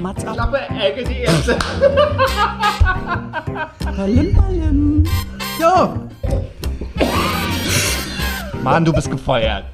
Mats 0.00 0.24
ab. 0.24 0.34
Klappe, 0.34 0.60
Ecke, 0.80 1.02
die 1.04 1.18
erste. 1.18 1.58
balim, 3.84 4.34
balim. 4.34 5.04
Jo. 5.60 6.08
Mann, 8.62 8.84
du 8.84 8.92
bist 8.92 9.10
gefeuert. 9.10 9.64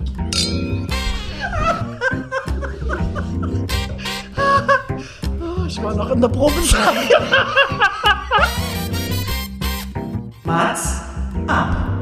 Oh, 5.41 5.67
ich 5.69 5.83
war 5.83 5.95
noch 5.95 6.11
in 6.11 6.23
der 6.23 6.29
Probe. 6.29 6.55
Mats 10.45 11.03
ab. 11.47 11.96